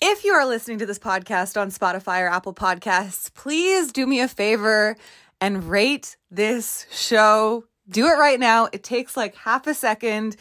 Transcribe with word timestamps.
If 0.00 0.22
you 0.22 0.32
are 0.32 0.46
listening 0.46 0.78
to 0.78 0.86
this 0.86 1.00
podcast 1.00 1.60
on 1.60 1.72
Spotify 1.72 2.20
or 2.20 2.28
Apple 2.28 2.54
Podcasts, 2.54 3.34
please 3.34 3.90
do 3.90 4.06
me 4.06 4.20
a 4.20 4.28
favor 4.28 4.96
and 5.40 5.68
rate 5.68 6.16
this 6.30 6.86
show. 6.92 7.64
Do 7.88 8.06
it 8.06 8.12
right 8.12 8.38
now. 8.38 8.68
It 8.72 8.84
takes 8.84 9.16
like 9.16 9.34
half 9.34 9.66
a 9.66 9.74
second. 9.74 10.36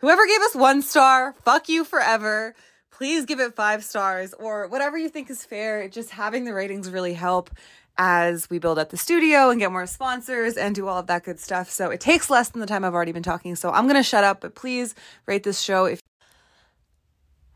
Whoever 0.00 0.26
gave 0.26 0.42
us 0.42 0.54
one 0.54 0.82
star, 0.82 1.34
fuck 1.42 1.70
you 1.70 1.84
forever. 1.84 2.54
Please 2.90 3.24
give 3.24 3.40
it 3.40 3.54
five 3.54 3.82
stars 3.82 4.34
or 4.34 4.68
whatever 4.68 4.98
you 4.98 5.08
think 5.08 5.30
is 5.30 5.42
fair. 5.42 5.88
Just 5.88 6.10
having 6.10 6.44
the 6.44 6.52
ratings 6.52 6.90
really 6.90 7.14
help 7.14 7.48
as 7.96 8.50
we 8.50 8.58
build 8.58 8.78
up 8.78 8.90
the 8.90 8.98
studio 8.98 9.48
and 9.48 9.58
get 9.58 9.72
more 9.72 9.86
sponsors 9.86 10.58
and 10.58 10.74
do 10.74 10.86
all 10.86 10.98
of 10.98 11.06
that 11.06 11.24
good 11.24 11.40
stuff. 11.40 11.70
So 11.70 11.88
it 11.88 12.00
takes 12.00 12.28
less 12.28 12.50
than 12.50 12.60
the 12.60 12.66
time 12.66 12.84
I've 12.84 12.92
already 12.92 13.12
been 13.12 13.22
talking. 13.22 13.56
So 13.56 13.70
I'm 13.70 13.84
going 13.84 13.96
to 13.96 14.02
shut 14.02 14.22
up, 14.22 14.42
but 14.42 14.54
please 14.54 14.94
rate 15.24 15.44
this 15.44 15.62
show 15.62 15.86
if 15.86 16.02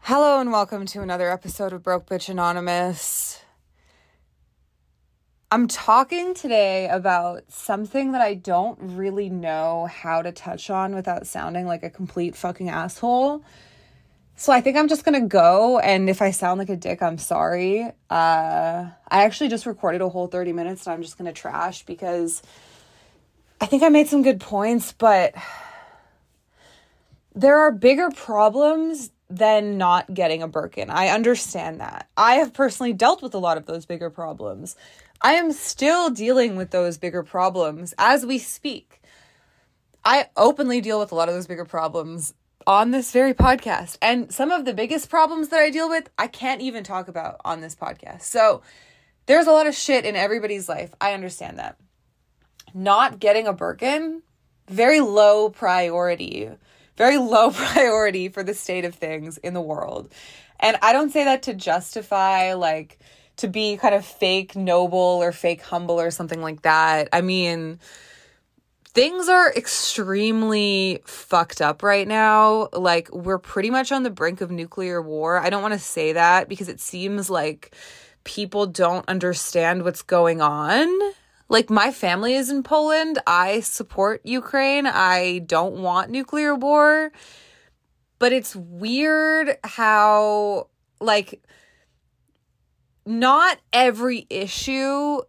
Hello 0.05 0.41
and 0.41 0.51
welcome 0.51 0.87
to 0.87 1.03
another 1.03 1.31
episode 1.31 1.73
of 1.73 1.85
Broke 1.85 2.07
Bitch 2.07 2.31
Anonymous. 2.31 3.43
I'm 5.53 5.69
talking 5.69 6.35
today 6.35 6.89
about 6.89 7.43
something 7.49 8.13
that 8.13 8.21
I 8.23 8.35
don't 8.35 8.79
really 8.81 9.29
know 9.29 9.87
how 9.87 10.23
to 10.23 10.33
touch 10.33 10.71
on 10.71 10.95
without 10.95 11.27
sounding 11.27 11.67
like 11.67 11.85
a 11.85 11.91
complete 11.91 12.35
fucking 12.35 12.71
asshole. 12.71 13.45
So 14.37 14.53
I 14.53 14.63
think 14.63 14.79
I'm 14.79 14.89
just 14.89 15.05
gonna 15.05 15.21
go, 15.21 15.79
and 15.79 16.09
if 16.09 16.23
I 16.23 16.31
sound 16.31 16.59
like 16.59 16.71
a 16.71 16.77
dick, 16.77 17.03
I'm 17.03 17.19
sorry. 17.19 17.83
Uh, 18.09 18.89
I 19.11 19.25
actually 19.25 19.51
just 19.51 19.67
recorded 19.67 20.01
a 20.01 20.09
whole 20.09 20.27
30 20.27 20.55
minutes, 20.55 20.87
and 20.87 20.95
I'm 20.95 21.03
just 21.03 21.19
gonna 21.19 21.33
trash 21.33 21.85
because 21.85 22.43
I 23.61 23.67
think 23.67 23.83
I 23.83 23.91
made 23.91 24.09
some 24.09 24.23
good 24.23 24.41
points, 24.41 24.93
but 24.93 25.35
there 27.35 27.61
are 27.61 27.71
bigger 27.71 28.11
problems 28.11 29.11
than 29.31 29.79
not 29.79 30.13
getting 30.13 30.43
a 30.43 30.49
Birkin. 30.49 30.91
I 30.91 31.09
understand 31.09 31.81
that. 31.81 32.09
I 32.17 32.35
have 32.35 32.53
personally 32.53 32.93
dealt 32.93 33.23
with 33.23 33.33
a 33.33 33.39
lot 33.39 33.57
of 33.57 33.67
those 33.67 33.87
bigger 33.87 34.11
problems. 34.11 34.77
I 35.23 35.35
am 35.35 35.53
still 35.53 36.11
dealing 36.11 36.57
with 36.57 36.71
those 36.71 36.99
bigger 36.99 37.23
problems 37.23 37.95
as 37.97 38.27
we 38.27 38.39
speak. 38.39 39.01
I 40.05 40.29
openly 40.37 40.81
deal 40.81 40.99
with 40.99 41.13
a 41.13 41.15
lot 41.15 41.29
of 41.29 41.35
those 41.35 41.47
bigger 41.47 41.65
problems 41.65 42.35
on 42.67 42.91
this 42.91 43.13
very 43.13 43.35
podcast. 43.35 43.99
And 44.03 44.33
some 44.33 44.51
of 44.51 44.65
the 44.65 44.75
biggest 44.75 45.09
problems 45.09 45.49
that 45.49 45.61
I 45.61 45.71
deal 45.71 45.89
with, 45.89 46.11
I 46.19 46.27
can't 46.27 46.61
even 46.61 46.83
talk 46.83 47.07
about 47.07 47.41
on 47.45 47.61
this 47.61 47.77
podcast. 47.77 48.23
So 48.23 48.63
there's 49.27 49.47
a 49.47 49.53
lot 49.53 49.67
of 49.67 49.75
shit 49.75 50.05
in 50.05 50.17
everybody's 50.17 50.69
life. 50.69 50.93
I 51.01 51.13
understand 51.13 51.59
that. 51.59 51.77
Not 52.75 53.21
getting 53.21 53.47
a 53.47 53.53
Birkin, 53.53 54.23
very 54.69 55.01
low 55.01 55.51
priority 55.51 56.51
very 57.01 57.17
low 57.17 57.51
priority 57.55 58.29
for 58.29 58.43
the 58.43 58.53
state 58.53 58.85
of 58.85 58.95
things 58.95 59.39
in 59.39 59.55
the 59.55 59.61
world. 59.61 60.13
And 60.61 60.77
I 60.83 60.93
don't 60.93 61.11
say 61.11 61.25
that 61.25 61.45
to 61.45 61.55
justify 61.55 62.53
like 62.53 62.99
to 63.39 63.49
be 63.49 63.79
kind 63.79 63.95
of 63.95 64.05
fake 64.05 64.55
noble 64.55 64.99
or 64.99 65.33
fake 65.33 65.63
humble 65.63 65.99
or 65.99 66.11
something 66.11 66.43
like 66.43 66.61
that. 66.61 67.09
I 67.11 67.23
mean, 67.23 67.81
things 68.85 69.31
are 69.31 69.51
extremely 69.55 71.01
fucked 71.07 71.63
up 71.63 71.83
right 71.83 72.07
now. 72.07 72.69
Like, 72.75 73.11
we're 73.11 73.39
pretty 73.39 73.71
much 73.71 73.93
on 73.93 74.03
the 74.03 74.11
brink 74.11 74.43
of 74.43 74.51
nuclear 74.51 75.01
war. 75.01 75.39
I 75.39 75.49
don't 75.49 75.63
want 75.63 75.73
to 75.73 75.81
say 75.81 76.13
that 76.13 76.51
because 76.51 76.69
it 76.69 76.81
seems 76.81 77.31
like 77.31 77.75
people 78.25 78.67
don't 78.67 79.09
understand 79.09 79.85
what's 79.85 80.03
going 80.03 80.43
on 80.43 80.87
like 81.51 81.69
my 81.69 81.91
family 81.93 82.35
is 82.35 82.49
in 82.49 82.63
Poland. 82.63 83.19
I 83.27 83.61
support 83.61 84.23
Ukraine. 84.25 84.87
I 84.87 85.41
don't 85.41 85.83
want 85.83 86.11
nuclear 86.11 86.55
war. 86.55 87.11
But 88.21 88.33
it's 88.33 88.55
weird 88.55 89.59
how 89.65 90.69
like 91.01 91.43
not 93.05 93.59
every 93.73 94.27
issue 94.31 95.21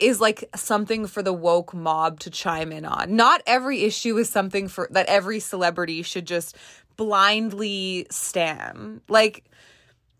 is 0.00 0.20
like 0.20 0.44
something 0.56 1.06
for 1.06 1.22
the 1.22 1.32
woke 1.32 1.72
mob 1.72 2.18
to 2.20 2.30
chime 2.30 2.72
in 2.72 2.84
on. 2.84 3.14
Not 3.14 3.40
every 3.46 3.82
issue 3.82 4.18
is 4.18 4.28
something 4.28 4.66
for 4.66 4.88
that 4.90 5.06
every 5.06 5.38
celebrity 5.38 6.02
should 6.02 6.26
just 6.26 6.56
blindly 6.96 8.08
stand. 8.10 9.02
Like 9.08 9.44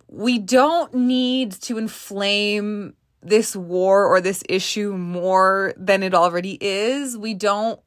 we 0.07 0.39
don't 0.39 0.95
need 0.95 1.53
to 1.53 1.77
inflame 1.77 2.95
this 3.25 3.57
war 3.57 4.07
or 4.07 4.21
this 4.21 4.43
issue 4.49 4.93
more 4.93 5.73
than 5.77 6.03
it 6.03 6.15
already 6.15 6.59
is. 6.61 7.17
We 7.17 7.35
don't 7.35 7.81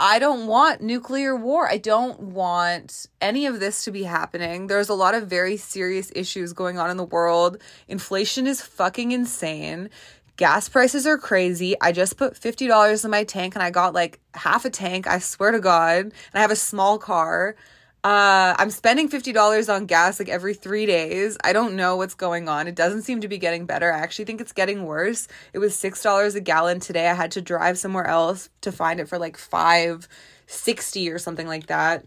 I 0.00 0.20
don't 0.20 0.46
want 0.46 0.80
nuclear 0.80 1.34
war. 1.34 1.68
I 1.68 1.78
don't 1.78 2.20
want 2.20 3.08
any 3.20 3.46
of 3.46 3.58
this 3.58 3.82
to 3.82 3.90
be 3.90 4.04
happening. 4.04 4.68
There's 4.68 4.88
a 4.88 4.94
lot 4.94 5.16
of 5.16 5.26
very 5.26 5.56
serious 5.56 6.12
issues 6.14 6.52
going 6.52 6.78
on 6.78 6.88
in 6.88 6.96
the 6.96 7.04
world. 7.04 7.60
Inflation 7.88 8.46
is 8.46 8.62
fucking 8.62 9.10
insane. 9.10 9.90
Gas 10.36 10.68
prices 10.68 11.04
are 11.04 11.18
crazy. 11.18 11.74
I 11.80 11.90
just 11.90 12.16
put 12.16 12.34
$50 12.34 13.04
in 13.04 13.10
my 13.10 13.24
tank 13.24 13.56
and 13.56 13.62
I 13.62 13.70
got 13.70 13.92
like 13.92 14.20
half 14.34 14.64
a 14.64 14.70
tank. 14.70 15.08
I 15.08 15.18
swear 15.18 15.50
to 15.50 15.58
God. 15.58 16.04
And 16.04 16.14
I 16.32 16.40
have 16.42 16.52
a 16.52 16.56
small 16.56 16.98
car. 16.98 17.56
Uh, 18.04 18.54
I'm 18.56 18.70
spending 18.70 19.08
$50 19.08 19.74
on 19.74 19.86
gas 19.86 20.20
like 20.20 20.28
every 20.28 20.54
three 20.54 20.86
days. 20.86 21.36
I 21.42 21.52
don't 21.52 21.74
know 21.74 21.96
what's 21.96 22.14
going 22.14 22.48
on. 22.48 22.68
It 22.68 22.76
doesn't 22.76 23.02
seem 23.02 23.20
to 23.22 23.28
be 23.28 23.38
getting 23.38 23.66
better. 23.66 23.92
I 23.92 23.98
actually 23.98 24.24
think 24.26 24.40
it's 24.40 24.52
getting 24.52 24.84
worse. 24.84 25.26
It 25.52 25.58
was 25.58 25.74
$6 25.74 26.34
a 26.34 26.40
gallon 26.40 26.78
today. 26.78 27.08
I 27.08 27.14
had 27.14 27.32
to 27.32 27.42
drive 27.42 27.76
somewhere 27.76 28.06
else 28.06 28.50
to 28.60 28.70
find 28.70 29.00
it 29.00 29.08
for 29.08 29.18
like 29.18 29.36
560 29.36 31.10
or 31.10 31.18
something 31.18 31.48
like 31.48 31.66
that. 31.66 32.06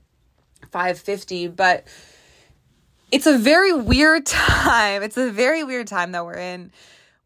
550, 0.71 1.49
but 1.49 1.85
it's 3.11 3.27
a 3.27 3.37
very 3.37 3.73
weird 3.73 4.25
time. 4.27 5.03
It's 5.03 5.17
a 5.17 5.29
very 5.29 5.63
weird 5.63 5.87
time 5.87 6.13
that 6.13 6.25
we're 6.25 6.35
in. 6.35 6.71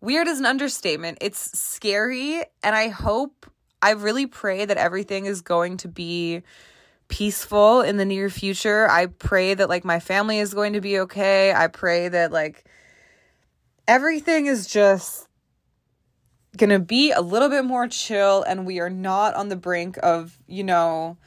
Weird 0.01 0.27
is 0.27 0.39
an 0.39 0.45
understatement. 0.45 1.19
It's 1.21 1.57
scary, 1.57 2.41
and 2.63 2.75
I 2.75 2.89
hope, 2.89 3.45
I 3.81 3.91
really 3.91 4.25
pray 4.25 4.65
that 4.65 4.77
everything 4.77 5.25
is 5.25 5.41
going 5.41 5.77
to 5.77 5.87
be 5.87 6.43
peaceful 7.07 7.81
in 7.81 7.97
the 7.97 8.05
near 8.05 8.29
future. 8.29 8.89
I 8.89 9.07
pray 9.07 9.53
that 9.53 9.69
like 9.69 9.85
my 9.85 9.99
family 9.99 10.39
is 10.39 10.53
going 10.53 10.73
to 10.73 10.81
be 10.81 10.99
okay. 10.99 11.53
I 11.53 11.67
pray 11.67 12.07
that 12.09 12.31
like 12.31 12.65
everything 13.87 14.47
is 14.47 14.67
just 14.67 15.27
going 16.57 16.69
to 16.69 16.79
be 16.79 17.11
a 17.11 17.21
little 17.21 17.49
bit 17.49 17.65
more 17.65 17.87
chill 17.87 18.43
and 18.43 18.65
we 18.65 18.79
are 18.79 18.89
not 18.89 19.35
on 19.35 19.49
the 19.49 19.55
brink 19.55 19.97
of, 20.01 20.37
you 20.47 20.63
know, 20.63 21.17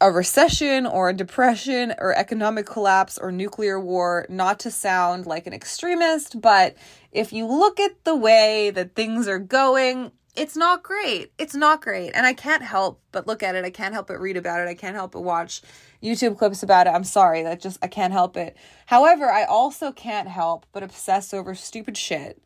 a 0.00 0.10
recession 0.10 0.86
or 0.86 1.08
a 1.08 1.14
depression 1.14 1.94
or 1.98 2.14
economic 2.14 2.66
collapse 2.66 3.16
or 3.18 3.32
nuclear 3.32 3.80
war, 3.80 4.26
not 4.28 4.60
to 4.60 4.70
sound 4.70 5.26
like 5.26 5.46
an 5.46 5.52
extremist, 5.52 6.40
but 6.40 6.76
if 7.12 7.32
you 7.32 7.46
look 7.46 7.80
at 7.80 8.04
the 8.04 8.14
way 8.14 8.70
that 8.70 8.94
things 8.94 9.28
are 9.28 9.38
going, 9.38 10.12
it's 10.34 10.56
not 10.56 10.82
great. 10.82 11.32
It's 11.38 11.54
not 11.54 11.80
great. 11.80 12.10
And 12.12 12.26
I 12.26 12.32
can't 12.32 12.62
help 12.62 13.00
but 13.12 13.26
look 13.26 13.42
at 13.42 13.54
it. 13.54 13.64
I 13.64 13.70
can't 13.70 13.94
help 13.94 14.08
but 14.08 14.20
read 14.20 14.36
about 14.36 14.60
it. 14.60 14.68
I 14.68 14.74
can't 14.74 14.96
help 14.96 15.12
but 15.12 15.22
watch 15.22 15.62
YouTube 16.02 16.38
clips 16.38 16.62
about 16.62 16.86
it. 16.86 16.90
I'm 16.90 17.04
sorry. 17.04 17.42
That 17.42 17.60
just, 17.60 17.78
I 17.82 17.86
can't 17.86 18.12
help 18.12 18.36
it. 18.36 18.56
However, 18.86 19.30
I 19.30 19.44
also 19.44 19.92
can't 19.92 20.28
help 20.28 20.66
but 20.72 20.82
obsess 20.82 21.32
over 21.32 21.54
stupid 21.54 21.96
shit. 21.96 22.42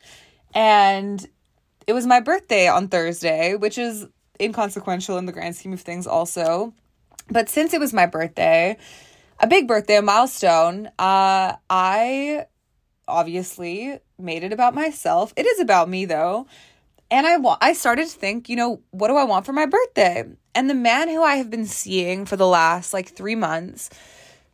And 0.55 1.27
it 1.87 1.95
was 1.95 2.07
my 2.07 2.21
birthday 2.21 2.69
on 2.69 2.89
Thursday, 2.89 3.55
which 3.55 3.79
is 3.79 4.07
inconsequential 4.41 5.17
in 5.17 5.27
the 5.27 5.33
grand 5.33 5.57
scheme 5.57 5.73
of 5.73 5.81
things, 5.81 6.07
also. 6.07 6.75
But 7.31 7.49
since 7.49 7.73
it 7.73 7.81
was 7.81 7.95
my 7.95 8.07
birthday, 8.07 8.77
a 9.41 9.47
big 9.47 9.67
birthday, 9.67 9.97
a 9.97 10.03
milestone, 10.03 10.89
uh, 10.99 11.55
I 11.71 12.47
obviously 13.07 13.99
made 14.19 14.45
it 14.45 14.53
about 14.53 14.75
myself. 14.75 15.33
It 15.37 15.47
is 15.47 15.61
about 15.61 15.89
me, 15.89 16.05
though 16.05 16.47
and 17.11 17.27
I 17.27 17.37
wa- 17.37 17.59
I 17.61 17.73
started 17.73 18.09
to 18.09 18.19
think, 18.19 18.49
you 18.49 18.57
know, 18.57 18.81
what 18.91 19.09
do 19.09 19.17
I 19.17 19.25
want 19.25 19.47
for 19.47 19.53
my 19.53 19.67
birthday? 19.67 20.25
And 20.55 20.69
the 20.69 20.75
man 20.75 21.09
who 21.09 21.23
I 21.23 21.37
have 21.37 21.51
been 21.51 21.67
seeing 21.67 22.27
for 22.27 22.37
the 22.37 22.47
last 22.47 22.93
like 22.93 23.09
3 23.09 23.35
months, 23.35 23.91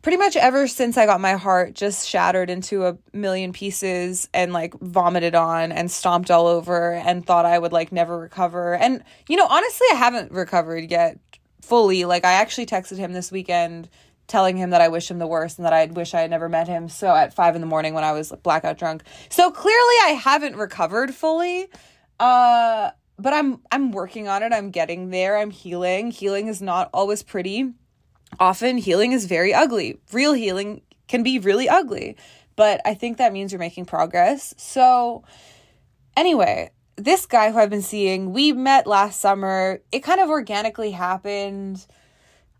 pretty 0.01 0.17
much 0.17 0.35
ever 0.35 0.67
since 0.67 0.97
I 0.97 1.05
got 1.05 1.19
my 1.19 1.33
heart 1.33 1.73
just 1.73 2.07
shattered 2.07 2.49
into 2.49 2.85
a 2.85 2.97
million 3.11 3.51
pieces 3.53 4.29
and 4.33 4.53
like 4.53 4.73
vomited 4.79 5.35
on 5.35 5.71
and 5.71 5.89
stomped 5.89 6.29
all 6.29 6.47
over 6.47 6.93
and 6.93 7.25
thought 7.25 7.45
I 7.45 7.57
would 7.57 7.73
like 7.73 7.91
never 7.91 8.17
recover. 8.17 8.75
And 8.75 9.03
you 9.27 9.35
know, 9.35 9.47
honestly, 9.47 9.87
I 9.91 9.95
haven't 9.95 10.31
recovered 10.31 10.91
yet 10.91 11.19
fully. 11.61 12.05
Like 12.05 12.23
I 12.23 12.33
actually 12.33 12.67
texted 12.67 12.97
him 12.97 13.13
this 13.13 13.31
weekend 13.31 13.89
telling 14.27 14.57
him 14.57 14.71
that 14.71 14.81
I 14.81 14.87
wish 14.87 15.09
him 15.09 15.19
the 15.19 15.27
worst 15.27 15.59
and 15.59 15.65
that 15.65 15.73
I 15.73 15.85
wish 15.85 16.13
I 16.13 16.21
had 16.21 16.29
never 16.29 16.49
met 16.49 16.67
him. 16.67 16.89
So 16.89 17.15
at 17.15 17.33
five 17.33 17.55
in 17.55 17.61
the 17.61 17.67
morning 17.67 17.93
when 17.93 18.03
I 18.03 18.11
was 18.11 18.31
blackout 18.43 18.77
drunk. 18.77 19.03
So 19.29 19.51
clearly 19.51 19.95
I 20.03 20.19
haven't 20.21 20.55
recovered 20.55 21.13
fully. 21.13 21.67
Uh 22.19 22.91
but 23.17 23.33
I'm 23.33 23.61
I'm 23.71 23.91
working 23.91 24.27
on 24.27 24.43
it. 24.43 24.51
I'm 24.53 24.71
getting 24.71 25.09
there. 25.09 25.37
I'm 25.37 25.51
healing. 25.51 26.11
Healing 26.11 26.47
is 26.47 26.61
not 26.61 26.89
always 26.93 27.23
pretty. 27.23 27.73
Often 28.39 28.79
healing 28.79 29.11
is 29.11 29.25
very 29.25 29.53
ugly. 29.53 29.99
Real 30.11 30.33
healing 30.33 30.81
can 31.07 31.23
be 31.23 31.39
really 31.39 31.69
ugly. 31.69 32.17
But 32.55 32.81
I 32.85 32.93
think 32.93 33.17
that 33.17 33.33
means 33.33 33.51
you're 33.51 33.59
making 33.59 33.85
progress. 33.85 34.53
So 34.57 35.23
anyway, 36.15 36.71
this 36.95 37.25
guy 37.25 37.51
who 37.51 37.59
I've 37.59 37.69
been 37.69 37.81
seeing, 37.81 38.33
we 38.33 38.53
met 38.53 38.87
last 38.87 39.19
summer. 39.19 39.81
It 39.91 39.99
kind 39.99 40.19
of 40.19 40.29
organically 40.29 40.91
happened. 40.91 41.85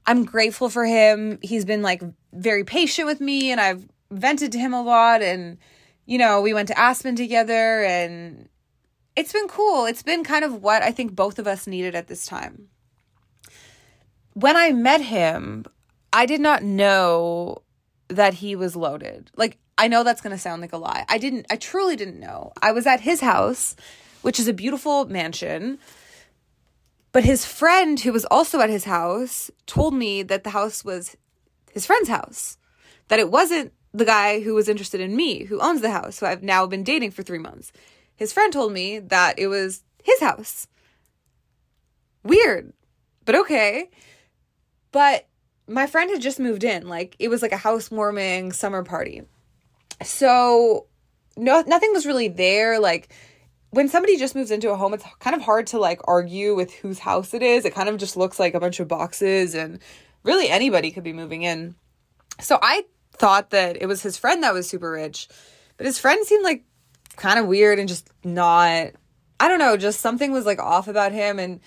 I'm 0.05 0.25
grateful 0.25 0.69
for 0.69 0.85
him. 0.85 1.39
He's 1.41 1.65
been 1.65 1.81
like 1.81 2.03
very 2.33 2.63
patient 2.63 3.07
with 3.07 3.21
me 3.21 3.51
and 3.51 3.59
I've 3.59 3.87
vented 4.11 4.51
to 4.51 4.59
him 4.59 4.73
a 4.73 4.81
lot 4.81 5.21
and 5.21 5.57
you 6.05 6.19
know, 6.19 6.41
we 6.41 6.53
went 6.53 6.67
to 6.67 6.79
Aspen 6.79 7.15
together 7.15 7.83
and 7.83 8.47
it's 9.15 9.33
been 9.33 9.47
cool. 9.47 9.85
It's 9.85 10.03
been 10.03 10.23
kind 10.23 10.43
of 10.43 10.61
what 10.61 10.83
I 10.83 10.91
think 10.91 11.15
both 11.15 11.39
of 11.39 11.47
us 11.47 11.67
needed 11.67 11.95
at 11.95 12.07
this 12.07 12.25
time. 12.25 12.67
When 14.33 14.57
I 14.57 14.71
met 14.71 15.01
him, 15.01 15.65
I 16.11 16.25
did 16.25 16.41
not 16.41 16.63
know 16.63 17.61
that 18.09 18.35
he 18.35 18.55
was 18.55 18.75
loaded. 18.75 19.31
Like, 19.35 19.57
I 19.77 19.87
know 19.87 20.03
that's 20.03 20.21
going 20.21 20.35
to 20.35 20.41
sound 20.41 20.61
like 20.61 20.73
a 20.73 20.77
lie. 20.77 21.05
I 21.09 21.17
didn't, 21.17 21.45
I 21.49 21.55
truly 21.55 21.95
didn't 21.95 22.19
know. 22.19 22.51
I 22.61 22.71
was 22.71 22.85
at 22.85 23.01
his 23.01 23.21
house, 23.21 23.75
which 24.21 24.39
is 24.39 24.47
a 24.47 24.53
beautiful 24.53 25.05
mansion. 25.05 25.79
But 27.11 27.23
his 27.23 27.45
friend, 27.45 27.99
who 27.99 28.11
was 28.11 28.25
also 28.25 28.59
at 28.59 28.69
his 28.69 28.83
house, 28.83 29.49
told 29.65 29.93
me 29.93 30.21
that 30.23 30.43
the 30.43 30.49
house 30.49 30.83
was 30.83 31.15
his 31.71 31.85
friend's 31.85 32.09
house, 32.09 32.57
that 33.07 33.19
it 33.19 33.31
wasn't 33.31 33.71
the 33.93 34.05
guy 34.05 34.41
who 34.41 34.53
was 34.53 34.67
interested 34.67 34.99
in 34.99 35.15
me, 35.15 35.45
who 35.45 35.61
owns 35.61 35.81
the 35.81 35.91
house, 35.91 36.19
who 36.19 36.25
I've 36.25 36.43
now 36.43 36.65
been 36.65 36.83
dating 36.83 37.11
for 37.11 37.23
three 37.23 37.39
months. 37.39 37.71
His 38.15 38.33
friend 38.33 38.51
told 38.51 38.71
me 38.71 38.99
that 38.99 39.39
it 39.39 39.47
was 39.47 39.83
his 40.03 40.19
house. 40.19 40.67
Weird, 42.23 42.73
but 43.25 43.35
okay. 43.35 43.89
But 44.91 45.27
my 45.67 45.87
friend 45.87 46.09
had 46.09 46.21
just 46.21 46.39
moved 46.39 46.63
in. 46.63 46.87
Like 46.87 47.15
it 47.19 47.29
was 47.29 47.41
like 47.41 47.51
a 47.51 47.57
housewarming 47.57 48.53
summer 48.53 48.83
party. 48.83 49.23
So 50.03 50.87
no 51.37 51.63
nothing 51.67 51.91
was 51.91 52.05
really 52.05 52.27
there. 52.27 52.79
Like 52.79 53.13
when 53.71 53.89
somebody 53.89 54.17
just 54.17 54.35
moves 54.35 54.51
into 54.51 54.71
a 54.71 54.77
home, 54.77 54.93
it's 54.93 55.05
kind 55.19 55.35
of 55.35 55.41
hard 55.41 55.67
to 55.67 55.79
like 55.79 55.99
argue 56.05 56.55
with 56.55 56.73
whose 56.73 56.99
house 56.99 57.33
it 57.33 57.43
is. 57.43 57.65
It 57.65 57.75
kind 57.75 57.89
of 57.89 57.97
just 57.97 58.15
looks 58.15 58.39
like 58.39 58.53
a 58.53 58.59
bunch 58.59 58.79
of 58.79 58.87
boxes 58.87 59.53
and 59.53 59.79
really 60.23 60.49
anybody 60.49 60.91
could 60.91 61.03
be 61.03 61.13
moving 61.13 61.43
in. 61.43 61.75
So 62.39 62.57
I 62.61 62.85
thought 63.13 63.51
that 63.51 63.81
it 63.81 63.85
was 63.85 64.01
his 64.01 64.17
friend 64.17 64.43
that 64.43 64.53
was 64.53 64.69
super 64.69 64.91
rich, 64.91 65.27
but 65.77 65.85
his 65.85 65.99
friend 65.99 66.25
seemed 66.25 66.43
like 66.43 66.63
kind 67.15 67.39
of 67.39 67.47
weird 67.47 67.79
and 67.79 67.87
just 67.87 68.09
not 68.23 68.91
I 69.39 69.47
don't 69.49 69.59
know, 69.59 69.75
just 69.75 69.99
something 69.99 70.31
was 70.31 70.45
like 70.45 70.59
off 70.59 70.87
about 70.87 71.11
him 71.11 71.39
and 71.39 71.59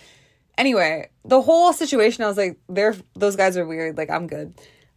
anyway, 0.56 1.10
the 1.24 1.42
whole 1.42 1.72
situation 1.72 2.24
I 2.24 2.28
was 2.28 2.36
like 2.36 2.58
they're 2.68 2.96
those 3.14 3.36
guys 3.36 3.56
are 3.56 3.66
weird, 3.66 3.96
like 3.96 4.10
I'm 4.10 4.26
good. 4.26 4.54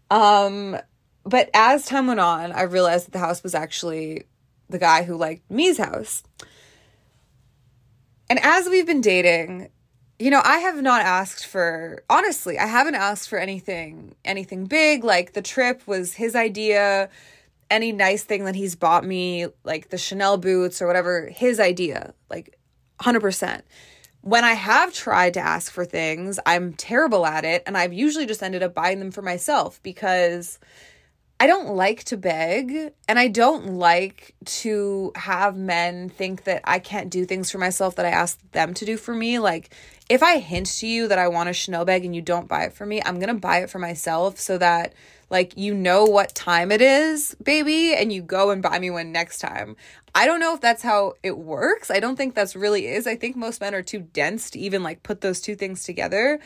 Um 0.10 0.78
but 1.24 1.50
as 1.54 1.86
time 1.86 2.08
went 2.08 2.20
on, 2.20 2.52
I 2.52 2.64
realized 2.64 3.08
that 3.08 3.12
the 3.12 3.20
house 3.20 3.44
was 3.44 3.54
actually 3.54 4.24
the 4.70 4.80
guy 4.80 5.04
who 5.04 5.16
liked 5.16 5.50
me's 5.50 5.78
house. 5.78 6.24
And 8.30 8.40
as 8.42 8.68
we've 8.70 8.88
been 8.88 9.02
dating, 9.02 9.70
you 10.18 10.30
know, 10.30 10.42
I 10.44 10.60
have 10.60 10.82
not 10.82 11.02
asked 11.02 11.46
for 11.46 12.04
honestly, 12.10 12.58
I 12.58 12.68
haven't 12.68 12.96
asked 12.96 13.28
for 13.28 13.38
anything 13.38 14.16
anything 14.24 14.66
big. 14.66 15.04
Like 15.04 15.34
the 15.34 15.42
trip 15.42 15.86
was 15.88 16.14
his 16.14 16.36
idea. 16.36 17.10
Any 17.72 17.92
nice 17.92 18.24
thing 18.24 18.46
that 18.46 18.56
he's 18.56 18.76
bought 18.76 19.04
me, 19.04 19.48
like 19.64 19.90
the 19.90 19.98
Chanel 19.98 20.38
boots 20.38 20.82
or 20.82 20.88
whatever, 20.88 21.28
his 21.28 21.60
idea. 21.60 22.14
Like 22.30 22.60
100%. 23.00 23.62
When 24.22 24.44
I 24.44 24.54
have 24.54 24.94
tried 24.94 25.34
to 25.34 25.40
ask 25.40 25.72
for 25.72 25.86
things, 25.86 26.40
I'm 26.46 26.74
terrible 26.74 27.26
at 27.26 27.44
it 27.44 27.64
and 27.66 27.76
I've 27.76 27.94
usually 27.94 28.28
just 28.28 28.44
ended 28.44 28.62
up 28.62 28.76
buying 28.76 29.00
them 29.00 29.10
for 29.10 29.24
myself 29.24 29.82
because 29.82 30.60
I 31.42 31.48
don't 31.48 31.76
like 31.76 32.04
to 32.04 32.18
beg 32.18 32.94
and 33.08 33.18
I 33.18 33.28
don't 33.28 33.66
like 33.78 34.36
to 34.46 35.12
have 35.16 35.58
men 35.58 36.10
think 36.10 36.44
that 36.44 36.62
I 36.66 36.78
can't 36.78 37.10
do 37.10 37.26
things 37.26 37.50
for 37.50 37.58
myself 37.58 37.96
that 37.96 38.06
I 38.06 38.10
ask 38.10 38.40
them 38.52 38.76
to 38.76 38.86
do 38.86 38.96
for 38.96 39.16
me. 39.16 39.40
Like, 39.40 39.74
if 40.08 40.22
I 40.22 40.38
hint 40.38 40.68
to 40.68 40.88
you 40.88 41.08
that 41.08 41.18
I 41.18 41.30
want 41.30 41.50
a 41.50 41.54
Chanel 41.54 41.84
bag 41.84 42.06
and 42.06 42.16
you 42.16 42.22
don't 42.22 42.48
buy 42.48 42.66
it 42.66 42.74
for 42.74 42.86
me, 42.86 43.02
I'm 43.04 43.16
going 43.16 43.34
to 43.34 43.34
buy 43.34 43.64
it 43.64 43.72
for 43.72 43.80
myself 43.80 44.40
so 44.40 44.60
that 44.60 44.94
like 45.32 45.58
you 45.58 45.74
know 45.74 46.04
what 46.04 46.36
time 46.36 46.72
it 46.72 46.82
is, 46.82 47.36
baby, 47.44 47.96
and 47.96 48.14
you 48.14 48.22
go 48.22 48.52
and 48.52 48.62
buy 48.62 48.78
me 48.78 48.92
one 48.92 49.12
next 49.12 49.40
time. 49.40 49.76
I 50.14 50.28
don't 50.28 50.40
know 50.40 50.54
if 50.54 50.62
that's 50.62 50.84
how 50.84 51.14
it 51.24 51.38
works. 51.38 51.90
I 51.90 52.00
don't 52.00 52.18
think 52.18 52.36
that's 52.36 52.56
really 52.56 52.86
is. 52.86 53.08
I 53.08 53.16
think 53.16 53.36
most 53.36 53.62
men 53.62 53.74
are 53.74 53.82
too 53.82 54.02
dense 54.02 54.52
to 54.52 54.60
even 54.60 54.84
like 54.84 55.02
put 55.02 55.22
those 55.22 55.42
two 55.42 55.56
things 55.56 55.84
together 55.84 56.40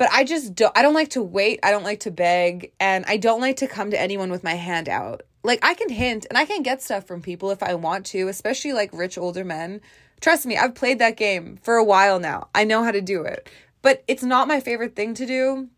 but 0.00 0.08
I 0.10 0.24
just 0.24 0.54
don't 0.54 0.72
I 0.74 0.80
don't 0.80 0.94
like 0.94 1.10
to 1.10 1.22
wait, 1.22 1.60
I 1.62 1.70
don't 1.70 1.84
like 1.84 2.00
to 2.00 2.10
beg, 2.10 2.72
and 2.80 3.04
I 3.06 3.18
don't 3.18 3.42
like 3.42 3.56
to 3.56 3.66
come 3.66 3.90
to 3.90 4.00
anyone 4.00 4.30
with 4.30 4.42
my 4.42 4.54
hand 4.54 4.88
out. 4.88 5.24
Like 5.42 5.58
I 5.62 5.74
can 5.74 5.90
hint 5.90 6.24
and 6.30 6.38
I 6.38 6.46
can 6.46 6.62
get 6.62 6.80
stuff 6.80 7.06
from 7.06 7.20
people 7.20 7.50
if 7.50 7.62
I 7.62 7.74
want 7.74 8.06
to, 8.06 8.28
especially 8.28 8.72
like 8.72 8.94
rich 8.94 9.18
older 9.18 9.44
men. 9.44 9.82
Trust 10.22 10.46
me, 10.46 10.56
I've 10.56 10.74
played 10.74 11.00
that 11.00 11.18
game 11.18 11.58
for 11.62 11.74
a 11.74 11.84
while 11.84 12.18
now. 12.18 12.48
I 12.54 12.64
know 12.64 12.82
how 12.82 12.92
to 12.92 13.02
do 13.02 13.24
it. 13.24 13.50
But 13.82 14.02
it's 14.08 14.22
not 14.22 14.48
my 14.48 14.60
favorite 14.60 14.96
thing 14.96 15.12
to 15.14 15.26
do. 15.26 15.68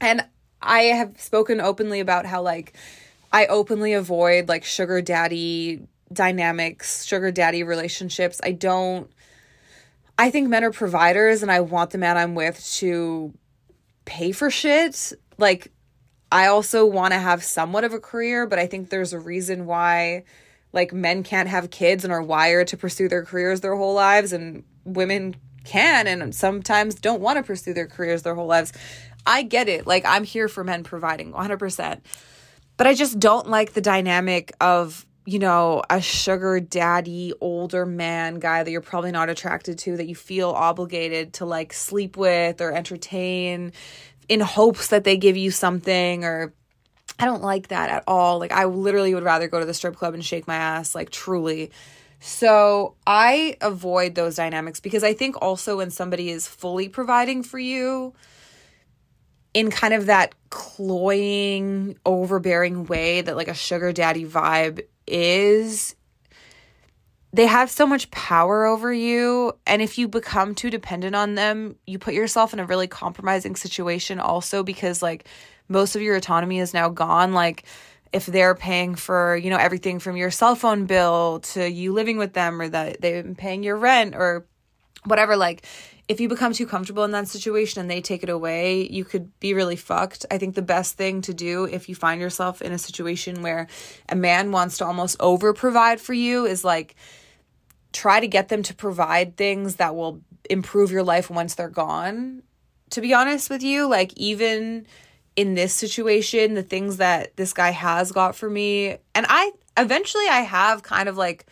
And 0.00 0.26
I 0.62 0.82
have 0.82 1.20
spoken 1.20 1.60
openly 1.60 2.00
about 2.00 2.26
how 2.26 2.42
like 2.42 2.74
I 3.32 3.46
openly 3.46 3.92
avoid 3.92 4.48
like 4.48 4.64
sugar 4.64 5.00
daddy 5.00 5.86
dynamics, 6.12 7.04
sugar 7.04 7.30
daddy 7.30 7.62
relationships. 7.62 8.40
I 8.42 8.52
don't 8.52 9.10
I 10.20 10.30
think 10.30 10.50
men 10.50 10.64
are 10.64 10.70
providers 10.70 11.42
and 11.42 11.50
I 11.50 11.60
want 11.60 11.92
the 11.92 11.98
man 11.98 12.18
I'm 12.18 12.34
with 12.34 12.62
to 12.74 13.32
pay 14.04 14.32
for 14.32 14.50
shit. 14.50 15.14
Like, 15.38 15.72
I 16.30 16.48
also 16.48 16.84
want 16.84 17.14
to 17.14 17.18
have 17.18 17.42
somewhat 17.42 17.84
of 17.84 17.94
a 17.94 17.98
career, 17.98 18.46
but 18.46 18.58
I 18.58 18.66
think 18.66 18.90
there's 18.90 19.14
a 19.14 19.18
reason 19.18 19.64
why 19.64 20.24
like 20.74 20.92
men 20.92 21.22
can't 21.22 21.48
have 21.48 21.70
kids 21.70 22.04
and 22.04 22.12
are 22.12 22.22
wired 22.22 22.68
to 22.68 22.76
pursue 22.76 23.08
their 23.08 23.24
careers 23.24 23.62
their 23.62 23.74
whole 23.74 23.94
lives 23.94 24.34
and 24.34 24.62
women 24.84 25.36
can 25.64 26.06
and 26.06 26.34
sometimes 26.34 26.94
don't 26.96 27.20
want 27.22 27.38
to 27.38 27.42
pursue 27.42 27.72
their 27.72 27.86
careers 27.86 28.22
their 28.22 28.34
whole 28.34 28.46
lives. 28.46 28.72
I 29.26 29.42
get 29.42 29.68
it. 29.68 29.86
Like 29.86 30.04
I'm 30.06 30.24
here 30.24 30.48
for 30.48 30.64
men 30.64 30.84
providing 30.84 31.32
100%. 31.32 32.00
But 32.76 32.86
I 32.86 32.94
just 32.94 33.18
don't 33.18 33.48
like 33.48 33.74
the 33.74 33.80
dynamic 33.80 34.52
of 34.60 35.06
you 35.26 35.38
know, 35.38 35.82
a 35.90 36.00
sugar 36.00 36.60
daddy, 36.60 37.32
older 37.40 37.84
man 37.86 38.38
guy 38.38 38.62
that 38.62 38.70
you're 38.70 38.80
probably 38.80 39.12
not 39.12 39.28
attracted 39.28 39.78
to, 39.78 39.96
that 39.96 40.08
you 40.08 40.14
feel 40.14 40.50
obligated 40.50 41.34
to 41.34 41.44
like 41.44 41.72
sleep 41.72 42.16
with 42.16 42.60
or 42.60 42.72
entertain 42.72 43.72
in 44.28 44.40
hopes 44.40 44.88
that 44.88 45.04
they 45.04 45.16
give 45.16 45.36
you 45.36 45.50
something 45.50 46.24
or 46.24 46.52
I 47.18 47.26
don't 47.26 47.42
like 47.42 47.68
that 47.68 47.90
at 47.90 48.04
all. 48.06 48.38
Like 48.38 48.50
I 48.50 48.64
literally 48.64 49.14
would 49.14 49.22
rather 49.22 49.46
go 49.46 49.60
to 49.60 49.66
the 49.66 49.74
strip 49.74 49.94
club 49.94 50.14
and 50.14 50.24
shake 50.24 50.48
my 50.48 50.56
ass, 50.56 50.94
like 50.94 51.10
truly. 51.10 51.70
So 52.18 52.94
I 53.06 53.56
avoid 53.60 54.14
those 54.14 54.36
dynamics 54.36 54.80
because 54.80 55.04
I 55.04 55.12
think 55.12 55.36
also 55.40 55.76
when 55.76 55.90
somebody 55.90 56.30
is 56.30 56.48
fully 56.48 56.88
providing 56.88 57.42
for 57.42 57.58
you 57.58 58.14
in 59.52 59.70
kind 59.70 59.94
of 59.94 60.06
that 60.06 60.34
cloying, 60.50 61.98
overbearing 62.06 62.86
way 62.86 63.20
that 63.20 63.36
like 63.36 63.48
a 63.48 63.54
sugar 63.54 63.92
daddy 63.92 64.24
vibe 64.24 64.84
is 65.06 65.94
they 67.32 67.46
have 67.46 67.70
so 67.70 67.86
much 67.86 68.10
power 68.10 68.66
over 68.66 68.92
you. 68.92 69.52
And 69.66 69.80
if 69.80 69.98
you 69.98 70.08
become 70.08 70.54
too 70.54 70.70
dependent 70.70 71.14
on 71.14 71.34
them 71.34 71.76
you 71.86 71.98
put 71.98 72.14
yourself 72.14 72.52
in 72.52 72.58
a 72.58 72.66
really 72.66 72.88
compromising 72.88 73.56
situation 73.56 74.18
also 74.18 74.62
because 74.62 75.02
like 75.02 75.26
most 75.68 75.94
of 75.94 76.02
your 76.02 76.16
autonomy 76.16 76.58
is 76.58 76.74
now 76.74 76.88
gone. 76.88 77.32
Like 77.32 77.64
if 78.12 78.26
they're 78.26 78.54
paying 78.54 78.94
for 78.94 79.36
you 79.36 79.50
know 79.50 79.56
everything 79.56 79.98
from 79.98 80.16
your 80.16 80.30
cell 80.30 80.54
phone 80.54 80.86
bill 80.86 81.40
to 81.40 81.68
you 81.68 81.92
living 81.92 82.18
with 82.18 82.32
them 82.32 82.60
or 82.60 82.68
that 82.68 83.00
they've 83.00 83.22
been 83.22 83.36
paying 83.36 83.62
your 83.62 83.76
rent 83.76 84.14
or 84.16 84.46
whatever 85.04 85.36
like 85.36 85.64
if 86.10 86.18
you 86.18 86.28
become 86.28 86.52
too 86.52 86.66
comfortable 86.66 87.04
in 87.04 87.12
that 87.12 87.28
situation 87.28 87.80
and 87.80 87.88
they 87.88 88.00
take 88.00 88.24
it 88.24 88.28
away, 88.28 88.88
you 88.90 89.04
could 89.04 89.30
be 89.38 89.54
really 89.54 89.76
fucked. 89.76 90.26
I 90.28 90.38
think 90.38 90.56
the 90.56 90.60
best 90.60 90.96
thing 90.96 91.22
to 91.22 91.32
do 91.32 91.66
if 91.66 91.88
you 91.88 91.94
find 91.94 92.20
yourself 92.20 92.60
in 92.60 92.72
a 92.72 92.78
situation 92.78 93.42
where 93.42 93.68
a 94.08 94.16
man 94.16 94.50
wants 94.50 94.78
to 94.78 94.86
almost 94.86 95.16
over 95.20 95.54
provide 95.54 96.00
for 96.00 96.12
you 96.12 96.46
is 96.46 96.64
like 96.64 96.96
try 97.92 98.18
to 98.18 98.26
get 98.26 98.48
them 98.48 98.64
to 98.64 98.74
provide 98.74 99.36
things 99.36 99.76
that 99.76 99.94
will 99.94 100.20
improve 100.50 100.90
your 100.90 101.04
life 101.04 101.30
once 101.30 101.54
they're 101.54 101.68
gone. 101.68 102.42
To 102.90 103.00
be 103.00 103.14
honest 103.14 103.48
with 103.48 103.62
you, 103.62 103.88
like 103.88 104.12
even 104.16 104.88
in 105.36 105.54
this 105.54 105.72
situation, 105.72 106.54
the 106.54 106.64
things 106.64 106.96
that 106.96 107.36
this 107.36 107.52
guy 107.52 107.70
has 107.70 108.10
got 108.10 108.34
for 108.34 108.50
me, 108.50 108.96
and 109.14 109.26
I 109.28 109.52
eventually 109.76 110.26
I 110.28 110.40
have 110.40 110.82
kind 110.82 111.08
of 111.08 111.16
like 111.16 111.46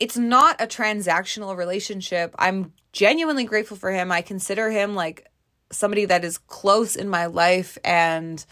it's 0.00 0.16
not 0.16 0.60
a 0.60 0.66
transactional 0.66 1.56
relationship. 1.56 2.34
I'm 2.40 2.72
genuinely 2.92 3.44
grateful 3.44 3.76
for 3.76 3.90
him. 3.90 4.12
I 4.12 4.22
consider 4.22 4.70
him 4.70 4.94
like 4.94 5.26
somebody 5.70 6.04
that 6.04 6.24
is 6.24 6.38
close 6.38 6.96
in 6.96 7.08
my 7.08 7.26
life 7.26 7.78
and 7.84 8.44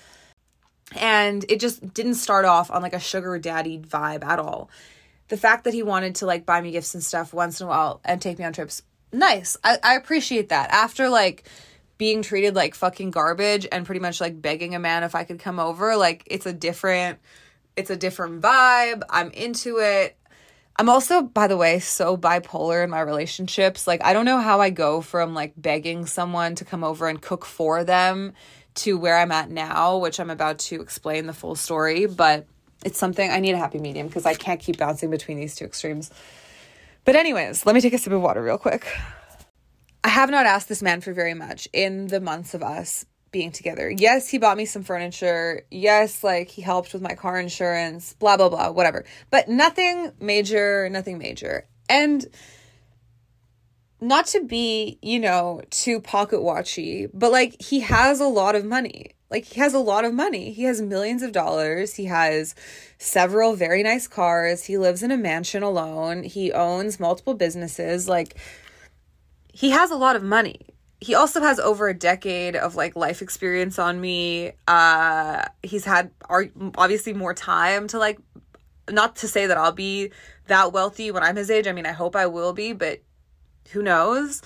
and 0.96 1.44
it 1.48 1.60
just 1.60 1.94
didn't 1.94 2.14
start 2.14 2.44
off 2.44 2.70
on 2.70 2.82
like 2.82 2.94
a 2.94 3.00
sugar 3.00 3.38
daddy 3.38 3.78
vibe 3.78 4.24
at 4.24 4.38
all. 4.38 4.70
The 5.28 5.36
fact 5.36 5.64
that 5.64 5.74
he 5.74 5.82
wanted 5.82 6.16
to 6.16 6.26
like 6.26 6.44
buy 6.44 6.60
me 6.60 6.72
gifts 6.72 6.94
and 6.94 7.04
stuff 7.04 7.32
once 7.32 7.60
in 7.60 7.66
a 7.66 7.70
while 7.70 8.00
and 8.04 8.20
take 8.20 8.38
me 8.38 8.44
on 8.44 8.52
trips, 8.52 8.82
nice. 9.12 9.56
I, 9.62 9.78
I 9.82 9.94
appreciate 9.94 10.48
that. 10.48 10.70
After 10.70 11.08
like 11.08 11.48
being 11.98 12.22
treated 12.22 12.56
like 12.56 12.74
fucking 12.74 13.10
garbage 13.10 13.68
and 13.70 13.86
pretty 13.86 14.00
much 14.00 14.20
like 14.20 14.40
begging 14.40 14.74
a 14.74 14.80
man 14.80 15.04
if 15.04 15.14
I 15.14 15.24
could 15.24 15.38
come 15.38 15.60
over, 15.60 15.96
like 15.96 16.24
it's 16.26 16.46
a 16.46 16.52
different 16.52 17.18
it's 17.76 17.90
a 17.90 17.96
different 17.96 18.42
vibe. 18.42 19.02
I'm 19.08 19.30
into 19.30 19.78
it. 19.78 20.16
I'm 20.80 20.88
also, 20.88 21.20
by 21.20 21.46
the 21.46 21.58
way, 21.58 21.78
so 21.78 22.16
bipolar 22.16 22.82
in 22.82 22.88
my 22.88 23.02
relationships. 23.02 23.86
Like, 23.86 24.02
I 24.02 24.14
don't 24.14 24.24
know 24.24 24.38
how 24.38 24.62
I 24.62 24.70
go 24.70 25.02
from 25.02 25.34
like 25.34 25.52
begging 25.54 26.06
someone 26.06 26.54
to 26.54 26.64
come 26.64 26.84
over 26.84 27.06
and 27.06 27.20
cook 27.20 27.44
for 27.44 27.84
them 27.84 28.32
to 28.76 28.96
where 28.96 29.18
I'm 29.18 29.30
at 29.30 29.50
now, 29.50 29.98
which 29.98 30.18
I'm 30.18 30.30
about 30.30 30.58
to 30.60 30.80
explain 30.80 31.26
the 31.26 31.34
full 31.34 31.54
story, 31.54 32.06
but 32.06 32.46
it's 32.82 32.98
something 32.98 33.30
I 33.30 33.40
need 33.40 33.52
a 33.52 33.58
happy 33.58 33.78
medium 33.78 34.06
because 34.06 34.24
I 34.24 34.32
can't 34.32 34.58
keep 34.58 34.78
bouncing 34.78 35.10
between 35.10 35.36
these 35.36 35.54
two 35.54 35.66
extremes. 35.66 36.10
But, 37.04 37.14
anyways, 37.14 37.66
let 37.66 37.74
me 37.74 37.82
take 37.82 37.92
a 37.92 37.98
sip 37.98 38.14
of 38.14 38.22
water 38.22 38.42
real 38.42 38.56
quick. 38.56 38.86
I 40.02 40.08
have 40.08 40.30
not 40.30 40.46
asked 40.46 40.70
this 40.70 40.80
man 40.80 41.02
for 41.02 41.12
very 41.12 41.34
much 41.34 41.68
in 41.74 42.06
the 42.06 42.22
months 42.22 42.54
of 42.54 42.62
us 42.62 43.04
being 43.30 43.52
together. 43.52 43.90
Yes, 43.90 44.28
he 44.28 44.38
bought 44.38 44.56
me 44.56 44.64
some 44.64 44.82
furniture. 44.82 45.62
Yes, 45.70 46.24
like 46.24 46.48
he 46.48 46.62
helped 46.62 46.92
with 46.92 47.02
my 47.02 47.14
car 47.14 47.38
insurance, 47.38 48.14
blah, 48.14 48.36
blah, 48.36 48.48
blah, 48.48 48.70
whatever. 48.70 49.04
But 49.30 49.48
nothing 49.48 50.12
major, 50.20 50.88
nothing 50.88 51.18
major. 51.18 51.66
And 51.88 52.26
not 54.00 54.26
to 54.28 54.44
be, 54.44 54.98
you 55.02 55.20
know, 55.20 55.62
too 55.70 56.00
pocket 56.00 56.40
watchy, 56.40 57.10
but 57.12 57.30
like 57.30 57.60
he 57.60 57.80
has 57.80 58.20
a 58.20 58.26
lot 58.26 58.54
of 58.54 58.64
money. 58.64 59.12
Like 59.30 59.44
he 59.44 59.60
has 59.60 59.74
a 59.74 59.78
lot 59.78 60.04
of 60.04 60.12
money. 60.12 60.52
He 60.52 60.64
has 60.64 60.82
millions 60.82 61.22
of 61.22 61.32
dollars. 61.32 61.94
He 61.94 62.06
has 62.06 62.54
several 62.98 63.54
very 63.54 63.82
nice 63.82 64.08
cars. 64.08 64.64
He 64.64 64.76
lives 64.76 65.02
in 65.02 65.12
a 65.12 65.16
mansion 65.16 65.62
alone. 65.62 66.24
He 66.24 66.52
owns 66.52 66.98
multiple 66.98 67.34
businesses. 67.34 68.08
Like 68.08 68.36
he 69.52 69.70
has 69.70 69.90
a 69.90 69.96
lot 69.96 70.16
of 70.16 70.22
money. 70.22 70.66
He 71.00 71.14
also 71.14 71.40
has 71.40 71.58
over 71.58 71.88
a 71.88 71.94
decade 71.94 72.56
of 72.56 72.74
like 72.74 72.94
life 72.94 73.22
experience 73.22 73.78
on 73.78 74.00
me. 74.00 74.52
Uh 74.68 75.44
he's 75.62 75.84
had 75.84 76.10
obviously 76.28 77.12
more 77.12 77.34
time 77.34 77.86
to 77.88 77.98
like 77.98 78.18
not 78.90 79.16
to 79.16 79.28
say 79.28 79.46
that 79.46 79.56
I'll 79.56 79.72
be 79.72 80.10
that 80.46 80.72
wealthy 80.72 81.10
when 81.10 81.22
I'm 81.22 81.36
his 81.36 81.50
age. 81.50 81.66
I 81.66 81.72
mean, 81.72 81.86
I 81.86 81.92
hope 81.92 82.16
I 82.16 82.26
will 82.26 82.52
be, 82.52 82.72
but 82.72 83.00
who 83.70 83.82
knows? 83.82 84.42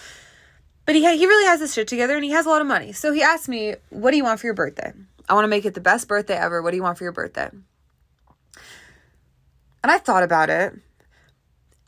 But 0.87 0.95
he 0.95 1.01
he 1.17 1.27
really 1.27 1.47
has 1.47 1.61
his 1.61 1.75
shit 1.75 1.89
together 1.89 2.15
and 2.15 2.25
he 2.25 2.31
has 2.31 2.47
a 2.47 2.51
lot 2.51 2.61
of 2.61 2.67
money. 2.67 2.93
So 2.93 3.13
he 3.13 3.23
asked 3.23 3.49
me, 3.49 3.75
"What 3.91 4.11
do 4.11 4.17
you 4.17 4.25
want 4.25 4.41
for 4.41 4.47
your 4.47 4.55
birthday?" 4.55 4.93
I 5.29 5.35
want 5.35 5.45
to 5.45 5.49
make 5.49 5.65
it 5.65 5.75
the 5.75 5.81
best 5.81 6.07
birthday 6.07 6.37
ever. 6.37 6.61
What 6.61 6.71
do 6.71 6.77
you 6.77 6.83
want 6.83 6.99
for 6.99 7.05
your 7.05 7.13
birthday? 7.13 7.49
And 9.83 9.91
I 9.91 9.99
thought 9.99 10.23
about 10.23 10.51
it. 10.51 10.75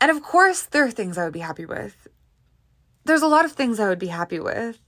And 0.01 0.11
of 0.11 0.21
course, 0.23 0.63
there 0.63 0.83
are 0.85 0.91
things 0.91 1.17
I 1.17 1.23
would 1.23 1.33
be 1.33 1.39
happy 1.39 1.65
with. 1.65 2.06
There's 3.07 3.23
a 3.23 3.27
lot 3.27 3.45
of 3.45 3.53
things 3.53 3.79
I 3.79 3.89
would 3.89 3.99
be 3.99 4.07
happy 4.07 4.39
with. 4.39 4.79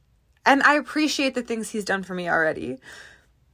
And 0.45 0.61
I 0.63 0.75
appreciate 0.75 1.35
the 1.35 1.41
things 1.41 1.69
he's 1.69 1.85
done 1.85 2.03
for 2.03 2.13
me 2.13 2.29
already. 2.29 2.77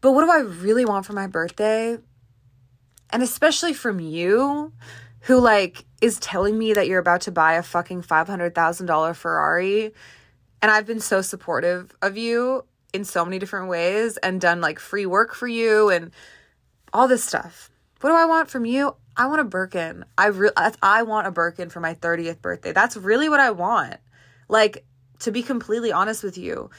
But 0.02 0.12
what 0.12 0.24
do 0.26 0.32
I 0.32 0.40
really 0.40 0.86
want 0.86 1.06
for 1.06 1.14
my 1.14 1.28
birthday? 1.28 1.98
And 3.10 3.24
especially 3.24 3.74
from 3.74 4.00
you, 4.00 4.74
who 5.22 5.40
like 5.40 5.86
is 6.02 6.20
telling 6.20 6.58
me 6.58 6.74
that 6.74 6.88
you're 6.88 7.00
about 7.00 7.22
to 7.22 7.32
buy 7.32 7.54
a 7.54 7.64
fucking 7.64 8.04
$500,000 8.04 9.16
Ferrari 9.16 9.92
and 10.62 10.72
I've 10.72 10.86
been 10.86 11.00
so 11.00 11.22
supportive 11.22 11.96
of 12.02 12.18
you 12.18 12.66
in 12.94 13.06
so 13.06 13.26
many 13.26 13.40
different 13.40 13.70
ways 13.70 14.18
and 14.18 14.40
done 14.40 14.62
like 14.62 14.80
free 14.80 15.06
work 15.06 15.34
for 15.34 15.48
you 15.48 15.90
and 15.90 16.12
all 16.94 17.08
this 17.08 17.24
stuff. 17.24 17.70
What 18.02 18.10
do 18.10 18.16
I 18.16 18.26
want 18.26 18.50
from 18.50 18.66
you? 18.66 18.96
I 19.18 19.28
want 19.28 19.42
a 19.42 19.46
Birkin. 19.46 20.06
I 20.18 20.28
re- 20.28 20.52
I 20.82 21.04
want 21.04 21.28
a 21.28 21.32
Birkin 21.32 21.70
for 21.70 21.80
my 21.80 21.94
30th 21.94 22.42
birthday. 22.42 22.72
That's 22.72 22.98
really 22.98 23.30
what 23.30 23.40
I 23.40 23.52
want. 23.52 23.98
Like 24.48 24.86
to 25.20 25.32
be 25.32 25.44
completely 25.44 25.92
honest 25.92 26.24
with 26.24 26.38
you, 26.38 26.70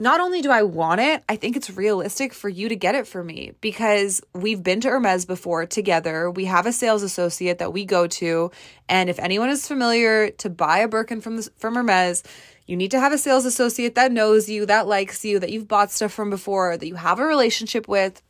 not 0.00 0.20
only 0.20 0.42
do 0.42 0.50
I 0.50 0.64
want 0.64 1.00
it, 1.00 1.22
I 1.28 1.36
think 1.36 1.56
it's 1.56 1.70
realistic 1.70 2.34
for 2.34 2.48
you 2.48 2.68
to 2.68 2.74
get 2.74 2.96
it 2.96 3.06
for 3.06 3.22
me 3.22 3.52
because 3.60 4.20
we've 4.32 4.62
been 4.62 4.80
to 4.80 4.88
Hermes 4.88 5.24
before 5.24 5.66
together. 5.66 6.30
We 6.30 6.46
have 6.46 6.66
a 6.66 6.72
sales 6.72 7.04
associate 7.04 7.58
that 7.58 7.72
we 7.72 7.84
go 7.84 8.08
to, 8.08 8.50
and 8.88 9.08
if 9.08 9.20
anyone 9.20 9.50
is 9.50 9.68
familiar 9.68 10.30
to 10.30 10.50
buy 10.50 10.78
a 10.78 10.88
Birkin 10.88 11.20
from 11.20 11.36
the, 11.36 11.48
from 11.58 11.76
Hermes, 11.76 12.24
you 12.66 12.76
need 12.76 12.90
to 12.90 13.00
have 13.00 13.12
a 13.12 13.18
sales 13.18 13.44
associate 13.44 13.94
that 13.94 14.10
knows 14.10 14.48
you, 14.48 14.66
that 14.66 14.88
likes 14.88 15.24
you, 15.24 15.38
that 15.38 15.50
you've 15.52 15.68
bought 15.68 15.92
stuff 15.92 16.12
from 16.12 16.28
before, 16.28 16.76
that 16.76 16.86
you 16.86 16.96
have 16.96 17.20
a 17.20 17.24
relationship 17.24 17.86
with. 17.86 18.20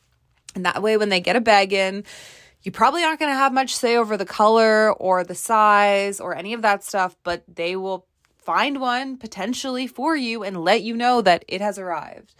And 0.54 0.66
that 0.66 0.82
way 0.82 0.96
when 0.96 1.08
they 1.08 1.20
get 1.20 1.36
a 1.36 1.40
bag 1.40 1.72
in, 1.72 2.04
you 2.62 2.72
probably 2.72 3.04
aren't 3.04 3.20
going 3.20 3.30
to 3.32 3.36
have 3.36 3.52
much 3.52 3.74
say 3.74 3.96
over 3.96 4.16
the 4.16 4.24
color 4.24 4.92
or 4.92 5.24
the 5.24 5.34
size 5.34 6.20
or 6.20 6.34
any 6.34 6.52
of 6.52 6.62
that 6.62 6.84
stuff, 6.84 7.16
but 7.22 7.42
they 7.48 7.76
will 7.76 8.06
find 8.44 8.80
one 8.80 9.16
potentially 9.16 9.86
for 9.86 10.16
you 10.16 10.42
and 10.42 10.62
let 10.62 10.82
you 10.82 10.96
know 10.96 11.20
that 11.22 11.44
it 11.48 11.60
has 11.60 11.78
arrived. 11.78 12.34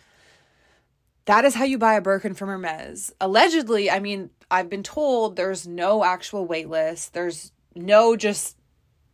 That 1.26 1.44
is 1.44 1.54
how 1.54 1.64
you 1.64 1.78
buy 1.78 1.94
a 1.94 2.02
Birkin 2.02 2.34
from 2.34 2.48
Hermes. 2.48 3.12
Allegedly, 3.20 3.90
I 3.90 3.98
mean, 3.98 4.30
I've 4.50 4.68
been 4.68 4.82
told 4.82 5.36
there's 5.36 5.66
no 5.66 6.04
actual 6.04 6.46
wait 6.46 6.68
list. 6.68 7.14
There's 7.14 7.50
no 7.74 8.16
just 8.16 8.56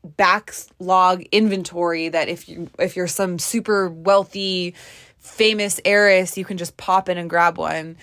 backlog 0.02 1.22
inventory 1.30 2.08
that 2.08 2.28
if 2.28 2.48
you 2.48 2.70
if 2.78 2.96
you're 2.96 3.06
some 3.06 3.38
super 3.38 3.88
wealthy 3.88 4.74
famous 5.18 5.80
heiress, 5.84 6.36
you 6.36 6.44
can 6.44 6.56
just 6.56 6.76
pop 6.76 7.08
in 7.08 7.18
and 7.18 7.30
grab 7.30 7.58
one. 7.58 7.96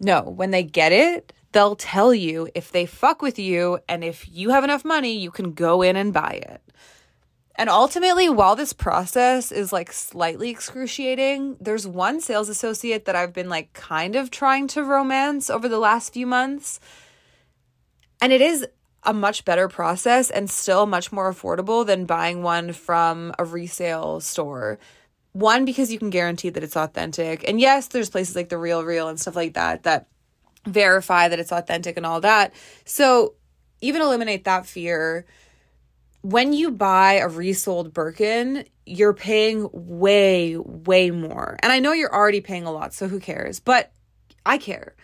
No, 0.00 0.22
when 0.22 0.50
they 0.50 0.64
get 0.64 0.92
it, 0.92 1.32
they'll 1.52 1.76
tell 1.76 2.12
you 2.12 2.48
if 2.54 2.72
they 2.72 2.86
fuck 2.86 3.22
with 3.22 3.38
you 3.38 3.78
and 3.88 4.02
if 4.02 4.28
you 4.28 4.50
have 4.50 4.64
enough 4.64 4.84
money, 4.84 5.16
you 5.16 5.30
can 5.30 5.52
go 5.52 5.82
in 5.82 5.96
and 5.96 6.12
buy 6.12 6.42
it. 6.44 6.60
And 7.54 7.68
ultimately, 7.68 8.28
while 8.28 8.56
this 8.56 8.72
process 8.72 9.52
is 9.52 9.72
like 9.72 9.92
slightly 9.92 10.48
excruciating, 10.50 11.58
there's 11.60 11.86
one 11.86 12.20
sales 12.20 12.48
associate 12.48 13.04
that 13.04 13.16
I've 13.16 13.34
been 13.34 13.48
like 13.48 13.72
kind 13.74 14.16
of 14.16 14.30
trying 14.30 14.68
to 14.68 14.82
romance 14.82 15.50
over 15.50 15.68
the 15.68 15.78
last 15.78 16.14
few 16.14 16.26
months. 16.26 16.80
And 18.20 18.32
it 18.32 18.40
is 18.40 18.66
a 19.02 19.12
much 19.12 19.44
better 19.44 19.68
process 19.68 20.30
and 20.30 20.48
still 20.48 20.86
much 20.86 21.12
more 21.12 21.32
affordable 21.32 21.84
than 21.84 22.06
buying 22.06 22.42
one 22.42 22.72
from 22.72 23.34
a 23.38 23.44
resale 23.44 24.20
store. 24.20 24.78
One, 25.32 25.64
because 25.64 25.92
you 25.92 25.98
can 25.98 26.10
guarantee 26.10 26.50
that 26.50 26.62
it's 26.62 26.76
authentic. 26.76 27.46
And 27.48 27.60
yes, 27.60 27.88
there's 27.88 28.10
places 28.10 28.36
like 28.36 28.48
the 28.48 28.58
Real 28.58 28.84
Real 28.84 29.08
and 29.08 29.20
stuff 29.20 29.36
like 29.36 29.54
that 29.54 29.82
that 29.82 30.06
verify 30.66 31.28
that 31.28 31.40
it's 31.40 31.52
authentic 31.52 31.96
and 31.96 32.06
all 32.06 32.20
that. 32.20 32.54
So 32.84 33.34
even 33.80 34.00
eliminate 34.00 34.44
that 34.44 34.66
fear 34.66 35.26
when 36.22 36.52
you 36.52 36.70
buy 36.70 37.14
a 37.14 37.28
resold 37.28 37.92
Birkin, 37.92 38.64
you're 38.86 39.12
paying 39.12 39.68
way, 39.72 40.56
way 40.56 41.10
more. 41.10 41.56
And 41.62 41.72
I 41.72 41.80
know 41.80 41.92
you're 41.92 42.14
already 42.14 42.40
paying 42.40 42.64
a 42.64 42.72
lot, 42.72 42.94
so 42.94 43.08
who 43.08 43.20
cares? 43.20 43.60
But 43.60 43.92
I 44.46 44.58
care. 44.58 44.94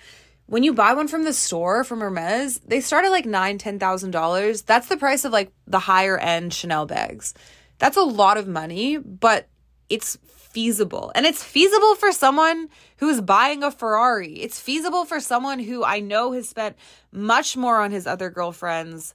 When 0.47 0.63
you 0.63 0.73
buy 0.73 0.95
one 0.95 1.09
from 1.09 1.25
the 1.25 1.33
store 1.33 1.85
from 1.85 2.01
Hermes, 2.01 2.61
they 2.61 2.81
start 2.81 3.05
at 3.05 3.11
like 3.11 3.27
nine, 3.27 3.59
ten 3.59 3.79
thousand 3.79 4.13
dollars. 4.13 4.63
That's 4.63 4.89
the 4.89 4.97
price 4.97 5.25
of 5.25 5.33
like 5.33 5.53
the 5.67 5.79
higher 5.79 6.17
end 6.17 6.55
Chanel 6.55 6.87
bags. 6.87 7.35
That's 7.79 7.97
a 7.97 8.03
lot 8.03 8.39
of 8.39 8.49
money, 8.49 8.97
but 8.97 9.49
it's 9.91 10.17
feasible. 10.25 11.13
And 11.15 11.27
it's 11.27 11.45
feasible 11.45 11.97
for 11.97 12.13
someone 12.13 12.69
who's 12.97 13.21
buying 13.21 13.63
a 13.63 13.71
Ferrari. 13.71 14.41
It's 14.41 14.59
feasible 14.61 15.05
for 15.05 15.21
someone 15.21 15.59
who 15.59 15.85
I 15.85 16.01
know 16.01 16.33
has 16.33 16.49
spent 16.49 16.77
much 17.13 17.57
more 17.57 17.81
on 17.81 17.91
his 17.91 18.07
other 18.07 18.31
girlfriends. 18.31 19.15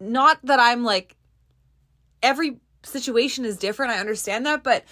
Not 0.00 0.40
that 0.44 0.58
I'm 0.58 0.82
like 0.82 1.16
every 2.22 2.58
situation 2.84 3.44
is 3.44 3.56
different. 3.56 3.92
I 3.92 4.00
understand 4.00 4.46
that, 4.46 4.62
but 4.62 4.84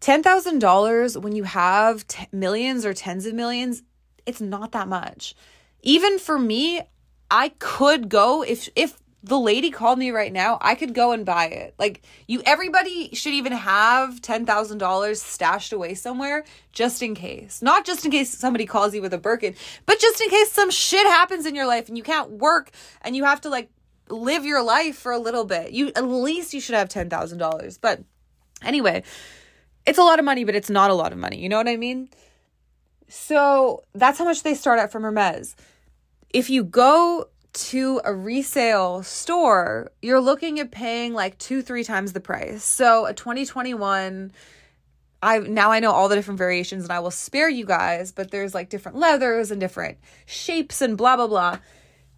$10,000 0.00 1.22
when 1.22 1.34
you 1.34 1.44
have 1.44 2.06
t- 2.06 2.26
millions 2.32 2.84
or 2.86 2.94
tens 2.94 3.26
of 3.26 3.34
millions, 3.34 3.82
it's 4.26 4.40
not 4.40 4.72
that 4.72 4.88
much. 4.88 5.34
Even 5.82 6.18
for 6.18 6.38
me, 6.38 6.80
I 7.30 7.50
could 7.58 8.08
go 8.08 8.42
if 8.42 8.68
if 8.74 8.96
the 9.22 9.38
lady 9.38 9.70
called 9.70 9.98
me 9.98 10.10
right 10.10 10.32
now, 10.32 10.56
I 10.62 10.74
could 10.74 10.94
go 10.94 11.12
and 11.12 11.26
buy 11.26 11.46
it. 11.46 11.74
Like 11.78 12.02
you 12.26 12.42
everybody 12.46 13.14
should 13.14 13.34
even 13.34 13.52
have 13.52 14.20
$10,000 14.20 15.16
stashed 15.16 15.72
away 15.72 15.94
somewhere 15.94 16.44
just 16.72 17.02
in 17.02 17.14
case. 17.14 17.60
Not 17.60 17.84
just 17.84 18.04
in 18.04 18.10
case 18.10 18.30
somebody 18.30 18.66
calls 18.66 18.94
you 18.94 19.02
with 19.02 19.12
a 19.12 19.18
Birkin, 19.18 19.54
but 19.86 19.98
just 20.00 20.20
in 20.20 20.30
case 20.30 20.52
some 20.52 20.70
shit 20.70 21.06
happens 21.06 21.46
in 21.46 21.54
your 21.54 21.66
life 21.66 21.88
and 21.88 21.98
you 21.98 22.02
can't 22.02 22.30
work 22.30 22.70
and 23.02 23.14
you 23.14 23.24
have 23.24 23.42
to 23.42 23.50
like 23.50 23.70
live 24.10 24.44
your 24.44 24.62
life 24.62 24.96
for 24.96 25.12
a 25.12 25.18
little 25.18 25.44
bit. 25.44 25.72
You 25.72 25.92
at 25.96 26.04
least 26.04 26.54
you 26.54 26.60
should 26.60 26.74
have 26.74 26.88
$10,000. 26.88 27.78
But 27.80 28.02
anyway, 28.62 29.02
it's 29.86 29.98
a 29.98 30.02
lot 30.02 30.18
of 30.18 30.24
money, 30.24 30.44
but 30.44 30.54
it's 30.54 30.70
not 30.70 30.90
a 30.90 30.94
lot 30.94 31.12
of 31.12 31.18
money. 31.18 31.40
You 31.40 31.48
know 31.48 31.56
what 31.56 31.68
I 31.68 31.76
mean? 31.76 32.08
So 33.08 33.84
that's 33.94 34.18
how 34.18 34.24
much 34.24 34.42
they 34.42 34.54
start 34.54 34.78
at 34.78 34.92
from 34.92 35.02
Hermes. 35.02 35.56
If 36.32 36.48
you 36.48 36.62
go 36.62 37.28
to 37.52 38.00
a 38.04 38.14
resale 38.14 39.02
store, 39.02 39.90
you're 40.00 40.20
looking 40.20 40.60
at 40.60 40.70
paying 40.70 41.12
like 41.12 41.36
two, 41.38 41.62
three 41.62 41.82
times 41.82 42.12
the 42.12 42.20
price. 42.20 42.62
So 42.62 43.06
a 43.06 43.14
2021, 43.14 44.32
I 45.22 45.38
now 45.38 45.72
I 45.72 45.80
know 45.80 45.90
all 45.90 46.08
the 46.08 46.14
different 46.14 46.38
variations 46.38 46.84
and 46.84 46.92
I 46.92 47.00
will 47.00 47.10
spare 47.10 47.48
you 47.48 47.64
guys, 47.64 48.12
but 48.12 48.30
there's 48.30 48.54
like 48.54 48.70
different 48.70 48.98
leathers 48.98 49.50
and 49.50 49.60
different 49.60 49.98
shapes 50.26 50.80
and 50.80 50.96
blah 50.96 51.16
blah 51.16 51.26
blah. 51.26 51.58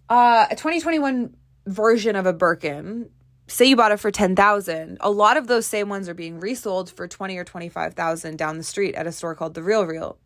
Uh, 0.09 0.45
a 0.51 0.55
2021 0.55 1.35
version 1.65 2.15
of 2.15 2.25
a 2.25 2.33
Birkin, 2.33 3.09
say 3.47 3.65
you 3.65 3.75
bought 3.75 3.91
it 3.91 3.99
for 3.99 4.11
10,000, 4.11 4.97
a 4.99 5.09
lot 5.09 5.37
of 5.37 5.47
those 5.47 5.65
same 5.65 5.89
ones 5.89 6.09
are 6.09 6.13
being 6.13 6.39
resold 6.39 6.89
for 6.89 7.07
20 7.07 7.37
or 7.37 7.43
25,000 7.43 8.37
down 8.37 8.57
the 8.57 8.63
street 8.63 8.95
at 8.95 9.07
a 9.07 9.11
store 9.11 9.35
called 9.35 9.53
The 9.53 9.63
Real 9.63 9.85
Real. 9.85 10.17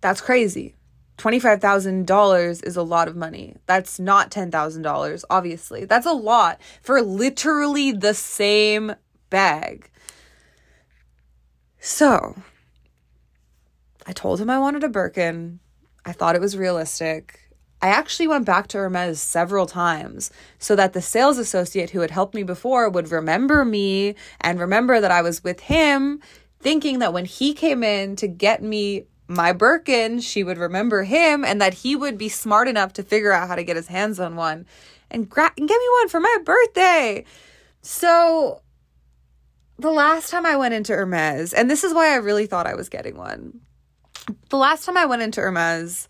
That's 0.00 0.20
crazy. 0.20 0.74
$25,000 1.18 2.64
is 2.64 2.76
a 2.76 2.82
lot 2.82 3.08
of 3.08 3.16
money. 3.16 3.56
That's 3.66 3.98
not 3.98 4.30
$10,000, 4.30 5.24
obviously. 5.28 5.84
That's 5.84 6.06
a 6.06 6.12
lot 6.12 6.60
for 6.80 7.02
literally 7.02 7.90
the 7.90 8.14
same 8.14 8.94
bag. 9.28 9.90
So, 11.80 12.36
I 14.06 14.12
told 14.12 14.40
him 14.40 14.48
I 14.48 14.58
wanted 14.58 14.84
a 14.84 14.88
Birkin. 14.88 15.58
I 16.04 16.12
thought 16.12 16.36
it 16.36 16.40
was 16.40 16.56
realistic. 16.56 17.47
I 17.80 17.88
actually 17.88 18.26
went 18.26 18.44
back 18.44 18.66
to 18.68 18.78
Hermes 18.78 19.20
several 19.20 19.66
times 19.66 20.30
so 20.58 20.74
that 20.76 20.92
the 20.92 21.02
sales 21.02 21.38
associate 21.38 21.90
who 21.90 22.00
had 22.00 22.10
helped 22.10 22.34
me 22.34 22.42
before 22.42 22.88
would 22.90 23.12
remember 23.12 23.64
me 23.64 24.16
and 24.40 24.58
remember 24.58 25.00
that 25.00 25.12
I 25.12 25.22
was 25.22 25.44
with 25.44 25.60
him, 25.60 26.20
thinking 26.60 26.98
that 26.98 27.12
when 27.12 27.24
he 27.24 27.54
came 27.54 27.84
in 27.84 28.16
to 28.16 28.26
get 28.26 28.62
me 28.62 29.04
my 29.28 29.52
Birkin, 29.52 30.20
she 30.20 30.42
would 30.42 30.58
remember 30.58 31.04
him 31.04 31.44
and 31.44 31.60
that 31.60 31.74
he 31.74 31.94
would 31.94 32.18
be 32.18 32.28
smart 32.28 32.66
enough 32.66 32.94
to 32.94 33.02
figure 33.02 33.32
out 33.32 33.46
how 33.46 33.54
to 33.54 33.62
get 33.62 33.76
his 33.76 33.88
hands 33.88 34.18
on 34.18 34.34
one 34.36 34.66
and, 35.10 35.28
gra- 35.28 35.52
and 35.56 35.68
get 35.68 35.78
me 35.78 35.86
one 36.00 36.08
for 36.08 36.18
my 36.18 36.36
birthday. 36.44 37.24
So 37.82 38.62
the 39.78 39.90
last 39.90 40.30
time 40.30 40.46
I 40.46 40.56
went 40.56 40.74
into 40.74 40.94
Hermes, 40.94 41.52
and 41.52 41.70
this 41.70 41.84
is 41.84 41.94
why 41.94 42.12
I 42.12 42.16
really 42.16 42.46
thought 42.46 42.66
I 42.66 42.74
was 42.74 42.88
getting 42.88 43.16
one. 43.16 43.60
The 44.48 44.56
last 44.56 44.84
time 44.84 44.96
I 44.96 45.06
went 45.06 45.22
into 45.22 45.40
Hermes, 45.40 46.08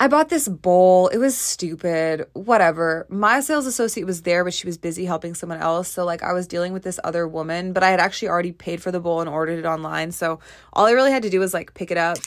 I 0.00 0.06
bought 0.06 0.28
this 0.28 0.46
bowl. 0.46 1.08
It 1.08 1.18
was 1.18 1.36
stupid. 1.36 2.26
Whatever. 2.32 3.06
My 3.08 3.40
sales 3.40 3.66
associate 3.66 4.04
was 4.04 4.22
there, 4.22 4.44
but 4.44 4.54
she 4.54 4.66
was 4.66 4.78
busy 4.78 5.04
helping 5.04 5.34
someone 5.34 5.58
else. 5.58 5.88
So, 5.88 6.04
like, 6.04 6.22
I 6.22 6.32
was 6.32 6.46
dealing 6.46 6.72
with 6.72 6.84
this 6.84 7.00
other 7.02 7.26
woman, 7.26 7.72
but 7.72 7.82
I 7.82 7.90
had 7.90 7.98
actually 7.98 8.28
already 8.28 8.52
paid 8.52 8.80
for 8.80 8.92
the 8.92 9.00
bowl 9.00 9.20
and 9.20 9.28
ordered 9.28 9.58
it 9.58 9.66
online. 9.66 10.12
So, 10.12 10.38
all 10.72 10.86
I 10.86 10.92
really 10.92 11.10
had 11.10 11.24
to 11.24 11.30
do 11.30 11.40
was, 11.40 11.52
like, 11.52 11.74
pick 11.74 11.90
it 11.90 11.98
up. 11.98 12.18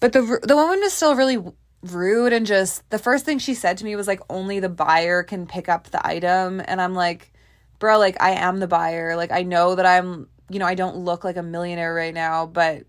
But 0.00 0.12
the, 0.12 0.40
the 0.42 0.56
woman 0.56 0.80
was 0.80 0.92
still 0.92 1.14
really 1.14 1.38
rude 1.82 2.32
and 2.32 2.46
just 2.46 2.88
the 2.90 2.98
first 2.98 3.24
thing 3.24 3.38
she 3.38 3.54
said 3.54 3.78
to 3.78 3.84
me 3.84 3.94
was, 3.94 4.08
like, 4.08 4.20
only 4.28 4.58
the 4.58 4.68
buyer 4.68 5.22
can 5.22 5.46
pick 5.46 5.68
up 5.68 5.90
the 5.90 6.04
item. 6.04 6.60
And 6.66 6.80
I'm 6.80 6.94
like, 6.94 7.32
bro, 7.78 7.98
like, 7.98 8.20
I 8.20 8.32
am 8.32 8.58
the 8.58 8.66
buyer. 8.66 9.14
Like, 9.14 9.30
I 9.30 9.44
know 9.44 9.76
that 9.76 9.86
I'm, 9.86 10.28
you 10.48 10.58
know, 10.58 10.66
I 10.66 10.74
don't 10.74 10.96
look 10.96 11.22
like 11.22 11.36
a 11.36 11.42
millionaire 11.42 11.94
right 11.94 12.14
now, 12.14 12.46
but 12.46 12.84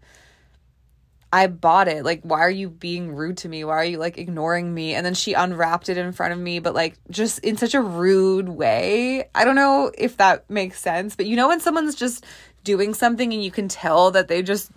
I 1.35 1.47
bought 1.47 1.89
it. 1.89 2.05
Like, 2.05 2.21
why 2.21 2.39
are 2.39 2.49
you 2.49 2.69
being 2.69 3.13
rude 3.13 3.35
to 3.39 3.49
me? 3.49 3.65
Why 3.65 3.73
are 3.73 3.83
you 3.83 3.97
like 3.97 4.17
ignoring 4.17 4.73
me? 4.73 4.93
And 4.93 5.05
then 5.05 5.13
she 5.13 5.33
unwrapped 5.33 5.89
it 5.89 5.97
in 5.97 6.13
front 6.13 6.31
of 6.31 6.39
me, 6.39 6.59
but 6.59 6.73
like 6.73 6.95
just 7.09 7.39
in 7.39 7.57
such 7.57 7.73
a 7.73 7.81
rude 7.81 8.47
way. 8.47 9.25
I 9.35 9.43
don't 9.43 9.57
know 9.57 9.91
if 9.97 10.15
that 10.15 10.49
makes 10.49 10.79
sense, 10.79 11.17
but 11.17 11.25
you 11.25 11.35
know, 11.35 11.49
when 11.49 11.59
someone's 11.59 11.95
just 11.95 12.23
doing 12.63 12.93
something 12.93 13.33
and 13.33 13.43
you 13.43 13.51
can 13.51 13.67
tell 13.67 14.11
that 14.11 14.29
they 14.29 14.43
just 14.43 14.71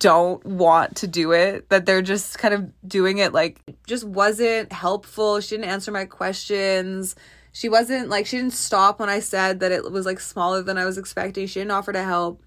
don't 0.00 0.44
want 0.44 0.96
to 0.96 1.06
do 1.06 1.30
it, 1.30 1.68
that 1.68 1.86
they're 1.86 2.02
just 2.02 2.38
kind 2.38 2.54
of 2.54 2.72
doing 2.88 3.18
it 3.18 3.32
like 3.32 3.60
just 3.86 4.02
wasn't 4.02 4.72
helpful. 4.72 5.40
She 5.40 5.54
didn't 5.56 5.70
answer 5.70 5.92
my 5.92 6.06
questions. 6.06 7.14
She 7.52 7.68
wasn't 7.68 8.08
like, 8.08 8.26
she 8.26 8.38
didn't 8.38 8.54
stop 8.54 8.98
when 8.98 9.08
I 9.08 9.20
said 9.20 9.60
that 9.60 9.70
it 9.70 9.92
was 9.92 10.06
like 10.06 10.18
smaller 10.18 10.60
than 10.60 10.76
I 10.76 10.86
was 10.86 10.98
expecting. 10.98 11.46
She 11.46 11.60
didn't 11.60 11.70
offer 11.70 11.92
to 11.92 12.02
help. 12.02 12.42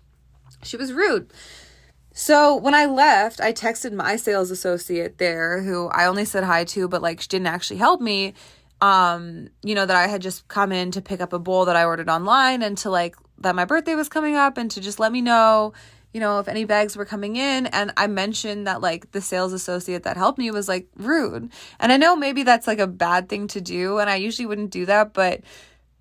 She 0.64 0.76
was 0.76 0.92
rude. 0.92 1.32
So 2.20 2.56
when 2.56 2.74
I 2.74 2.88
left, 2.88 3.40
I 3.40 3.54
texted 3.54 3.94
my 3.94 4.16
sales 4.16 4.50
associate 4.50 5.20
there, 5.20 5.62
who 5.62 5.88
I 5.90 6.08
only 6.08 6.26
said 6.26 6.44
hi 6.44 6.64
to, 6.64 6.88
but 6.88 7.04
like 7.04 7.22
she 7.22 7.28
didn't 7.28 7.46
actually 7.46 7.78
help 7.78 8.02
me. 8.02 8.34
Um, 8.82 9.50
you 9.62 9.76
know, 9.76 9.86
that 9.86 9.96
I 9.96 10.08
had 10.08 10.24
just 10.24 10.48
come 10.48 10.72
in 10.72 10.90
to 10.94 11.02
pick 11.02 11.22
up 11.22 11.32
a 11.32 11.38
bowl 11.38 11.66
that 11.66 11.76
I 11.76 11.86
ordered 11.86 12.10
online 12.10 12.64
and 12.64 12.76
to 12.80 12.90
like 12.90 13.16
that 13.38 13.54
my 13.54 13.66
birthday 13.66 13.94
was 13.94 14.10
coming 14.10 14.36
up 14.36 14.58
and 14.58 14.72
to 14.72 14.82
just 14.82 15.00
let 15.00 15.12
me 15.12 15.22
know, 15.22 15.74
you 16.12 16.20
know, 16.20 16.40
if 16.40 16.48
any 16.48 16.66
bags 16.66 16.98
were 16.98 17.06
coming 17.06 17.36
in. 17.36 17.68
And 17.68 17.94
I 17.98 18.08
mentioned 18.08 18.66
that 18.66 18.82
like 18.82 19.12
the 19.12 19.22
sales 19.22 19.54
associate 19.54 20.02
that 20.02 20.18
helped 20.18 20.40
me 20.40 20.50
was 20.50 20.68
like 20.68 20.88
rude. 20.96 21.52
And 21.80 21.92
I 21.92 21.98
know 21.98 22.16
maybe 22.16 22.42
that's 22.42 22.66
like 22.66 22.80
a 22.80 22.88
bad 22.88 23.30
thing 23.30 23.46
to 23.50 23.62
do, 23.62 24.00
and 24.00 24.10
I 24.10 24.16
usually 24.16 24.48
wouldn't 24.48 24.72
do 24.72 24.88
that, 24.88 25.14
but 25.14 25.42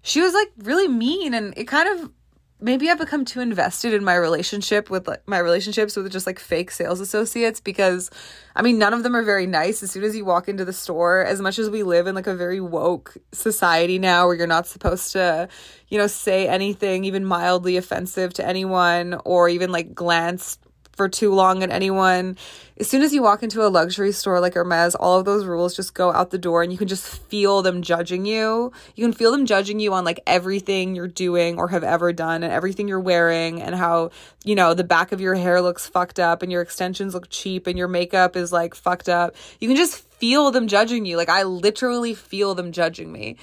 she 0.01 0.23
was 0.23 0.33
like 0.33 0.53
really 0.59 0.89
mean 0.89 1.35
and 1.35 1.53
it 1.59 1.69
kind 1.69 2.01
of 2.01 2.11
maybe 2.61 2.89
I've 2.89 2.99
become 2.99 3.25
too 3.25 3.41
invested 3.41 3.93
in 3.93 4.03
my 4.03 4.15
relationship 4.15 4.89
with 4.89 5.07
like, 5.07 5.27
my 5.27 5.39
relationships 5.39 5.97
with 5.97 6.11
just 6.11 6.27
like 6.27 6.39
fake 6.39 6.71
sales 6.71 7.01
associates 7.01 7.61
because 7.61 8.11
I 8.55 8.63
mean 8.63 8.79
none 8.79 8.95
of 8.95 9.03
them 9.03 9.15
are 9.15 9.23
very 9.23 9.47
nice. 9.47 9.83
As 9.83 9.91
soon 9.91 10.05
as 10.05 10.17
you 10.17 10.25
walk 10.25 10.49
into 10.49 10.65
the 10.65 10.73
store 10.73 11.25
as 11.25 11.41
much 11.41 11.59
as 11.59 11.69
we 11.69 11.83
live 11.83 12.07
in 12.07 12.15
like 12.15 12.27
a 12.27 12.35
very 12.35 12.61
woke 12.61 13.17
society 13.33 13.99
now 13.99 14.27
where 14.27 14.37
you're 14.37 14.47
not 14.47 14.67
supposed 14.67 15.13
to 15.13 15.49
you 15.89 15.99
know 15.99 16.07
say 16.07 16.49
anything 16.49 17.05
even 17.05 17.25
mildly 17.25 17.77
offensive 17.77 18.33
to 18.35 18.47
anyone 18.47 19.21
or 19.25 19.49
even 19.49 19.71
like 19.71 19.95
glance 19.95 20.59
for 20.97 21.09
too 21.09 21.33
long 21.33 21.63
at 21.63 21.71
anyone. 21.71 22.37
As 22.79 22.89
soon 22.89 23.03
as 23.03 23.15
you 23.15 23.23
walk 23.23 23.43
into 23.43 23.65
a 23.65 23.69
luxury 23.69 24.13
store 24.13 24.41
like 24.41 24.55
Hermes, 24.55 24.95
all 24.95 25.19
of 25.19 25.25
those 25.25 25.45
rules 25.45 25.77
just 25.77 25.95
go 25.95 26.13
out 26.13 26.31
the 26.31 26.39
door 26.39 26.63
and 26.63 26.73
you 26.73 26.79
can 26.79 26.89
just 26.89 27.07
feel 27.29 27.63
them 27.63 27.83
judging 27.83 28.27
you. 28.27 28.73
You 28.95 29.05
can 29.05 29.13
feel 29.13 29.31
them 29.31 29.47
judging 29.47 29.79
you 29.79 29.93
on 29.95 30.05
like 30.05 30.21
everything 30.27 30.95
you're 30.95 31.07
doing 31.07 31.59
or 31.59 31.69
have 31.69 31.85
ever 31.85 32.13
done 32.13 32.43
and 32.43 32.53
everything 32.53 32.89
you're 32.89 33.01
wearing 33.01 33.63
and 33.63 33.75
how, 33.75 34.11
you 34.45 34.55
know, 34.55 34.75
the 34.75 34.85
back 34.85 35.13
of 35.13 35.21
your 35.21 35.35
hair 35.35 35.61
looks 35.61 35.87
fucked 35.87 36.19
up 36.19 36.43
and 36.43 36.51
your 36.51 36.63
extensions 36.63 37.15
look 37.15 37.29
cheap 37.31 37.67
and 37.67 37.79
your 37.79 37.89
makeup 37.89 38.35
is 38.35 38.53
like 38.53 38.75
fucked 38.75 39.09
up. 39.09 39.37
You 39.61 39.69
can 39.69 39.77
just 39.77 39.99
feel 40.19 40.51
them 40.51 40.67
judging 40.67 41.07
you. 41.07 41.17
Like 41.17 41.29
I 41.29 41.45
literally 41.45 42.15
feel 42.15 42.55
them 42.55 42.73
judging 42.73 43.13
me 43.13 43.37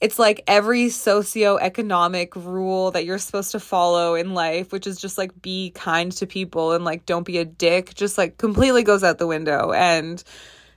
it's 0.00 0.18
like 0.18 0.44
every 0.46 0.90
socio-economic 0.90 2.36
rule 2.36 2.92
that 2.92 3.04
you're 3.04 3.18
supposed 3.18 3.50
to 3.52 3.60
follow 3.60 4.14
in 4.14 4.32
life 4.32 4.70
which 4.70 4.86
is 4.86 5.00
just 5.00 5.18
like 5.18 5.42
be 5.42 5.70
kind 5.70 6.12
to 6.12 6.26
people 6.26 6.72
and 6.72 6.84
like 6.84 7.04
don't 7.04 7.24
be 7.24 7.38
a 7.38 7.44
dick 7.44 7.94
just 7.94 8.16
like 8.16 8.38
completely 8.38 8.82
goes 8.82 9.02
out 9.02 9.18
the 9.18 9.26
window. 9.26 9.72
And 9.72 10.22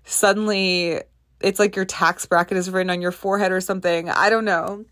suddenly 0.03 1.01
it's 1.39 1.60
like 1.60 1.75
your 1.75 1.86
tax 1.86 2.25
bracket 2.25 2.57
is 2.57 2.69
written 2.69 2.89
on 2.89 3.01
your 3.01 3.12
forehead 3.12 3.51
or 3.51 3.62
something. 3.62 4.10
I 4.10 4.29
don't 4.29 4.45
know. 4.45 4.86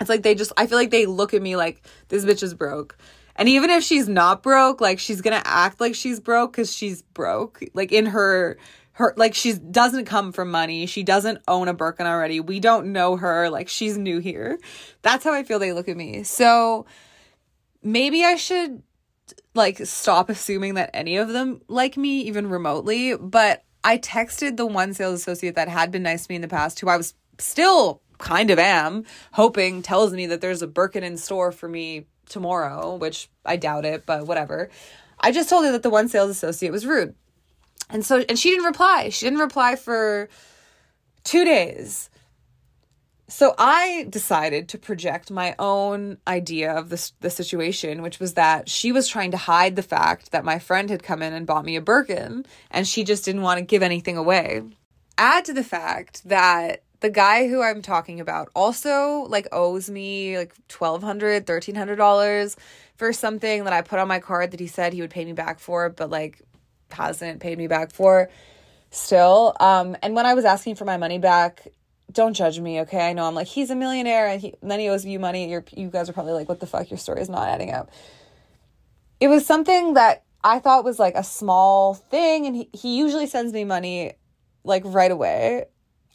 It's 0.00 0.10
like 0.10 0.22
they 0.22 0.34
just 0.34 0.52
i 0.56 0.66
feel 0.66 0.78
like 0.78 0.90
they 0.90 1.06
look 1.06 1.34
at 1.34 1.42
me 1.42 1.56
like 1.56 1.82
this 2.08 2.24
bitch 2.24 2.42
is 2.42 2.54
broke. 2.54 2.96
And 3.36 3.48
even 3.48 3.70
if 3.70 3.82
she's 3.82 4.08
not 4.08 4.42
broke 4.42 4.80
like 4.80 4.98
she's 4.98 5.20
gonna 5.20 5.42
act 5.44 5.80
like 5.80 5.94
she's 5.94 6.20
broke 6.20 6.52
because 6.52 6.74
she's 6.74 7.02
broke 7.02 7.62
like 7.74 7.92
in 7.92 8.06
her 8.06 8.58
her 8.94 9.12
like 9.16 9.34
she 9.34 9.52
doesn't 9.52 10.06
come 10.06 10.32
from 10.32 10.50
money. 10.50 10.86
She 10.86 11.02
doesn't 11.02 11.42
own 11.46 11.68
a 11.68 11.74
Birkin 11.74 12.06
already. 12.06 12.40
We 12.40 12.60
don't 12.60 12.92
know 12.92 13.16
her. 13.16 13.50
Like 13.50 13.68
she's 13.68 13.98
new 13.98 14.18
here. 14.18 14.58
That's 15.02 15.24
how 15.24 15.32
I 15.32 15.42
feel 15.42 15.58
they 15.58 15.72
look 15.72 15.88
at 15.88 15.96
me. 15.96 16.22
So 16.22 16.86
maybe 17.82 18.24
I 18.24 18.36
should 18.36 18.82
like 19.54 19.78
stop 19.84 20.30
assuming 20.30 20.74
that 20.74 20.90
any 20.94 21.16
of 21.16 21.28
them 21.28 21.60
like 21.68 21.96
me 21.96 22.20
even 22.22 22.48
remotely, 22.48 23.16
but 23.16 23.64
I 23.82 23.98
texted 23.98 24.56
the 24.56 24.66
one 24.66 24.94
sales 24.94 25.20
associate 25.20 25.56
that 25.56 25.68
had 25.68 25.90
been 25.90 26.02
nice 26.02 26.26
to 26.26 26.32
me 26.32 26.36
in 26.36 26.42
the 26.42 26.48
past 26.48 26.80
who 26.80 26.88
I 26.88 26.96
was 26.96 27.14
still 27.38 28.00
kind 28.18 28.50
of 28.50 28.58
am 28.58 29.04
hoping 29.32 29.82
tells 29.82 30.12
me 30.12 30.26
that 30.26 30.40
there's 30.40 30.62
a 30.62 30.66
Birkin 30.66 31.02
in 31.02 31.16
store 31.16 31.52
for 31.52 31.68
me 31.68 32.06
tomorrow, 32.28 32.94
which 32.94 33.28
I 33.44 33.56
doubt 33.56 33.84
it, 33.84 34.06
but 34.06 34.26
whatever. 34.26 34.70
I 35.20 35.32
just 35.32 35.48
told 35.48 35.64
her 35.64 35.72
that 35.72 35.82
the 35.82 35.90
one 35.90 36.08
sales 36.08 36.30
associate 36.30 36.70
was 36.70 36.86
rude. 36.86 37.14
And 37.90 38.04
so, 38.04 38.24
and 38.28 38.38
she 38.38 38.50
didn't 38.50 38.64
reply. 38.64 39.10
She 39.10 39.26
didn't 39.26 39.40
reply 39.40 39.76
for 39.76 40.28
two 41.22 41.44
days. 41.44 42.10
So 43.26 43.54
I 43.58 44.06
decided 44.10 44.68
to 44.68 44.78
project 44.78 45.30
my 45.30 45.54
own 45.58 46.18
idea 46.28 46.72
of 46.72 46.90
this 46.90 47.12
the 47.20 47.30
situation, 47.30 48.02
which 48.02 48.20
was 48.20 48.34
that 48.34 48.68
she 48.68 48.92
was 48.92 49.08
trying 49.08 49.30
to 49.30 49.36
hide 49.36 49.76
the 49.76 49.82
fact 49.82 50.30
that 50.30 50.44
my 50.44 50.58
friend 50.58 50.90
had 50.90 51.02
come 51.02 51.22
in 51.22 51.32
and 51.32 51.46
bought 51.46 51.64
me 51.64 51.76
a 51.76 51.80
Birkin, 51.80 52.44
and 52.70 52.86
she 52.86 53.02
just 53.02 53.24
didn't 53.24 53.42
want 53.42 53.58
to 53.58 53.64
give 53.64 53.82
anything 53.82 54.16
away. 54.16 54.62
Add 55.16 55.46
to 55.46 55.52
the 55.54 55.64
fact 55.64 56.28
that 56.28 56.82
the 57.00 57.10
guy 57.10 57.48
who 57.48 57.62
I'm 57.62 57.82
talking 57.82 58.20
about 58.20 58.50
also 58.54 59.26
like 59.28 59.48
owes 59.52 59.90
me 59.90 60.38
like 60.38 60.54
$1200 60.68 61.44
$1300 61.44 62.56
for 62.96 63.12
something 63.12 63.64
that 63.64 63.72
I 63.72 63.82
put 63.82 63.98
on 63.98 64.08
my 64.08 64.20
card 64.20 64.52
that 64.52 64.60
he 64.60 64.66
said 64.66 64.92
he 64.92 65.00
would 65.00 65.10
pay 65.10 65.24
me 65.24 65.32
back 65.32 65.58
for 65.58 65.90
but 65.90 66.08
like 66.08 66.40
hasn't 66.94 67.40
paid 67.40 67.58
me 67.58 67.66
back 67.66 67.92
for 67.92 68.30
still. 68.90 69.54
Um, 69.60 69.96
and 70.02 70.14
when 70.14 70.26
I 70.26 70.34
was 70.34 70.44
asking 70.44 70.76
for 70.76 70.84
my 70.84 70.96
money 70.96 71.18
back, 71.18 71.68
don't 72.12 72.34
judge 72.34 72.60
me, 72.60 72.80
okay? 72.82 73.08
I 73.08 73.12
know 73.12 73.26
I'm 73.26 73.34
like, 73.34 73.48
he's 73.48 73.70
a 73.70 73.74
millionaire 73.74 74.28
and, 74.28 74.40
he, 74.40 74.54
and 74.62 74.70
then 74.70 74.80
he 74.80 74.88
owes 74.88 75.04
you 75.04 75.18
money. 75.18 75.50
You're, 75.50 75.64
you 75.76 75.88
guys 75.88 76.08
are 76.08 76.12
probably 76.12 76.32
like, 76.32 76.48
what 76.48 76.60
the 76.60 76.66
fuck? 76.66 76.90
Your 76.90 76.98
story 76.98 77.20
is 77.20 77.28
not 77.28 77.48
adding 77.48 77.72
up. 77.72 77.90
It 79.20 79.28
was 79.28 79.44
something 79.44 79.94
that 79.94 80.24
I 80.42 80.58
thought 80.58 80.84
was 80.84 80.98
like 80.98 81.14
a 81.14 81.24
small 81.24 81.94
thing, 81.94 82.46
and 82.46 82.54
he, 82.54 82.68
he 82.72 82.98
usually 82.98 83.26
sends 83.26 83.52
me 83.52 83.64
money 83.64 84.12
like 84.62 84.82
right 84.84 85.10
away. 85.10 85.64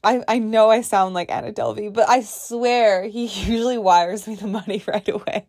I, 0.03 0.23
I 0.27 0.39
know 0.39 0.69
I 0.69 0.81
sound 0.81 1.13
like 1.13 1.31
Anna 1.31 1.51
Delvey, 1.51 1.91
but 1.91 2.07
I 2.07 2.21
swear 2.21 3.03
he 3.03 3.25
usually 3.45 3.77
wires 3.77 4.27
me 4.27 4.35
the 4.35 4.47
money 4.47 4.83
right 4.87 5.07
away. 5.09 5.47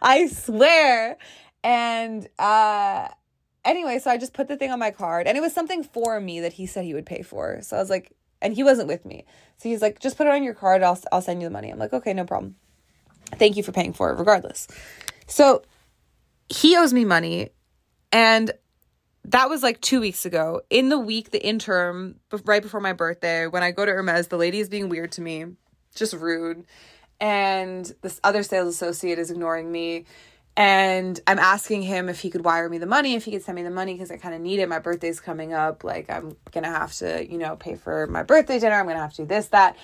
I 0.00 0.26
swear. 0.28 1.16
And 1.62 2.26
uh 2.38 3.08
anyway, 3.64 3.98
so 3.98 4.10
I 4.10 4.16
just 4.16 4.32
put 4.32 4.48
the 4.48 4.56
thing 4.56 4.70
on 4.70 4.78
my 4.78 4.90
card 4.90 5.26
and 5.26 5.36
it 5.36 5.40
was 5.40 5.52
something 5.52 5.82
for 5.82 6.20
me 6.20 6.40
that 6.40 6.54
he 6.54 6.66
said 6.66 6.84
he 6.84 6.94
would 6.94 7.06
pay 7.06 7.22
for. 7.22 7.60
So 7.62 7.76
I 7.76 7.80
was 7.80 7.90
like, 7.90 8.12
and 8.42 8.54
he 8.54 8.64
wasn't 8.64 8.88
with 8.88 9.04
me. 9.04 9.24
So 9.58 9.68
he's 9.68 9.82
like, 9.82 10.00
just 10.00 10.16
put 10.16 10.26
it 10.26 10.32
on 10.32 10.42
your 10.42 10.54
card. 10.54 10.82
I'll, 10.82 10.98
I'll 11.12 11.22
send 11.22 11.42
you 11.42 11.48
the 11.48 11.52
money. 11.52 11.70
I'm 11.70 11.78
like, 11.78 11.92
okay, 11.92 12.14
no 12.14 12.24
problem. 12.24 12.56
Thank 13.34 13.56
you 13.56 13.62
for 13.62 13.72
paying 13.72 13.92
for 13.92 14.10
it 14.10 14.18
regardless. 14.18 14.66
So 15.26 15.62
he 16.48 16.76
owes 16.76 16.92
me 16.92 17.04
money. 17.04 17.50
And 18.12 18.50
that 19.24 19.48
was 19.48 19.62
like 19.62 19.80
two 19.80 20.00
weeks 20.00 20.24
ago. 20.24 20.62
In 20.70 20.88
the 20.88 20.98
week, 20.98 21.30
the 21.30 21.44
interim, 21.46 22.16
right 22.44 22.62
before 22.62 22.80
my 22.80 22.92
birthday, 22.92 23.46
when 23.46 23.62
I 23.62 23.70
go 23.70 23.84
to 23.84 23.92
Hermes, 23.92 24.28
the 24.28 24.38
lady 24.38 24.58
is 24.58 24.68
being 24.68 24.88
weird 24.88 25.12
to 25.12 25.20
me, 25.20 25.44
just 25.94 26.14
rude. 26.14 26.64
And 27.20 27.92
this 28.00 28.18
other 28.24 28.42
sales 28.42 28.74
associate 28.74 29.18
is 29.18 29.30
ignoring 29.30 29.70
me 29.70 30.06
and 30.60 31.18
I'm 31.26 31.38
asking 31.38 31.80
him 31.80 32.10
if 32.10 32.20
he 32.20 32.28
could 32.28 32.44
wire 32.44 32.68
me 32.68 32.76
the 32.76 32.84
money, 32.84 33.14
if 33.14 33.24
he 33.24 33.30
could 33.30 33.42
send 33.42 33.56
me 33.56 33.62
the 33.62 33.70
money 33.70 33.94
because 33.94 34.10
I 34.10 34.18
kind 34.18 34.34
of 34.34 34.42
need 34.42 34.60
it. 34.60 34.68
My 34.68 34.78
birthday's 34.78 35.18
coming 35.18 35.54
up. 35.54 35.84
Like 35.84 36.10
I'm 36.10 36.36
gonna 36.52 36.68
have 36.68 36.92
to, 36.96 37.26
you 37.26 37.38
know, 37.38 37.56
pay 37.56 37.76
for 37.76 38.06
my 38.08 38.22
birthday 38.22 38.58
dinner. 38.58 38.74
I'm 38.74 38.86
gonna 38.86 38.98
have 38.98 39.14
to 39.14 39.22
do 39.22 39.26
this, 39.26 39.48
that. 39.48 39.78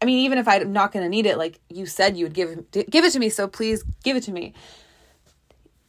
I 0.00 0.04
mean, 0.04 0.20
even 0.20 0.38
if 0.38 0.46
I'm 0.46 0.72
not 0.72 0.92
gonna 0.92 1.08
need 1.08 1.26
it, 1.26 1.38
like 1.38 1.58
you 1.68 1.86
said, 1.86 2.16
you 2.16 2.24
would 2.24 2.34
give 2.34 2.70
give 2.70 3.04
it 3.04 3.10
to 3.14 3.18
me. 3.18 3.30
So 3.30 3.48
please 3.48 3.82
give 4.04 4.16
it 4.16 4.22
to 4.22 4.32
me. 4.32 4.54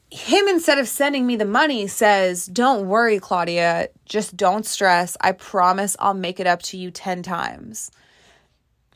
Him 0.09 0.47
instead 0.47 0.79
of 0.79 0.87
sending 0.87 1.27
me 1.27 1.35
the 1.35 1.45
money 1.45 1.85
says, 1.85 2.47
"Don't 2.47 2.87
worry, 2.87 3.19
Claudia. 3.19 3.89
Just 4.05 4.35
don't 4.35 4.65
stress. 4.65 5.15
I 5.21 5.33
promise 5.33 5.95
I'll 5.99 6.15
make 6.15 6.39
it 6.39 6.47
up 6.47 6.63
to 6.63 6.77
you 6.77 6.89
ten 6.89 7.21
times." 7.21 7.91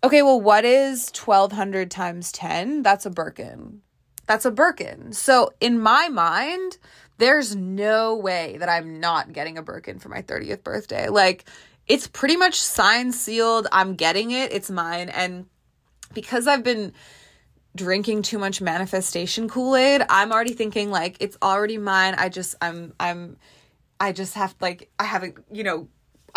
Okay, 0.04 0.24
well, 0.24 0.42
what 0.42 0.66
is 0.66 1.12
twelve 1.12 1.52
hundred 1.52 1.92
times 1.92 2.32
ten? 2.32 2.82
That's 2.82 3.06
a 3.06 3.12
Birkin 3.12 3.84
that's 4.28 4.46
a 4.46 4.52
Birkin. 4.52 5.14
So 5.14 5.54
in 5.60 5.80
my 5.80 6.10
mind, 6.10 6.78
there's 7.18 7.56
no 7.56 8.16
way 8.16 8.58
that 8.60 8.70
I'm 8.70 9.00
not 9.00 9.34
getting 9.34 9.58
a 9.58 9.64
Birkin 9.64 10.00
for 10.00 10.10
my 10.10 10.22
30th 10.22 10.64
birthday. 10.64 11.10
Like 11.10 11.46
it's 11.88 12.08
pretty 12.08 12.38
much 12.38 12.60
signed, 12.60 13.16
sealed. 13.16 13.68
I'm 13.72 13.96
getting 13.96 14.32
it. 14.32 14.52
It's 14.52 14.70
mine. 14.70 15.10
And 15.10 15.48
because 16.14 16.48
I've 16.48 16.64
been 16.64 16.94
drinking 17.76 18.24
too 18.24 18.38
much 18.38 18.60
manifestation 18.60 19.48
Kool-Aid, 19.48 20.04
I'm 20.10 20.32
already 20.32 20.54
thinking 20.54 20.92
like 20.92 21.18
it's 21.20 21.38
already 21.42 21.78
mine. 21.78 22.16
I 22.18 22.30
just 22.30 22.56
I'm 22.62 22.94
I'm 23.00 23.38
I 24.00 24.12
just 24.12 24.36
have 24.36 24.56
like 24.60 24.90
I 25.00 25.06
haven't, 25.06 25.38
you 25.52 25.64
know, 25.64 25.88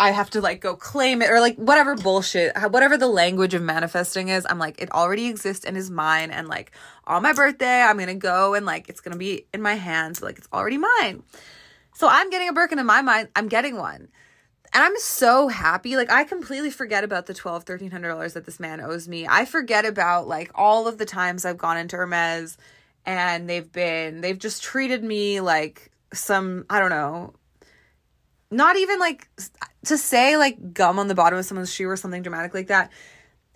I 0.01 0.09
have 0.09 0.31
to 0.31 0.41
like 0.41 0.61
go 0.61 0.75
claim 0.75 1.21
it 1.21 1.29
or 1.29 1.39
like 1.39 1.57
whatever 1.57 1.93
bullshit, 1.93 2.57
whatever 2.71 2.97
the 2.97 3.07
language 3.07 3.53
of 3.53 3.61
manifesting 3.61 4.29
is. 4.29 4.47
I'm 4.49 4.57
like, 4.57 4.81
it 4.81 4.91
already 4.91 5.27
exists 5.27 5.63
and 5.63 5.77
is 5.77 5.91
mine. 5.91 6.31
And 6.31 6.47
like 6.47 6.71
on 7.05 7.21
my 7.21 7.33
birthday, 7.33 7.83
I'm 7.83 7.99
gonna 7.99 8.15
go 8.15 8.55
and 8.55 8.65
like 8.65 8.89
it's 8.89 8.99
gonna 8.99 9.15
be 9.15 9.45
in 9.53 9.61
my 9.61 9.75
hands. 9.75 10.23
Like 10.23 10.39
it's 10.39 10.47
already 10.51 10.79
mine. 10.79 11.21
So 11.93 12.07
I'm 12.09 12.31
getting 12.31 12.49
a 12.49 12.53
Birkin 12.53 12.79
in 12.79 12.85
my 12.87 13.03
mind. 13.03 13.29
I'm 13.35 13.47
getting 13.47 13.77
one. 13.77 14.07
And 14.73 14.83
I'm 14.83 14.97
so 14.97 15.49
happy. 15.49 15.95
Like 15.95 16.09
I 16.09 16.23
completely 16.23 16.71
forget 16.71 17.03
about 17.03 17.27
the 17.27 17.35
twelve, 17.35 17.65
thirteen 17.65 17.91
hundred 17.91 18.09
dollars 18.09 18.33
that 18.33 18.47
this 18.47 18.59
man 18.59 18.81
owes 18.81 19.07
me. 19.07 19.27
I 19.29 19.45
forget 19.45 19.85
about 19.85 20.27
like 20.27 20.49
all 20.55 20.87
of 20.87 20.97
the 20.97 21.05
times 21.05 21.45
I've 21.45 21.59
gone 21.59 21.77
into 21.77 21.95
Hermes 21.95 22.57
and 23.05 23.47
they've 23.47 23.71
been 23.71 24.21
they've 24.21 24.39
just 24.39 24.63
treated 24.63 25.03
me 25.03 25.41
like 25.41 25.91
some 26.11 26.65
I 26.71 26.79
don't 26.79 26.89
know 26.89 27.35
not 28.51 28.75
even 28.75 28.99
like 28.99 29.29
to 29.85 29.97
say 29.97 30.37
like 30.37 30.73
gum 30.73 30.99
on 30.99 31.07
the 31.07 31.15
bottom 31.15 31.39
of 31.39 31.45
someone's 31.45 31.73
shoe 31.73 31.89
or 31.89 31.95
something 31.95 32.21
dramatic 32.21 32.53
like 32.53 32.67
that. 32.67 32.91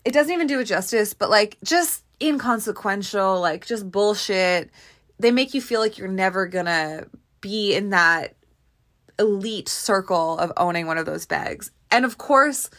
It 0.05 0.13
doesn't 0.13 0.33
even 0.33 0.47
do 0.47 0.59
it 0.59 0.65
justice, 0.65 1.13
but 1.13 1.29
like 1.29 1.57
just 1.63 2.03
inconsequential, 2.21 3.41
like 3.41 3.65
just 3.65 3.91
bullshit. 3.91 4.69
They 5.19 5.31
make 5.31 5.53
you 5.53 5.61
feel 5.61 5.81
like 5.81 5.97
you're 5.97 6.07
never 6.07 6.47
gonna 6.47 7.07
be 7.41 7.75
in 7.75 7.89
that 7.89 8.35
elite 9.19 9.69
circle 9.69 10.37
of 10.37 10.51
owning 10.57 10.87
one 10.87 10.97
of 10.97 11.05
those 11.05 11.25
bags. 11.25 11.71
And 11.91 12.05
of 12.05 12.17
course, 12.17 12.69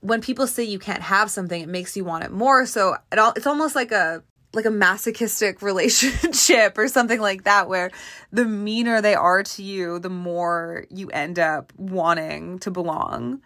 when 0.00 0.20
people 0.20 0.46
say 0.46 0.64
you 0.64 0.78
can't 0.78 1.02
have 1.02 1.30
something, 1.30 1.60
it 1.60 1.68
makes 1.68 1.96
you 1.96 2.04
want 2.04 2.24
it 2.24 2.30
more. 2.30 2.66
So 2.66 2.96
it 3.12 3.18
all 3.18 3.32
it's 3.36 3.46
almost 3.46 3.74
like 3.74 3.92
a 3.92 4.22
like 4.52 4.64
a 4.64 4.70
masochistic 4.70 5.62
relationship 5.62 6.76
or 6.78 6.88
something 6.88 7.20
like 7.20 7.44
that 7.44 7.68
where 7.68 7.90
the 8.32 8.44
meaner 8.44 9.00
they 9.00 9.14
are 9.14 9.42
to 9.42 9.62
you 9.62 9.98
the 9.98 10.10
more 10.10 10.84
you 10.90 11.08
end 11.10 11.38
up 11.38 11.72
wanting 11.76 12.58
to 12.60 12.70
belong. 12.70 13.40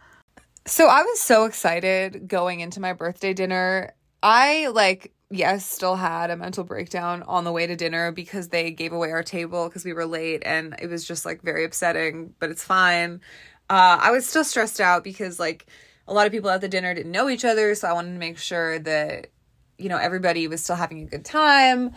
So 0.67 0.87
i 0.87 1.03
was 1.03 1.21
so 1.21 1.45
excited 1.45 2.27
going 2.29 2.61
into 2.61 2.81
my 2.81 2.93
birthday 2.93 3.35
dinner. 3.35 3.93
I 4.23 4.69
like 4.69 5.13
yes 5.31 5.67
still 5.67 5.97
had 5.97 6.31
a 6.31 6.37
mental 6.37 6.65
breakdown 6.65 7.23
on 7.25 7.45
the 7.45 7.53
way 7.53 7.67
to 7.67 7.77
dinner 7.77 8.13
because 8.13 8.49
they 8.49 8.71
gave 8.71 8.93
away 8.93 9.11
our 9.11 9.23
table 9.23 9.69
because 9.69 9.85
we 9.85 9.93
were 9.93 10.07
late 10.07 10.43
and 10.47 10.77
it 10.81 10.87
was 10.87 11.05
just 11.07 11.25
like 11.25 11.43
very 11.43 11.65
upsetting 11.65 12.35
but 12.39 12.51
it's 12.51 12.65
fine. 12.65 13.21
Uh, 13.71 13.99
i 14.01 14.11
was 14.11 14.27
still 14.27 14.45
stressed 14.45 14.81
out 14.81 15.03
because 15.03 15.41
like 15.41 15.67
a 16.07 16.13
lot 16.13 16.27
of 16.27 16.33
people 16.33 16.51
at 16.51 16.61
the 16.61 16.69
dinner 16.69 16.93
didn't 16.93 17.13
know 17.13 17.31
each 17.31 17.47
other 17.47 17.75
so 17.75 17.89
i 17.89 17.93
wanted 17.93 18.13
to 18.13 18.19
make 18.19 18.39
sure 18.39 18.79
that 18.79 19.29
you 19.85 19.91
know, 19.91 19.99
everybody 19.99 20.49
was 20.49 20.65
still 20.65 20.77
having 20.77 21.03
a 21.03 21.05
good 21.05 21.27
time. 21.27 21.93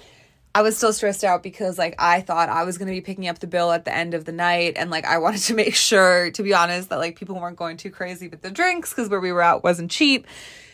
I 0.53 0.61
was 0.61 0.75
still 0.75 0.91
stressed 0.91 1.23
out 1.23 1.41
because 1.41 1.77
like 1.77 1.95
I 1.99 2.19
thought 2.19 2.49
I 2.49 2.65
was 2.65 2.77
going 2.77 2.87
to 2.87 2.91
be 2.91 2.99
picking 2.99 3.29
up 3.29 3.39
the 3.39 3.47
bill 3.47 3.71
at 3.71 3.85
the 3.85 3.95
end 3.95 4.13
of 4.13 4.25
the 4.25 4.33
night 4.33 4.73
and 4.75 4.91
like 4.91 5.05
I 5.05 5.17
wanted 5.25 5.41
to 5.43 5.53
make 5.53 5.73
sure 5.73 6.29
to 6.31 6.43
be 6.43 6.53
honest 6.53 6.89
that 6.89 6.97
like 6.97 7.17
people 7.17 7.39
weren't 7.39 7.55
going 7.55 7.77
too 7.77 7.89
crazy 7.89 8.27
with 8.27 8.41
the 8.41 8.51
drinks 8.51 8.93
cuz 8.93 9.07
where 9.07 9.21
we 9.21 9.31
were 9.31 9.41
out 9.41 9.63
wasn't 9.63 9.89
cheap. 9.89 10.27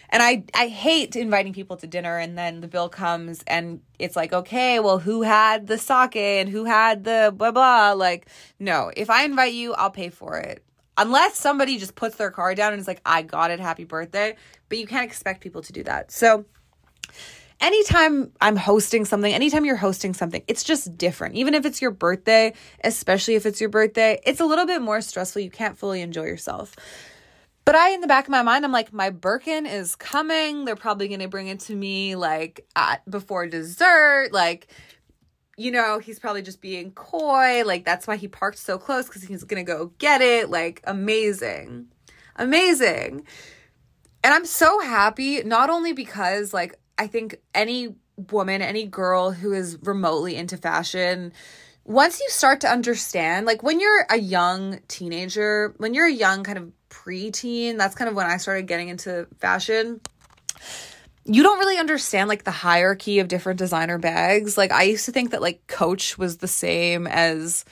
And 0.09 0.23
I 0.23 0.43
I 0.55 0.69
hate 0.69 1.15
inviting 1.15 1.53
people 1.53 1.77
to 1.77 1.85
dinner 1.85 2.17
and 2.17 2.35
then 2.35 2.61
the 2.61 2.67
bill 2.67 2.89
comes 2.89 3.43
and 3.45 3.81
it's 3.99 4.15
like 4.15 4.33
okay, 4.33 4.79
well 4.79 4.97
who 4.97 5.21
had 5.21 5.67
the 5.67 5.77
sake 5.77 6.15
and 6.15 6.49
who 6.49 6.63
had 6.63 7.03
the 7.03 7.31
blah 7.35 7.51
blah 7.51 7.91
like 7.91 8.27
no, 8.57 8.91
if 8.97 9.11
I 9.11 9.23
invite 9.23 9.53
you, 9.53 9.75
I'll 9.75 9.91
pay 9.91 10.09
for 10.09 10.39
it. 10.39 10.63
Unless 10.97 11.37
somebody 11.37 11.77
just 11.77 11.93
puts 11.93 12.15
their 12.15 12.31
card 12.31 12.57
down 12.57 12.73
and 12.73 12.79
is 12.79 12.87
like 12.87 13.01
I 13.05 13.21
got 13.21 13.51
it, 13.51 13.59
happy 13.59 13.83
birthday, 13.83 14.35
but 14.69 14.79
you 14.79 14.87
can't 14.87 15.05
expect 15.05 15.41
people 15.41 15.61
to 15.61 15.73
do 15.73 15.83
that. 15.83 16.11
So 16.11 16.45
anytime 17.59 18.31
I'm 18.41 18.55
hosting 18.55 19.05
something, 19.05 19.33
anytime 19.33 19.65
you're 19.65 19.75
hosting 19.75 20.13
something, 20.13 20.43
it's 20.47 20.63
just 20.63 20.97
different. 20.97 21.35
Even 21.35 21.53
if 21.53 21.65
it's 21.65 21.81
your 21.81 21.91
birthday, 21.91 22.53
especially 22.83 23.35
if 23.35 23.45
it's 23.45 23.59
your 23.59 23.69
birthday, 23.69 24.19
it's 24.25 24.39
a 24.39 24.45
little 24.45 24.65
bit 24.65 24.81
more 24.81 25.01
stressful. 25.01 25.41
You 25.41 25.51
can't 25.51 25.77
fully 25.77 26.01
enjoy 26.01 26.23
yourself. 26.23 26.75
But 27.65 27.75
I, 27.75 27.91
in 27.91 28.01
the 28.01 28.07
back 28.07 28.25
of 28.25 28.31
my 28.31 28.41
mind, 28.41 28.65
I'm 28.65 28.73
like, 28.73 28.91
my 28.91 29.09
Birkin 29.09 29.65
is 29.65 29.95
coming. 29.95 30.65
They're 30.65 30.75
probably 30.75 31.07
going 31.07 31.21
to 31.21 31.29
bring 31.29 31.47
it 31.47 31.61
to 31.61 31.75
me 31.75 32.15
like 32.15 32.65
at, 32.75 33.09
before 33.09 33.47
dessert. 33.47 34.33
Like, 34.33 34.67
you 35.55 35.71
know, 35.71 35.99
he's 35.99 36.19
probably 36.19 36.41
just 36.41 36.59
being 36.59 36.91
coy. 36.91 37.63
Like, 37.65 37.85
that's 37.85 38.05
why 38.05 38.17
he 38.17 38.27
parked 38.27 38.57
so 38.57 38.77
close 38.77 39.07
because 39.07 39.23
he's 39.23 39.45
going 39.45 39.65
to 39.65 39.71
go 39.71 39.93
get 39.97 40.21
it. 40.21 40.49
Like, 40.49 40.81
amazing. 40.83 41.87
Amazing. 42.35 43.25
And 44.25 44.33
I'm 44.33 44.45
so 44.45 44.79
happy, 44.79 45.43
not 45.43 45.69
only 45.69 45.93
because, 45.93 46.53
like, 46.53 46.75
I 46.97 47.07
think 47.07 47.37
any 47.53 47.95
woman, 48.15 48.61
any 48.61 48.85
girl 48.85 49.31
who 49.31 49.53
is 49.53 49.77
remotely 49.83 50.35
into 50.35 50.57
fashion, 50.57 51.33
once 51.85 52.19
you 52.19 52.29
start 52.29 52.61
to 52.61 52.69
understand, 52.69 53.45
like 53.45 53.61
when 53.61 53.79
you're 53.79 54.05
a 54.09 54.17
young 54.17 54.79
teenager, 54.87 55.73
when 55.77 55.93
you're 55.93 56.07
a 56.07 56.11
young 56.11 56.43
kind 56.43 56.57
of 56.57 56.71
preteen, 56.89 57.77
that's 57.77 57.95
kind 57.95 58.09
of 58.09 58.15
when 58.15 58.25
I 58.25 58.37
started 58.37 58.67
getting 58.67 58.89
into 58.89 59.27
fashion. 59.39 59.99
You 61.25 61.43
don't 61.43 61.59
really 61.59 61.77
understand 61.77 62.29
like 62.29 62.43
the 62.43 62.51
hierarchy 62.51 63.19
of 63.19 63.27
different 63.27 63.59
designer 63.59 63.97
bags. 63.97 64.57
Like 64.57 64.71
I 64.71 64.83
used 64.83 65.05
to 65.05 65.11
think 65.11 65.31
that 65.31 65.41
like 65.41 65.65
Coach 65.67 66.17
was 66.17 66.37
the 66.37 66.47
same 66.47 67.07
as 67.07 67.65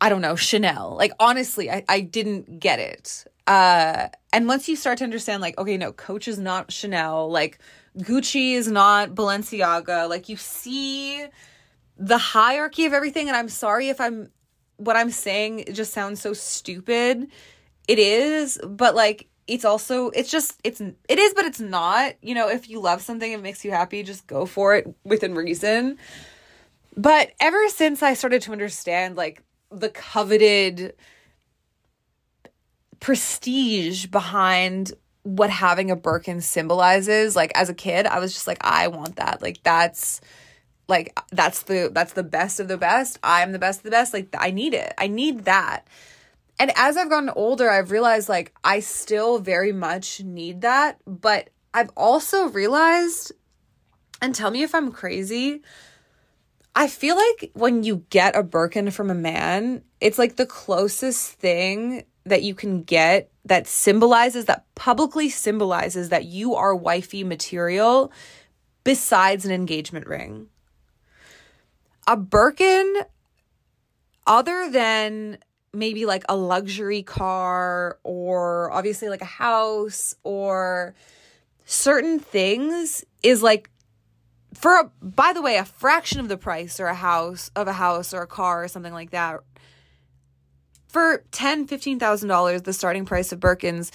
I 0.00 0.08
don't 0.08 0.20
know, 0.20 0.36
Chanel. 0.36 0.94
Like 0.96 1.12
honestly, 1.18 1.70
I, 1.70 1.84
I 1.88 2.00
didn't 2.00 2.60
get 2.60 2.78
it. 2.78 3.24
Uh 3.46 4.08
and 4.32 4.46
once 4.46 4.68
you 4.68 4.76
start 4.76 4.98
to 4.98 5.04
understand 5.04 5.40
like 5.40 5.58
okay, 5.58 5.76
no, 5.76 5.92
Coach 5.92 6.28
is 6.28 6.38
not 6.38 6.72
Chanel, 6.72 7.30
like 7.30 7.58
Gucci 7.98 8.52
is 8.52 8.68
not 8.68 9.14
Balenciaga. 9.14 10.08
Like 10.08 10.28
you 10.28 10.36
see 10.36 11.26
the 11.96 12.18
hierarchy 12.18 12.86
of 12.86 12.92
everything 12.92 13.28
and 13.28 13.36
I'm 13.36 13.48
sorry 13.48 13.88
if 13.88 14.00
I'm 14.00 14.30
what 14.76 14.96
I'm 14.96 15.10
saying 15.10 15.64
just 15.72 15.92
sounds 15.92 16.20
so 16.20 16.32
stupid. 16.32 17.28
It 17.88 17.98
is, 17.98 18.58
but 18.64 18.94
like 18.94 19.26
it's 19.46 19.64
also 19.64 20.10
it's 20.10 20.30
just 20.30 20.60
it's 20.62 20.80
it 20.80 21.18
is 21.18 21.34
but 21.34 21.44
it's 21.44 21.60
not. 21.60 22.14
You 22.22 22.34
know, 22.34 22.48
if 22.48 22.68
you 22.68 22.80
love 22.80 23.02
something 23.02 23.32
it 23.32 23.42
makes 23.42 23.64
you 23.64 23.70
happy, 23.70 24.02
just 24.02 24.26
go 24.26 24.46
for 24.46 24.76
it 24.76 24.86
within 25.04 25.34
reason. 25.34 25.98
But 26.96 27.32
ever 27.40 27.68
since 27.68 28.02
I 28.02 28.14
started 28.14 28.42
to 28.42 28.52
understand 28.52 29.16
like 29.16 29.42
the 29.70 29.88
coveted 29.88 30.94
prestige 33.00 34.06
behind 34.06 34.92
what 35.28 35.50
having 35.50 35.90
a 35.90 35.96
Birkin 35.96 36.40
symbolizes. 36.40 37.36
Like 37.36 37.52
as 37.54 37.68
a 37.68 37.74
kid, 37.74 38.06
I 38.06 38.18
was 38.18 38.32
just 38.32 38.46
like, 38.46 38.58
I 38.62 38.88
want 38.88 39.16
that. 39.16 39.42
Like 39.42 39.62
that's 39.62 40.20
like 40.88 41.18
that's 41.30 41.62
the 41.64 41.90
that's 41.92 42.14
the 42.14 42.22
best 42.22 42.60
of 42.60 42.68
the 42.68 42.78
best. 42.78 43.18
I'm 43.22 43.52
the 43.52 43.58
best 43.58 43.80
of 43.80 43.84
the 43.84 43.90
best. 43.90 44.14
Like 44.14 44.28
I 44.38 44.50
need 44.50 44.74
it. 44.74 44.94
I 44.96 45.06
need 45.06 45.44
that. 45.44 45.86
And 46.58 46.72
as 46.76 46.96
I've 46.96 47.10
gotten 47.10 47.30
older, 47.30 47.70
I've 47.70 47.90
realized 47.90 48.28
like 48.28 48.54
I 48.64 48.80
still 48.80 49.38
very 49.38 49.72
much 49.72 50.20
need 50.20 50.62
that, 50.62 50.98
but 51.06 51.50
I've 51.74 51.90
also 51.96 52.48
realized 52.48 53.32
and 54.22 54.34
tell 54.34 54.50
me 54.50 54.62
if 54.62 54.74
I'm 54.74 54.90
crazy, 54.90 55.62
I 56.74 56.88
feel 56.88 57.16
like 57.16 57.50
when 57.52 57.84
you 57.84 58.04
get 58.08 58.34
a 58.34 58.42
Birkin 58.42 58.90
from 58.90 59.10
a 59.10 59.14
man, 59.14 59.82
it's 60.00 60.18
like 60.18 60.36
the 60.36 60.46
closest 60.46 61.32
thing 61.34 62.04
that 62.24 62.42
you 62.42 62.54
can 62.54 62.82
get 62.82 63.30
that 63.48 63.66
symbolizes, 63.66 64.44
that 64.44 64.64
publicly 64.74 65.28
symbolizes 65.28 66.10
that 66.10 66.26
you 66.26 66.54
are 66.54 66.74
wifey 66.74 67.24
material 67.24 68.12
besides 68.84 69.44
an 69.44 69.52
engagement 69.52 70.06
ring. 70.06 70.48
A 72.06 72.16
Birkin, 72.16 72.94
other 74.26 74.70
than 74.70 75.38
maybe 75.72 76.06
like 76.06 76.24
a 76.28 76.36
luxury 76.36 77.02
car 77.02 77.98
or 78.02 78.70
obviously 78.72 79.08
like 79.08 79.20
a 79.22 79.26
house 79.26 80.14
or 80.22 80.94
certain 81.64 82.18
things, 82.18 83.04
is 83.22 83.42
like 83.42 83.70
for 84.54 84.74
a, 84.74 84.90
by 85.02 85.32
the 85.32 85.42
way 85.42 85.56
a 85.56 85.64
fraction 85.64 86.20
of 86.20 86.28
the 86.28 86.38
price 86.38 86.80
or 86.80 86.86
a 86.86 86.94
house 86.94 87.50
of 87.54 87.68
a 87.68 87.74
house 87.74 88.14
or 88.14 88.22
a 88.22 88.26
car 88.26 88.64
or 88.64 88.68
something 88.68 88.94
like 88.94 89.10
that 89.10 89.40
for 90.88 91.24
ten 91.30 91.66
fifteen 91.66 91.98
thousand 91.98 92.28
dollars 92.28 92.62
the 92.62 92.72
starting 92.72 93.04
price 93.04 93.32
of 93.32 93.40
Birkins 93.40 93.90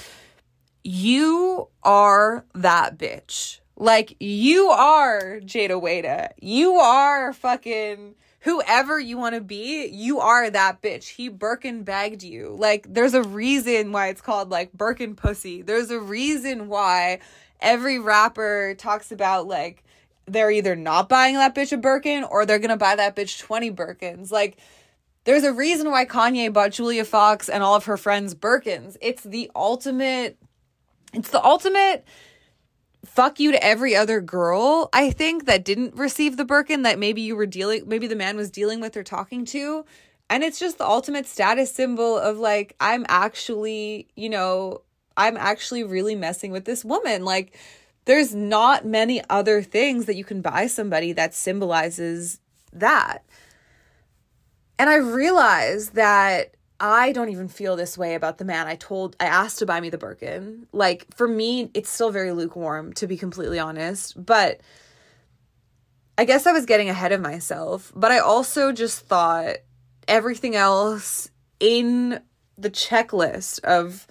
you 0.83 1.67
are 1.83 2.45
that 2.53 2.97
bitch 2.97 3.59
like 3.75 4.15
you 4.19 4.69
are 4.69 5.39
Jada 5.41 5.81
Waita 5.81 6.31
you 6.39 6.75
are 6.75 7.33
fucking 7.33 8.15
whoever 8.43 8.99
you 8.99 9.17
want 9.17 9.35
to 9.35 9.41
be, 9.41 9.87
you 9.87 10.19
are 10.19 10.49
that 10.49 10.81
bitch. 10.81 11.07
He 11.07 11.29
Birkin 11.29 11.83
bagged 11.83 12.23
you. 12.23 12.55
Like, 12.57 12.85
there's 12.93 13.13
a 13.13 13.23
reason 13.23 13.93
why 13.93 14.09
it's 14.09 14.21
called 14.21 14.49
like 14.49 14.73
Birkin 14.73 15.15
pussy. 15.15 15.61
There's 15.61 15.89
a 15.91 15.99
reason 15.99 16.67
why 16.67 17.19
every 17.61 17.99
rapper 17.99 18.75
talks 18.77 19.11
about 19.13 19.47
like 19.47 19.83
they're 20.25 20.51
either 20.51 20.75
not 20.75 21.07
buying 21.07 21.35
that 21.35 21.55
bitch 21.55 21.71
a 21.71 21.77
Birkin 21.77 22.25
or 22.25 22.45
they're 22.45 22.59
gonna 22.59 22.77
buy 22.77 22.95
that 22.95 23.15
bitch 23.15 23.39
20 23.39 23.71
Birkins. 23.71 24.29
Like, 24.29 24.57
there's 25.25 25.43
a 25.43 25.53
reason 25.53 25.89
why 25.89 26.05
Kanye 26.05 26.51
bought 26.51 26.71
Julia 26.71 27.05
Fox 27.05 27.49
and 27.49 27.63
all 27.63 27.75
of 27.75 27.85
her 27.85 27.97
friends 27.97 28.35
Birkins. 28.35 28.97
It's 29.01 29.23
the 29.23 29.49
ultimate, 29.55 30.37
it's 31.13 31.29
the 31.29 31.43
ultimate 31.43 32.05
fuck 33.05 33.39
you 33.39 33.51
to 33.51 33.63
every 33.63 33.95
other 33.95 34.21
girl, 34.21 34.89
I 34.93 35.11
think, 35.11 35.45
that 35.45 35.65
didn't 35.65 35.95
receive 35.95 36.37
the 36.37 36.45
Birkin 36.45 36.83
that 36.83 36.99
maybe 36.99 37.21
you 37.21 37.35
were 37.35 37.45
dealing, 37.45 37.87
maybe 37.87 38.07
the 38.07 38.15
man 38.15 38.37
was 38.37 38.49
dealing 38.49 38.79
with 38.79 38.97
or 38.97 39.03
talking 39.03 39.45
to. 39.45 39.85
And 40.29 40.43
it's 40.43 40.59
just 40.59 40.77
the 40.77 40.87
ultimate 40.87 41.27
status 41.27 41.71
symbol 41.71 42.17
of 42.17 42.37
like, 42.37 42.75
I'm 42.79 43.05
actually, 43.09 44.07
you 44.15 44.29
know, 44.29 44.81
I'm 45.15 45.37
actually 45.37 45.83
really 45.83 46.15
messing 46.15 46.51
with 46.51 46.65
this 46.65 46.83
woman. 46.83 47.23
Like, 47.23 47.57
there's 48.05 48.33
not 48.33 48.85
many 48.85 49.21
other 49.29 49.61
things 49.61 50.05
that 50.05 50.15
you 50.15 50.23
can 50.23 50.41
buy 50.41 50.67
somebody 50.67 51.13
that 51.13 51.33
symbolizes 51.33 52.39
that. 52.71 53.23
And 54.83 54.89
I 54.89 54.95
realized 54.95 55.95
that 55.95 56.55
I 56.77 57.13
don't 57.13 57.29
even 57.29 57.47
feel 57.47 57.77
this 57.77 57.97
way 57.97 58.15
about 58.15 58.37
the 58.37 58.43
man 58.43 58.67
I 58.67 58.75
told 58.75 59.15
I 59.17 59.27
asked 59.27 59.59
to 59.59 59.65
buy 59.65 59.79
me 59.79 59.89
the 59.89 59.97
Birkin. 59.97 60.67
Like 60.73 61.07
for 61.15 61.25
me, 61.25 61.71
it's 61.73 61.89
still 61.89 62.11
very 62.11 62.33
lukewarm 62.33 62.91
to 62.95 63.07
be 63.07 63.15
completely 63.15 63.59
honest, 63.59 64.25
but 64.25 64.59
I 66.17 66.25
guess 66.25 66.45
I 66.45 66.51
was 66.51 66.65
getting 66.65 66.89
ahead 66.89 67.13
of 67.13 67.21
myself, 67.21 67.93
but 67.95 68.11
I 68.11 68.19
also 68.19 68.73
just 68.73 69.05
thought 69.05 69.55
everything 70.05 70.53
else 70.53 71.31
in 71.61 72.19
the 72.57 72.69
checklist 72.69 73.63
of 73.63 74.05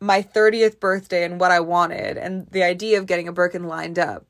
my 0.00 0.20
30th 0.20 0.80
birthday 0.80 1.22
and 1.22 1.38
what 1.38 1.52
I 1.52 1.60
wanted 1.60 2.18
and 2.18 2.48
the 2.48 2.64
idea 2.64 2.98
of 2.98 3.06
getting 3.06 3.28
a 3.28 3.32
Birkin 3.32 3.68
lined 3.68 4.00
up. 4.00 4.26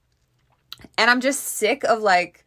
And 0.99 1.09
I'm 1.09 1.23
just 1.23 1.41
sick 1.41 1.83
of 1.85 2.03
like 2.03 2.45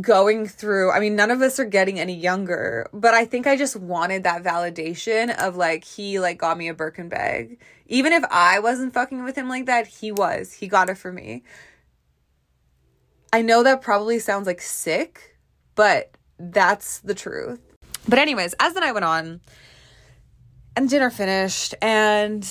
going 0.00 0.46
through 0.46 0.90
I 0.90 1.00
mean 1.00 1.16
none 1.16 1.30
of 1.30 1.40
us 1.42 1.58
are 1.60 1.64
getting 1.64 1.98
any 1.98 2.14
younger, 2.14 2.88
but 2.92 3.14
I 3.14 3.24
think 3.24 3.46
I 3.46 3.56
just 3.56 3.76
wanted 3.76 4.24
that 4.24 4.42
validation 4.42 5.36
of 5.36 5.56
like 5.56 5.84
he 5.84 6.18
like 6.18 6.38
got 6.38 6.58
me 6.58 6.68
a 6.68 6.74
Birkin 6.74 7.08
bag. 7.08 7.60
Even 7.86 8.12
if 8.12 8.24
I 8.30 8.58
wasn't 8.58 8.94
fucking 8.94 9.22
with 9.24 9.36
him 9.36 9.48
like 9.48 9.66
that, 9.66 9.86
he 9.86 10.10
was. 10.10 10.52
He 10.52 10.68
got 10.68 10.90
it 10.90 10.98
for 10.98 11.12
me. 11.12 11.44
I 13.32 13.42
know 13.42 13.62
that 13.62 13.82
probably 13.82 14.18
sounds 14.18 14.46
like 14.46 14.60
sick, 14.60 15.36
but 15.74 16.16
that's 16.38 16.98
the 17.00 17.14
truth. 17.14 17.60
But 18.08 18.18
anyways, 18.18 18.54
as 18.60 18.74
the 18.74 18.80
night 18.80 18.92
went 18.92 19.04
on, 19.04 19.40
and 20.76 20.90
dinner 20.90 21.10
finished 21.10 21.74
and 21.80 22.46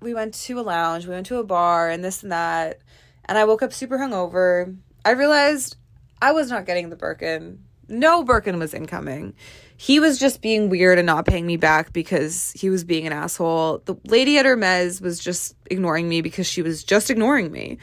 we 0.00 0.12
went 0.12 0.34
to 0.34 0.58
a 0.58 0.62
lounge 0.62 1.06
we 1.06 1.14
went 1.14 1.26
to 1.26 1.38
a 1.38 1.44
bar 1.44 1.88
and 1.88 2.04
this 2.04 2.24
and 2.24 2.32
that 2.32 2.80
and 3.26 3.38
i 3.38 3.44
woke 3.44 3.62
up 3.62 3.72
super 3.72 3.98
hungover 3.98 4.76
i 5.04 5.10
realized 5.10 5.76
i 6.20 6.32
was 6.32 6.50
not 6.50 6.66
getting 6.66 6.90
the 6.90 6.96
birkin. 6.96 7.64
No 7.90 8.22
birkin 8.22 8.58
was 8.58 8.74
incoming. 8.74 9.34
He 9.78 9.98
was 9.98 10.18
just 10.18 10.42
being 10.42 10.68
weird 10.68 10.98
and 10.98 11.06
not 11.06 11.24
paying 11.24 11.46
me 11.46 11.56
back 11.56 11.94
because 11.94 12.52
he 12.52 12.68
was 12.68 12.84
being 12.84 13.06
an 13.06 13.14
asshole. 13.14 13.78
The 13.86 13.96
lady 14.04 14.36
at 14.36 14.44
hermes 14.44 15.00
was 15.00 15.18
just 15.18 15.56
ignoring 15.70 16.06
me 16.06 16.20
because 16.20 16.46
she 16.46 16.60
was 16.60 16.84
just 16.84 17.08
ignoring 17.10 17.50
me. 17.50 17.78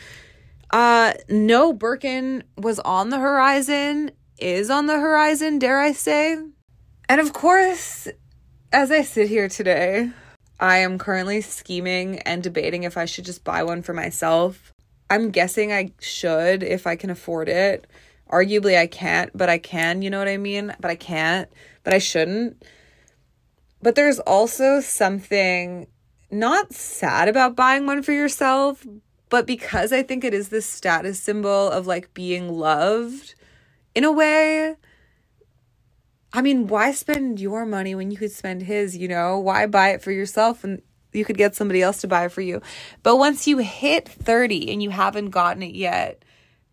Uh 0.69 1.13
no 1.27 1.73
birkin 1.73 2.43
was 2.57 2.79
on 2.79 3.09
the 3.09 3.17
horizon 3.17 4.11
is 4.37 4.69
on 4.69 4.85
the 4.85 4.99
horizon 4.99 5.57
dare 5.57 5.79
i 5.79 5.91
say. 5.91 6.37
And 7.09 7.21
of 7.21 7.33
course 7.33 8.07
as 8.75 8.91
I 8.91 9.03
sit 9.03 9.29
here 9.29 9.47
today, 9.47 10.09
I 10.59 10.79
am 10.79 10.97
currently 10.97 11.39
scheming 11.39 12.19
and 12.19 12.43
debating 12.43 12.83
if 12.83 12.97
I 12.97 13.05
should 13.05 13.23
just 13.23 13.45
buy 13.45 13.63
one 13.63 13.81
for 13.81 13.93
myself. 13.93 14.73
I'm 15.09 15.31
guessing 15.31 15.71
I 15.71 15.93
should 16.01 16.61
if 16.61 16.85
I 16.85 16.97
can 16.97 17.09
afford 17.09 17.47
it. 17.47 17.87
Arguably, 18.31 18.77
I 18.77 18.87
can't, 18.87 19.31
but 19.35 19.49
I 19.49 19.57
can, 19.57 20.01
you 20.01 20.09
know 20.09 20.19
what 20.19 20.27
I 20.27 20.37
mean? 20.37 20.75
But 20.79 20.91
I 20.91 20.95
can't, 20.95 21.49
but 21.83 21.93
I 21.93 21.99
shouldn't. 21.99 22.63
But 23.81 23.95
there's 23.95 24.19
also 24.19 24.81
something 24.81 25.87
not 26.31 26.73
sad 26.73 27.27
about 27.27 27.55
buying 27.55 27.85
one 27.85 28.01
for 28.01 28.11
yourself, 28.11 28.85
but 29.29 29.45
because 29.45 29.93
I 29.93 30.01
think 30.01 30.23
it 30.23 30.33
is 30.33 30.49
this 30.49 30.65
status 30.65 31.19
symbol 31.19 31.69
of 31.69 31.85
like 31.85 32.13
being 32.13 32.49
loved 32.49 33.35
in 33.93 34.03
a 34.03 34.11
way 34.11 34.75
I 36.35 36.41
mean, 36.41 36.67
why 36.67 36.91
spend 36.91 37.39
your 37.39 37.65
money 37.65 37.95
when 37.95 38.11
you 38.11 38.17
could 38.17 38.31
spend 38.31 38.63
his, 38.63 38.97
you 38.97 39.07
know? 39.07 39.39
Why 39.39 39.67
buy 39.67 39.91
it 39.91 40.01
for 40.01 40.11
yourself 40.11 40.65
and 40.65 40.81
you 41.13 41.23
could 41.23 41.37
get 41.37 41.55
somebody 41.55 41.81
else 41.81 42.01
to 42.01 42.09
buy 42.09 42.25
it 42.25 42.33
for 42.33 42.41
you? 42.41 42.61
But 43.03 43.15
once 43.15 43.47
you 43.47 43.59
hit 43.59 44.09
30 44.09 44.69
and 44.69 44.83
you 44.83 44.89
haven't 44.89 45.29
gotten 45.29 45.63
it 45.63 45.75
yet, 45.75 46.24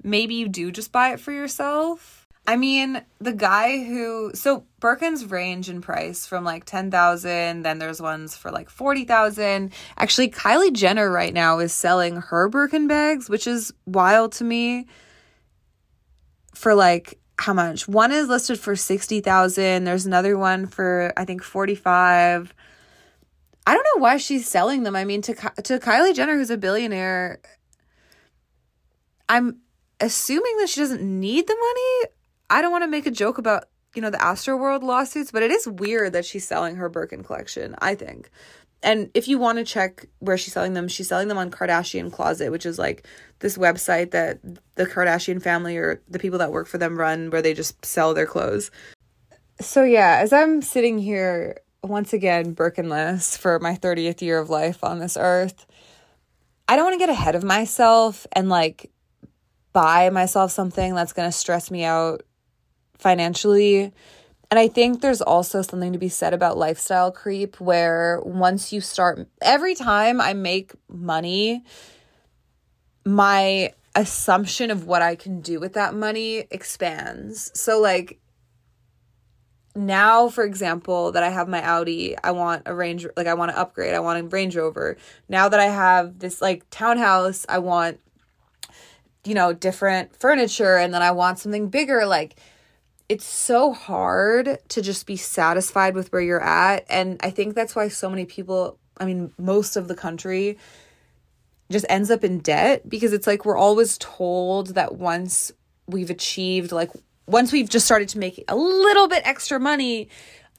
maybe 0.02 0.34
you 0.34 0.48
do 0.48 0.70
just 0.70 0.92
buy 0.92 1.12
it 1.12 1.20
for 1.20 1.32
yourself. 1.32 2.22
I 2.46 2.56
mean, 2.56 3.02
the 3.20 3.32
guy 3.32 3.84
who 3.84 4.32
so 4.34 4.64
Birkins 4.80 5.30
range 5.30 5.68
in 5.68 5.80
price 5.80 6.26
from 6.26 6.44
like 6.44 6.64
10,000, 6.64 7.62
then 7.62 7.78
there's 7.78 8.02
ones 8.02 8.36
for 8.36 8.50
like 8.50 8.68
40,000. 8.68 9.72
Actually, 9.96 10.30
Kylie 10.30 10.72
Jenner 10.72 11.10
right 11.10 11.32
now 11.32 11.60
is 11.60 11.72
selling 11.72 12.16
her 12.16 12.48
Birkin 12.48 12.88
bags, 12.88 13.30
which 13.30 13.46
is 13.46 13.72
wild 13.86 14.32
to 14.32 14.44
me. 14.44 14.86
For 16.54 16.74
like 16.74 17.18
how 17.38 17.52
much? 17.52 17.88
One 17.88 18.12
is 18.12 18.28
listed 18.28 18.58
for 18.58 18.76
60,000. 18.76 19.84
There's 19.84 20.06
another 20.06 20.36
one 20.36 20.66
for 20.66 21.12
I 21.16 21.24
think 21.24 21.42
45. 21.42 22.52
I 23.64 23.74
don't 23.74 23.86
know 23.94 24.02
why 24.02 24.16
she's 24.16 24.48
selling 24.48 24.82
them. 24.82 24.96
I 24.96 25.04
mean 25.04 25.22
to 25.22 25.34
to 25.34 25.78
Kylie 25.78 26.14
Jenner 26.14 26.36
who's 26.36 26.50
a 26.50 26.58
billionaire, 26.58 27.40
I'm 29.28 29.61
assuming 30.02 30.56
that 30.58 30.68
she 30.68 30.80
doesn't 30.80 31.02
need 31.02 31.46
the 31.46 31.54
money. 31.54 32.14
I 32.50 32.60
don't 32.60 32.72
want 32.72 32.84
to 32.84 32.88
make 32.88 33.06
a 33.06 33.10
joke 33.10 33.38
about, 33.38 33.64
you 33.94 34.02
know, 34.02 34.10
the 34.10 34.18
Astroworld 34.18 34.82
lawsuits, 34.82 35.30
but 35.30 35.42
it 35.42 35.50
is 35.50 35.66
weird 35.66 36.12
that 36.12 36.26
she's 36.26 36.46
selling 36.46 36.76
her 36.76 36.90
Birkin 36.90 37.24
collection, 37.24 37.74
I 37.80 37.94
think 37.94 38.30
and 38.82 39.10
if 39.14 39.28
you 39.28 39.38
want 39.38 39.58
to 39.58 39.64
check 39.64 40.06
where 40.18 40.36
she's 40.36 40.52
selling 40.52 40.72
them, 40.72 40.88
she's 40.88 41.08
selling 41.08 41.28
them 41.28 41.38
on 41.38 41.50
Kardashian 41.50 42.10
Kloset, 42.10 42.50
which 42.50 42.66
is 42.66 42.78
like 42.78 43.06
this 43.38 43.56
website 43.56 44.10
that 44.10 44.40
the 44.74 44.86
Kardashian 44.86 45.40
family 45.40 45.76
or 45.76 46.02
the 46.08 46.18
people 46.18 46.38
that 46.40 46.50
work 46.50 46.66
for 46.66 46.78
them 46.78 46.98
run 46.98 47.30
where 47.30 47.42
they 47.42 47.54
just 47.54 47.84
sell 47.84 48.12
their 48.12 48.26
clothes. 48.26 48.70
So 49.60 49.84
yeah, 49.84 50.18
as 50.20 50.32
I'm 50.32 50.62
sitting 50.62 50.98
here 50.98 51.60
once 51.84 52.12
again 52.12 52.54
Birkinless 52.54 53.38
for 53.38 53.58
my 53.60 53.76
30th 53.76 54.20
year 54.20 54.38
of 54.38 54.50
life 54.50 54.82
on 54.82 54.98
this 54.98 55.16
earth, 55.16 55.64
I 56.66 56.74
don't 56.74 56.84
want 56.84 56.94
to 56.94 57.06
get 57.06 57.10
ahead 57.10 57.36
of 57.36 57.44
myself 57.44 58.26
and 58.32 58.48
like 58.48 58.90
buy 59.72 60.10
myself 60.10 60.50
something 60.52 60.94
that's 60.94 61.12
going 61.12 61.28
to 61.28 61.36
stress 61.36 61.70
me 61.70 61.84
out 61.84 62.22
financially 62.98 63.92
and 64.52 64.58
I 64.58 64.68
think 64.68 65.00
there's 65.00 65.22
also 65.22 65.62
something 65.62 65.94
to 65.94 65.98
be 65.98 66.10
said 66.10 66.34
about 66.34 66.58
lifestyle 66.58 67.10
creep 67.10 67.58
where 67.58 68.20
once 68.22 68.70
you 68.70 68.82
start, 68.82 69.26
every 69.40 69.74
time 69.74 70.20
I 70.20 70.34
make 70.34 70.72
money, 70.90 71.64
my 73.02 73.72
assumption 73.94 74.70
of 74.70 74.86
what 74.86 75.00
I 75.00 75.14
can 75.14 75.40
do 75.40 75.58
with 75.58 75.72
that 75.72 75.94
money 75.94 76.44
expands. 76.50 77.50
So, 77.58 77.80
like, 77.80 78.20
now, 79.74 80.28
for 80.28 80.44
example, 80.44 81.12
that 81.12 81.22
I 81.22 81.30
have 81.30 81.48
my 81.48 81.62
Audi, 81.66 82.14
I 82.22 82.32
want 82.32 82.64
a 82.66 82.74
range, 82.74 83.06
like, 83.16 83.28
I 83.28 83.32
want 83.32 83.52
to 83.52 83.58
upgrade, 83.58 83.94
I 83.94 84.00
want 84.00 84.20
a 84.20 84.28
Range 84.28 84.54
Rover. 84.54 84.98
Now 85.30 85.48
that 85.48 85.60
I 85.60 85.68
have 85.68 86.18
this, 86.18 86.42
like, 86.42 86.68
townhouse, 86.68 87.46
I 87.48 87.58
want, 87.58 88.00
you 89.24 89.34
know, 89.34 89.52
different 89.52 90.16
furniture, 90.16 90.76
and 90.76 90.92
then 90.92 91.02
I 91.02 91.12
want 91.12 91.38
something 91.38 91.68
bigger. 91.68 92.06
Like, 92.06 92.36
it's 93.08 93.24
so 93.24 93.72
hard 93.72 94.58
to 94.68 94.82
just 94.82 95.06
be 95.06 95.16
satisfied 95.16 95.94
with 95.94 96.10
where 96.12 96.22
you're 96.22 96.42
at. 96.42 96.84
And 96.88 97.20
I 97.22 97.30
think 97.30 97.54
that's 97.54 97.76
why 97.76 97.88
so 97.88 98.08
many 98.08 98.24
people, 98.24 98.78
I 98.98 99.04
mean, 99.04 99.32
most 99.38 99.76
of 99.76 99.88
the 99.88 99.94
country 99.94 100.58
just 101.70 101.86
ends 101.88 102.10
up 102.10 102.24
in 102.24 102.38
debt 102.38 102.88
because 102.88 103.12
it's 103.12 103.26
like 103.26 103.44
we're 103.44 103.56
always 103.56 103.96
told 103.98 104.68
that 104.74 104.96
once 104.96 105.52
we've 105.86 106.10
achieved, 106.10 106.72
like, 106.72 106.90
once 107.26 107.52
we've 107.52 107.68
just 107.68 107.86
started 107.86 108.08
to 108.08 108.18
make 108.18 108.42
a 108.48 108.56
little 108.56 109.08
bit 109.08 109.22
extra 109.26 109.60
money, 109.60 110.08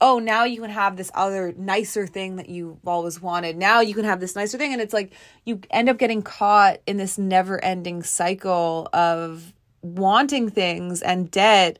oh, 0.00 0.18
now 0.18 0.44
you 0.44 0.60
can 0.60 0.70
have 0.70 0.96
this 0.96 1.10
other 1.14 1.54
nicer 1.56 2.06
thing 2.06 2.36
that 2.36 2.48
you've 2.48 2.86
always 2.86 3.22
wanted. 3.22 3.56
Now 3.56 3.80
you 3.80 3.94
can 3.94 4.04
have 4.04 4.20
this 4.20 4.34
nicer 4.34 4.58
thing. 4.58 4.72
And 4.72 4.82
it's 4.82 4.92
like 4.92 5.12
you 5.44 5.60
end 5.70 5.88
up 5.88 5.98
getting 5.98 6.22
caught 6.22 6.80
in 6.86 6.96
this 6.96 7.16
never 7.16 7.62
ending 7.64 8.02
cycle 8.02 8.88
of 8.92 9.52
wanting 9.82 10.50
things 10.50 11.00
and 11.02 11.30
debt 11.30 11.78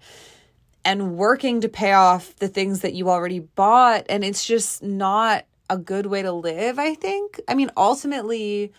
and 0.85 1.16
working 1.16 1.61
to 1.62 1.68
pay 1.68 1.92
off 1.92 2.37
the 2.37 2.48
things 2.48 2.81
that 2.81 2.94
you 2.94 3.11
already 3.11 3.40
bought. 3.40 4.07
And 4.09 4.22
it's 4.22 4.46
just 4.46 4.83
not 4.83 5.44
a 5.68 5.79
good 5.79 6.07
way 6.07 6.22
to 6.22 6.33
live, 6.33 6.79
I 6.79 6.94
think. 6.94 7.40
I 7.48 7.55
mean, 7.55 7.70
ultimately, 7.77 8.72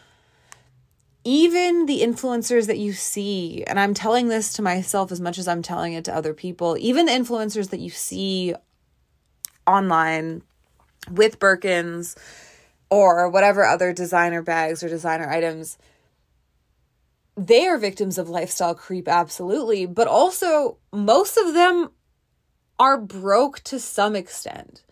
even 1.23 1.87
the 1.87 2.01
influencers 2.01 2.67
that 2.67 2.77
you 2.77 2.93
see, 2.93 3.63
and 3.65 3.79
I'm 3.79 3.95
telling 3.95 4.27
this 4.27 4.53
to 4.53 4.61
myself 4.61 5.11
as 5.11 5.19
much 5.19 5.39
as 5.39 5.47
I'm 5.47 5.63
telling 5.63 5.93
it 5.93 6.05
to 6.05 6.15
other 6.15 6.35
people, 6.35 6.77
even 6.79 7.07
the 7.07 7.11
influencers 7.11 7.71
that 7.71 7.79
you 7.79 7.89
see 7.89 8.53
online 9.67 10.41
with 11.11 11.39
Birkins 11.39 12.17
or 12.89 13.29
whatever 13.29 13.65
other 13.65 13.93
designer 13.93 14.41
bags 14.41 14.83
or 14.83 14.89
designer 14.89 15.29
items, 15.29 15.77
they 17.35 17.67
are 17.67 17.77
victims 17.77 18.17
of 18.17 18.29
lifestyle 18.29 18.75
creep, 18.75 19.07
absolutely. 19.07 19.85
But 19.85 20.07
also, 20.07 20.77
most 20.93 21.37
of 21.37 21.53
them 21.53 21.91
are 22.79 22.97
broke 22.97 23.59
to 23.61 23.79
some 23.79 24.15
extent. 24.15 24.83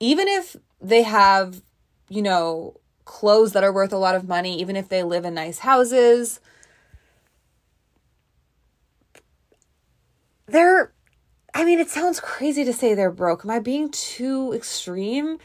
Even 0.00 0.28
if 0.28 0.56
they 0.80 1.02
have, 1.02 1.62
you 2.08 2.22
know, 2.22 2.76
clothes 3.04 3.52
that 3.52 3.64
are 3.64 3.72
worth 3.72 3.92
a 3.92 3.98
lot 3.98 4.14
of 4.14 4.28
money, 4.28 4.60
even 4.60 4.76
if 4.76 4.88
they 4.88 5.02
live 5.02 5.24
in 5.24 5.34
nice 5.34 5.60
houses, 5.60 6.40
they're, 10.46 10.92
I 11.54 11.64
mean, 11.64 11.78
it 11.78 11.90
sounds 11.90 12.18
crazy 12.20 12.64
to 12.64 12.72
say 12.72 12.94
they're 12.94 13.10
broke. 13.10 13.44
Am 13.44 13.50
I 13.50 13.58
being 13.58 13.90
too 13.90 14.52
extreme? 14.52 15.38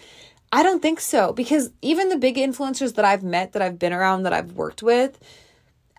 I 0.52 0.64
don't 0.64 0.82
think 0.82 1.02
so 1.02 1.34
because 1.34 1.72
even 1.82 2.10
the 2.10 2.18
big 2.18 2.38
influencers 2.38 2.96
that 2.96 3.06
I've 3.06 3.24
met, 3.24 3.52
that 3.54 3.62
I've 3.62 3.78
been 3.78 3.92
around, 3.92 4.24
that 4.24 4.34
I've 4.34 4.54
worked 4.54 4.82
with, 4.82 5.20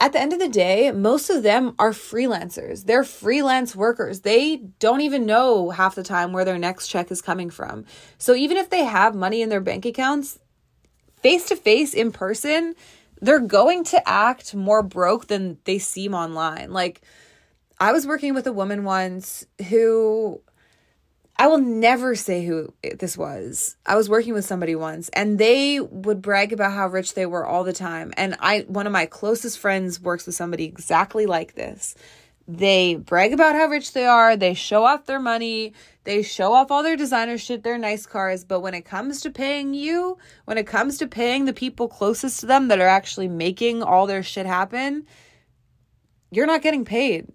at 0.00 0.12
the 0.12 0.20
end 0.20 0.32
of 0.32 0.38
the 0.38 0.48
day, 0.48 0.90
most 0.92 1.28
of 1.28 1.42
them 1.42 1.74
are 1.78 1.90
freelancers. 1.90 2.84
They're 2.84 3.04
freelance 3.04 3.74
workers. 3.74 4.20
They 4.20 4.56
don't 4.78 5.00
even 5.00 5.26
know 5.26 5.70
half 5.70 5.96
the 5.96 6.04
time 6.04 6.32
where 6.32 6.44
their 6.44 6.58
next 6.58 6.88
check 6.88 7.10
is 7.10 7.20
coming 7.20 7.50
from. 7.50 7.84
So 8.16 8.34
even 8.34 8.56
if 8.56 8.70
they 8.70 8.84
have 8.84 9.14
money 9.14 9.42
in 9.42 9.48
their 9.48 9.60
bank 9.60 9.84
accounts, 9.84 10.38
face 11.16 11.48
to 11.48 11.56
face 11.56 11.94
in 11.94 12.12
person, 12.12 12.76
they're 13.20 13.40
going 13.40 13.82
to 13.84 14.08
act 14.08 14.54
more 14.54 14.84
broke 14.84 15.26
than 15.26 15.58
they 15.64 15.80
seem 15.80 16.14
online. 16.14 16.72
Like, 16.72 17.02
I 17.80 17.92
was 17.92 18.06
working 18.06 18.34
with 18.34 18.46
a 18.46 18.52
woman 18.52 18.82
once 18.84 19.46
who 19.68 20.40
I 21.40 21.46
will 21.46 21.58
never 21.58 22.16
say 22.16 22.44
who 22.44 22.74
this 22.96 23.16
was. 23.16 23.76
I 23.86 23.94
was 23.94 24.08
working 24.08 24.34
with 24.34 24.44
somebody 24.44 24.74
once 24.74 25.08
and 25.10 25.38
they 25.38 25.78
would 25.78 26.20
brag 26.20 26.52
about 26.52 26.72
how 26.72 26.88
rich 26.88 27.14
they 27.14 27.26
were 27.26 27.46
all 27.46 27.62
the 27.62 27.72
time. 27.72 28.12
And 28.16 28.36
I 28.40 28.60
one 28.66 28.86
of 28.86 28.92
my 28.92 29.06
closest 29.06 29.60
friends 29.60 30.00
works 30.00 30.26
with 30.26 30.34
somebody 30.34 30.64
exactly 30.64 31.26
like 31.26 31.54
this. 31.54 31.94
They 32.48 32.96
brag 32.96 33.32
about 33.32 33.54
how 33.54 33.66
rich 33.66 33.92
they 33.92 34.06
are, 34.06 34.34
they 34.34 34.54
show 34.54 34.84
off 34.84 35.04
their 35.06 35.20
money, 35.20 35.74
they 36.04 36.22
show 36.22 36.54
off 36.54 36.70
all 36.70 36.82
their 36.82 36.96
designer 36.96 37.36
shit, 37.38 37.62
their 37.62 37.78
nice 37.78 38.06
cars, 38.06 38.42
but 38.42 38.60
when 38.60 38.72
it 38.72 38.86
comes 38.86 39.20
to 39.20 39.30
paying 39.30 39.74
you, 39.74 40.16
when 40.46 40.56
it 40.56 40.66
comes 40.66 40.96
to 40.98 41.06
paying 41.06 41.44
the 41.44 41.52
people 41.52 41.88
closest 41.88 42.40
to 42.40 42.46
them 42.46 42.68
that 42.68 42.80
are 42.80 42.88
actually 42.88 43.28
making 43.28 43.82
all 43.82 44.06
their 44.06 44.22
shit 44.22 44.46
happen, 44.46 45.04
you're 46.30 46.46
not 46.46 46.62
getting 46.62 46.86
paid 46.86 47.30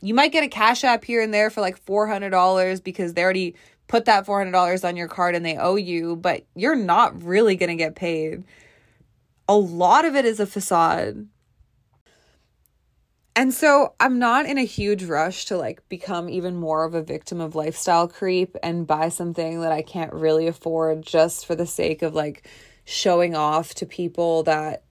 you 0.00 0.14
might 0.14 0.32
get 0.32 0.44
a 0.44 0.48
cash 0.48 0.84
app 0.84 1.04
here 1.04 1.22
and 1.22 1.34
there 1.34 1.50
for 1.50 1.60
like 1.60 1.84
$400 1.84 2.82
because 2.82 3.14
they 3.14 3.22
already 3.22 3.54
put 3.88 4.04
that 4.04 4.26
$400 4.26 4.86
on 4.86 4.96
your 4.96 5.08
card 5.08 5.34
and 5.34 5.44
they 5.44 5.56
owe 5.56 5.76
you, 5.76 6.16
but 6.16 6.44
you're 6.54 6.76
not 6.76 7.22
really 7.22 7.56
going 7.56 7.70
to 7.70 7.76
get 7.76 7.96
paid. 7.96 8.44
A 9.48 9.56
lot 9.56 10.04
of 10.04 10.14
it 10.14 10.24
is 10.24 10.40
a 10.40 10.46
facade. 10.46 11.26
And 13.34 13.54
so 13.54 13.94
I'm 14.00 14.18
not 14.18 14.46
in 14.46 14.58
a 14.58 14.64
huge 14.64 15.04
rush 15.04 15.46
to 15.46 15.56
like 15.56 15.88
become 15.88 16.28
even 16.28 16.56
more 16.56 16.84
of 16.84 16.94
a 16.94 17.02
victim 17.02 17.40
of 17.40 17.54
lifestyle 17.54 18.08
creep 18.08 18.56
and 18.62 18.86
buy 18.86 19.08
something 19.08 19.60
that 19.60 19.70
I 19.70 19.80
can't 19.80 20.12
really 20.12 20.48
afford 20.48 21.02
just 21.02 21.46
for 21.46 21.54
the 21.54 21.66
sake 21.66 22.02
of 22.02 22.14
like 22.14 22.48
showing 22.84 23.36
off 23.36 23.74
to 23.74 23.86
people 23.86 24.42
that 24.42 24.82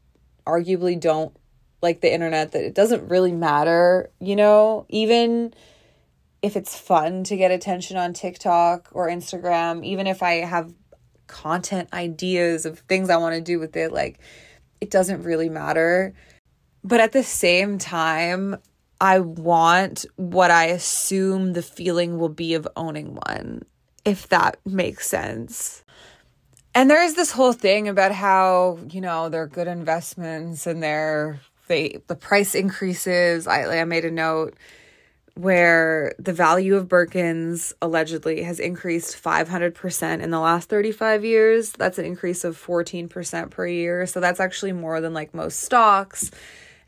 arguably 0.46 0.98
don't 0.98 1.36
like 1.82 2.02
the 2.02 2.12
internet 2.12 2.52
that 2.54 2.64
it 2.64 2.74
doesn't 2.74 3.08
really 3.10 3.32
matter, 3.32 4.10
you 4.20 4.36
know, 4.36 4.86
even 4.90 5.54
if 6.42 6.56
it's 6.56 6.78
fun 6.78 7.24
to 7.26 7.38
get 7.38 7.52
attention 7.52 7.98
on 7.98 8.14
TikTok 8.14 8.90
or 8.92 9.08
Instagram, 9.08 9.84
even 9.86 10.08
if 10.08 10.24
I 10.24 10.36
have 10.36 10.74
content 11.28 11.90
ideas 11.94 12.66
of 12.66 12.80
things 12.80 13.10
I 13.10 13.18
want 13.18 13.36
to 13.36 13.42
do 13.42 13.60
with 13.60 13.76
it, 13.76 13.92
like 13.92 14.20
it 14.82 14.90
doesn't 14.90 15.24
really 15.24 15.50
matter. 15.50 16.14
But 16.84 17.00
at 17.00 17.12
the 17.12 17.24
same 17.24 17.78
time, 17.78 18.58
I 19.00 19.20
want 19.20 20.06
what 20.16 20.50
I 20.52 20.66
assume 20.66 21.54
the 21.54 21.62
feeling 21.62 22.18
will 22.18 22.30
be 22.30 22.54
of 22.54 22.68
owning 22.76 23.16
one, 23.28 23.64
if 24.06 24.30
that 24.30 24.58
makes 24.66 25.08
sense. 25.08 25.84
And 26.74 26.90
there's 26.90 27.14
this 27.14 27.32
whole 27.32 27.54
thing 27.54 27.88
about 27.88 28.12
how, 28.12 28.80
you 28.90 29.02
know, 29.02 29.30
they're 29.30 29.48
good 29.48 29.68
investments 29.68 30.68
and 30.68 30.82
they're 30.82 31.40
they 31.68 32.02
the 32.08 32.16
price 32.16 32.56
increases. 32.56 33.48
I 33.48 33.80
I 33.80 33.84
made 33.86 34.06
a 34.06 34.12
note 34.12 34.56
where 35.38 36.16
the 36.18 36.34
value 36.34 36.76
of 36.76 36.88
Birkins 36.88 37.72
allegedly 37.82 38.42
has 38.42 38.60
increased 38.60 39.22
500% 39.24 40.22
in 40.22 40.32
the 40.32 40.40
last 40.40 40.68
35 40.68 41.24
years. 41.24 41.72
That's 41.74 42.00
an 42.00 42.06
increase 42.06 42.44
of 42.44 42.58
14% 42.58 43.52
per 43.52 43.68
year. 43.68 44.08
So 44.08 44.20
that's 44.20 44.40
actually 44.40 44.72
more 44.72 45.00
than 45.00 45.14
like 45.14 45.36
most 45.36 45.60
stocks 45.60 46.32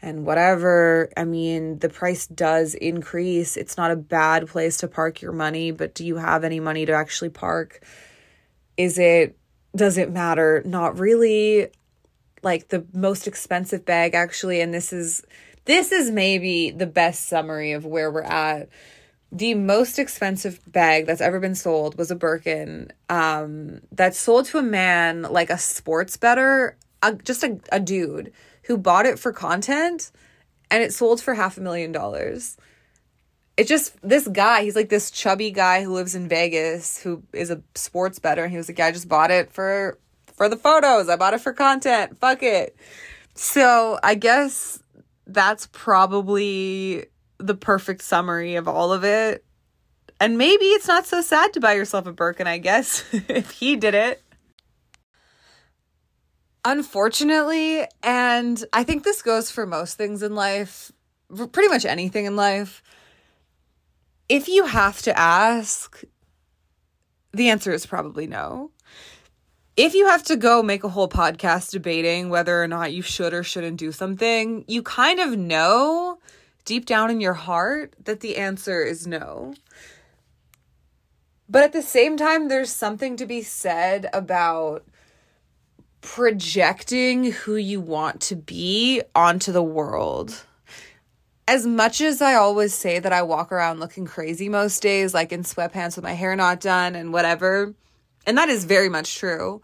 and 0.01 0.25
whatever. 0.25 1.11
I 1.15 1.25
mean, 1.25 1.77
the 1.77 1.89
price 1.89 2.25
does 2.25 2.73
increase. 2.73 3.55
It's 3.55 3.77
not 3.77 3.91
a 3.91 3.95
bad 3.95 4.47
place 4.47 4.77
to 4.77 4.87
park 4.87 5.21
your 5.21 5.33
money, 5.33 5.69
but 5.69 5.93
do 5.93 6.03
you 6.03 6.15
have 6.15 6.43
any 6.43 6.59
money 6.59 6.87
to 6.87 6.93
actually 6.93 7.29
park? 7.29 7.83
Is 8.77 8.97
it 8.97 9.37
does 9.75 9.99
it 9.99 10.11
matter? 10.11 10.63
Not 10.65 10.97
really 10.97 11.69
like 12.43 12.69
the 12.69 12.85
most 12.93 13.27
expensive 13.27 13.85
bag 13.85 14.13
actually 14.13 14.61
and 14.61 14.73
this 14.73 14.91
is 14.93 15.23
this 15.65 15.91
is 15.91 16.09
maybe 16.09 16.71
the 16.71 16.87
best 16.87 17.27
summary 17.27 17.73
of 17.73 17.85
where 17.85 18.11
we're 18.11 18.21
at 18.21 18.69
the 19.31 19.53
most 19.53 19.99
expensive 19.99 20.59
bag 20.71 21.05
that's 21.05 21.21
ever 21.21 21.39
been 21.39 21.55
sold 21.55 21.97
was 21.97 22.09
a 22.09 22.15
Birkin 22.15 22.91
um, 23.09 23.81
that 23.91 24.15
sold 24.15 24.45
to 24.47 24.57
a 24.57 24.63
man 24.63 25.23
like 25.23 25.49
a 25.49 25.57
sports 25.57 26.17
bettor, 26.17 26.77
a, 27.03 27.13
just 27.13 27.43
a, 27.43 27.59
a 27.71 27.79
dude 27.79 28.33
who 28.63 28.77
bought 28.77 29.05
it 29.05 29.19
for 29.19 29.31
content 29.31 30.11
and 30.71 30.81
it 30.81 30.93
sold 30.93 31.21
for 31.21 31.35
half 31.35 31.57
a 31.57 31.61
million 31.61 31.91
dollars. 31.91 32.57
It 33.55 33.67
just, 33.67 33.95
this 34.01 34.27
guy, 34.27 34.63
he's 34.63 34.75
like 34.75 34.89
this 34.89 35.11
chubby 35.11 35.51
guy 35.51 35.83
who 35.83 35.93
lives 35.93 36.15
in 36.15 36.27
Vegas 36.27 36.99
who 37.01 37.21
is 37.33 37.51
a 37.51 37.61
sports 37.75 38.17
bettor. 38.17 38.43
And 38.43 38.51
he 38.51 38.57
was 38.57 38.69
like, 38.69 38.79
yeah, 38.79 38.87
I 38.87 38.91
just 38.91 39.09
bought 39.09 39.31
it 39.31 39.51
for 39.51 39.99
for 40.39 40.47
the 40.47 40.55
photos. 40.55 41.09
I 41.09 41.17
bought 41.17 41.33
it 41.33 41.41
for 41.41 41.51
content. 41.51 42.17
Fuck 42.17 42.43
it. 42.43 42.73
So 43.35 43.99
I 44.01 44.15
guess 44.15 44.81
that's 45.27 45.67
probably 45.73 47.07
the 47.39 47.55
perfect 47.55 48.01
summary 48.01 48.55
of 48.55 48.65
all 48.65 48.93
of 48.93 49.03
it. 49.03 49.43
And 50.17 50.37
maybe 50.37 50.63
it's 50.63 50.87
not 50.87 51.05
so 51.05 51.21
sad 51.21 51.51
to 51.53 51.59
buy 51.59 51.73
yourself 51.73 52.07
a 52.07 52.13
Birkin, 52.13 52.47
I 52.47 52.57
guess, 52.57 53.03
if 53.11 53.51
he 53.51 53.75
did 53.75 53.93
it. 53.93 54.23
Unfortunately, 56.63 57.85
and 58.01 58.63
I 58.71 58.85
think 58.85 59.03
this 59.03 59.21
goes 59.21 59.51
for 59.51 59.65
most 59.65 59.97
things 59.97 60.23
in 60.23 60.35
life, 60.35 60.93
pretty 61.51 61.67
much 61.67 61.83
anything 61.83 62.23
in 62.23 62.37
life, 62.37 62.81
if 64.29 64.47
you 64.47 64.67
have 64.67 65.01
to 65.01 65.19
ask, 65.19 66.01
the 67.33 67.49
answer 67.49 67.73
is 67.73 67.85
probably 67.85 68.25
no 68.25 68.71
if 69.79 69.95
you 69.95 70.07
have 70.07 70.23
to 70.23 70.35
go 70.35 70.61
make 70.61 70.83
a 70.83 70.89
whole 70.89 71.07
podcast 71.07 71.71
debating 71.71 72.27
whether 72.27 72.61
or 72.61 72.67
not 72.67 72.91
you 72.91 73.01
should 73.01 73.33
or 73.33 73.43
shouldn't 73.43 73.77
do 73.77 73.93
something, 73.93 74.65
you 74.67 74.83
kind 74.83 75.21
of 75.21 75.37
know 75.37 76.19
deep 76.65 76.85
down 76.85 77.09
in 77.09 77.21
your 77.21 77.33
heart 77.33 77.93
that 78.03 78.19
the 78.19 78.35
answer 78.35 78.83
is 78.83 79.07
no. 79.07 79.53
But 81.47 81.63
at 81.63 81.71
the 81.71 81.81
same 81.81 82.17
time, 82.17 82.49
there's 82.49 82.69
something 82.69 83.15
to 83.15 83.25
be 83.25 83.41
said 83.41 84.09
about 84.11 84.85
projecting 86.01 87.31
who 87.31 87.55
you 87.55 87.79
want 87.79 88.19
to 88.23 88.35
be 88.35 89.01
onto 89.15 89.53
the 89.53 89.63
world. 89.63 90.43
As 91.47 91.65
much 91.65 92.01
as 92.01 92.21
I 92.21 92.33
always 92.33 92.73
say 92.73 92.99
that 92.99 93.13
I 93.13 93.21
walk 93.21 93.49
around 93.49 93.79
looking 93.79 94.05
crazy 94.05 94.49
most 94.49 94.81
days, 94.81 95.13
like 95.13 95.31
in 95.31 95.43
sweatpants 95.43 95.95
with 95.95 96.03
my 96.03 96.15
hair 96.15 96.35
not 96.35 96.59
done 96.59 96.95
and 96.95 97.13
whatever 97.13 97.73
and 98.25 98.37
that 98.37 98.49
is 98.49 98.65
very 98.65 98.89
much 98.89 99.17
true. 99.17 99.61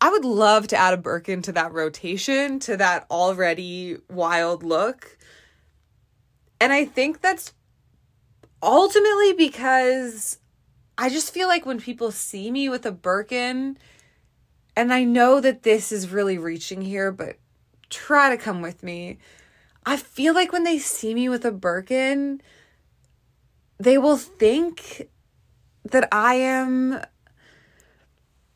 I 0.00 0.10
would 0.10 0.24
love 0.24 0.68
to 0.68 0.76
add 0.76 0.94
a 0.94 0.98
Birkin 0.98 1.42
to 1.42 1.52
that 1.52 1.72
rotation, 1.72 2.58
to 2.60 2.76
that 2.76 3.06
already 3.10 3.96
wild 4.10 4.62
look. 4.62 5.16
And 6.60 6.72
I 6.72 6.84
think 6.84 7.20
that's 7.20 7.54
ultimately 8.62 9.32
because 9.32 10.38
I 10.98 11.08
just 11.08 11.32
feel 11.32 11.48
like 11.48 11.64
when 11.66 11.80
people 11.80 12.10
see 12.10 12.50
me 12.50 12.68
with 12.68 12.84
a 12.84 12.92
Birkin, 12.92 13.78
and 14.74 14.92
I 14.92 15.04
know 15.04 15.40
that 15.40 15.62
this 15.62 15.92
is 15.92 16.10
really 16.10 16.36
reaching 16.36 16.82
here, 16.82 17.10
but 17.10 17.36
try 17.88 18.28
to 18.30 18.36
come 18.36 18.60
with 18.60 18.82
me. 18.82 19.18
I 19.86 19.96
feel 19.96 20.34
like 20.34 20.52
when 20.52 20.64
they 20.64 20.78
see 20.78 21.14
me 21.14 21.28
with 21.28 21.44
a 21.44 21.52
Birkin, 21.52 22.42
they 23.78 23.96
will 23.96 24.16
think 24.16 25.08
that 25.84 26.08
I 26.12 26.34
am 26.34 27.00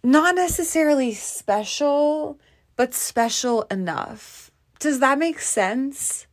not 0.03 0.35
necessarily 0.35 1.13
special, 1.15 2.39
but 2.77 2.95
special 2.95 3.63
enough. 3.71 4.51
Does 4.79 5.01
that 5.01 5.19
make 5.19 5.41
sense? 5.41 6.27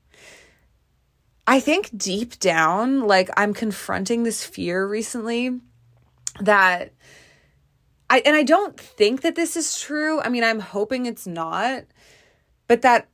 I 1.46 1.60
think 1.60 1.98
deep 1.98 2.40
down, 2.40 3.02
like 3.02 3.30
I'm 3.38 3.54
confronting 3.54 4.24
this 4.24 4.44
fear 4.46 4.86
recently 4.86 5.60
that 6.40 6.92
I 8.10 8.22
and 8.26 8.36
I 8.36 8.44
don't 8.44 8.80
think 8.80 9.22
that 9.22 9.36
this 9.36 9.56
is 9.58 9.80
true. 9.80 10.22
I 10.22 10.30
mean, 10.30 10.44
I'm 10.44 10.60
hoping 10.60 11.06
it's 11.06 11.28
not, 11.28 11.84
but 12.68 12.82
that 12.82 13.08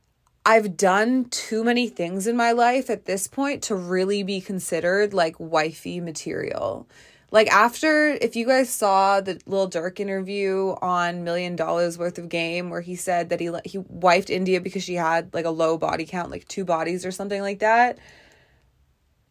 I've 0.46 0.76
done 0.76 1.26
too 1.30 1.64
many 1.64 1.88
things 1.88 2.26
in 2.26 2.36
my 2.36 2.52
life 2.52 2.90
at 2.90 3.06
this 3.06 3.26
point 3.26 3.62
to 3.64 3.74
really 3.74 4.22
be 4.22 4.40
considered 4.40 5.14
like 5.14 5.36
wifey 5.38 6.00
material. 6.00 6.88
Like 7.34 7.48
after 7.48 8.10
if 8.10 8.36
you 8.36 8.46
guys 8.46 8.70
saw 8.70 9.20
the 9.20 9.40
Lil 9.44 9.68
Durk 9.68 9.98
interview 9.98 10.76
on 10.80 11.24
Million 11.24 11.56
Dollars 11.56 11.98
Worth 11.98 12.16
of 12.16 12.28
Game 12.28 12.70
where 12.70 12.80
he 12.80 12.94
said 12.94 13.30
that 13.30 13.40
he 13.40 13.50
he 13.64 13.78
wifed 13.78 14.30
India 14.30 14.60
because 14.60 14.84
she 14.84 14.94
had 14.94 15.34
like 15.34 15.44
a 15.44 15.50
low 15.50 15.76
body 15.76 16.06
count, 16.06 16.30
like 16.30 16.46
two 16.46 16.64
bodies 16.64 17.04
or 17.04 17.10
something 17.10 17.42
like 17.42 17.58
that. 17.58 17.98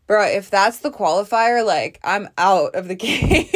Bro, 0.06 0.26
if 0.26 0.50
that's 0.50 0.80
the 0.80 0.92
qualifier, 0.92 1.66
like 1.66 2.02
I'm 2.04 2.28
out 2.38 2.76
of 2.76 2.90
the 2.90 2.96
game. 3.08 3.48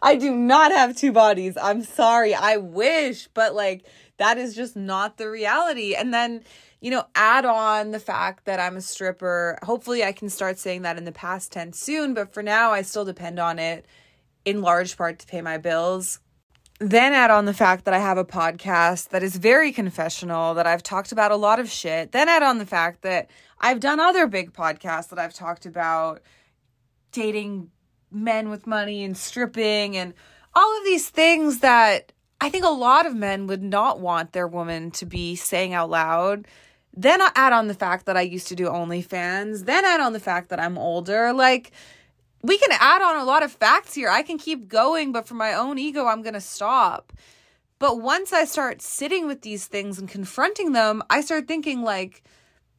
I 0.00 0.14
do 0.14 0.32
not 0.32 0.70
have 0.70 0.96
two 0.96 1.10
bodies. 1.10 1.58
I'm 1.60 1.82
sorry. 1.82 2.32
I 2.32 2.58
wish, 2.58 3.26
but 3.34 3.56
like 3.56 3.84
that 4.18 4.38
is 4.38 4.54
just 4.54 4.76
not 4.76 5.16
the 5.16 5.28
reality. 5.28 5.96
And 5.96 6.14
then, 6.14 6.44
you 6.80 6.90
know, 6.90 7.04
add 7.14 7.44
on 7.44 7.90
the 7.90 7.98
fact 7.98 8.44
that 8.44 8.60
I'm 8.60 8.76
a 8.76 8.80
stripper. 8.80 9.58
Hopefully, 9.62 10.04
I 10.04 10.12
can 10.12 10.28
start 10.28 10.58
saying 10.58 10.82
that 10.82 10.98
in 10.98 11.04
the 11.04 11.12
past 11.12 11.52
tense 11.52 11.78
soon, 11.78 12.14
but 12.14 12.32
for 12.32 12.42
now, 12.42 12.70
I 12.70 12.82
still 12.82 13.04
depend 13.04 13.38
on 13.38 13.58
it 13.58 13.86
in 14.44 14.62
large 14.62 14.96
part 14.96 15.18
to 15.20 15.26
pay 15.26 15.40
my 15.40 15.58
bills. 15.58 16.20
Then 16.78 17.14
add 17.14 17.30
on 17.30 17.46
the 17.46 17.54
fact 17.54 17.86
that 17.86 17.94
I 17.94 17.98
have 17.98 18.18
a 18.18 18.24
podcast 18.24 19.08
that 19.08 19.22
is 19.22 19.36
very 19.36 19.72
confessional, 19.72 20.52
that 20.54 20.66
I've 20.66 20.82
talked 20.82 21.10
about 21.10 21.32
a 21.32 21.36
lot 21.36 21.58
of 21.58 21.70
shit. 21.70 22.12
Then 22.12 22.28
add 22.28 22.42
on 22.42 22.58
the 22.58 22.66
fact 22.66 23.02
that 23.02 23.30
I've 23.58 23.80
done 23.80 23.98
other 23.98 24.26
big 24.26 24.52
podcasts 24.52 25.08
that 25.08 25.18
I've 25.18 25.32
talked 25.32 25.64
about 25.64 26.20
dating 27.12 27.70
men 28.10 28.50
with 28.50 28.66
money 28.66 29.04
and 29.04 29.16
stripping 29.16 29.96
and 29.96 30.12
all 30.54 30.78
of 30.78 30.84
these 30.84 31.08
things 31.08 31.60
that 31.60 32.12
I 32.40 32.50
think 32.50 32.64
a 32.64 32.70
lot 32.70 33.06
of 33.06 33.14
men 33.14 33.46
would 33.46 33.62
not 33.62 34.00
want 34.00 34.32
their 34.32 34.46
woman 34.46 34.90
to 34.92 35.06
be 35.06 35.36
saying 35.36 35.72
out 35.72 35.90
loud. 35.90 36.46
Then 36.96 37.20
I 37.20 37.30
add 37.34 37.52
on 37.52 37.68
the 37.68 37.74
fact 37.74 38.06
that 38.06 38.16
I 38.16 38.22
used 38.22 38.48
to 38.48 38.56
do 38.56 38.66
OnlyFans. 38.66 39.66
Then 39.66 39.84
add 39.84 40.00
on 40.00 40.14
the 40.14 40.20
fact 40.20 40.48
that 40.48 40.58
I'm 40.58 40.78
older. 40.78 41.32
Like, 41.32 41.72
we 42.42 42.56
can 42.56 42.70
add 42.72 43.02
on 43.02 43.16
a 43.16 43.24
lot 43.24 43.42
of 43.42 43.52
facts 43.52 43.94
here. 43.94 44.08
I 44.08 44.22
can 44.22 44.38
keep 44.38 44.66
going, 44.66 45.12
but 45.12 45.28
for 45.28 45.34
my 45.34 45.52
own 45.52 45.78
ego, 45.78 46.06
I'm 46.06 46.22
going 46.22 46.34
to 46.34 46.40
stop. 46.40 47.12
But 47.78 48.00
once 48.00 48.32
I 48.32 48.46
start 48.46 48.80
sitting 48.80 49.26
with 49.26 49.42
these 49.42 49.66
things 49.66 49.98
and 49.98 50.08
confronting 50.08 50.72
them, 50.72 51.02
I 51.10 51.20
start 51.20 51.46
thinking, 51.46 51.82
like, 51.82 52.22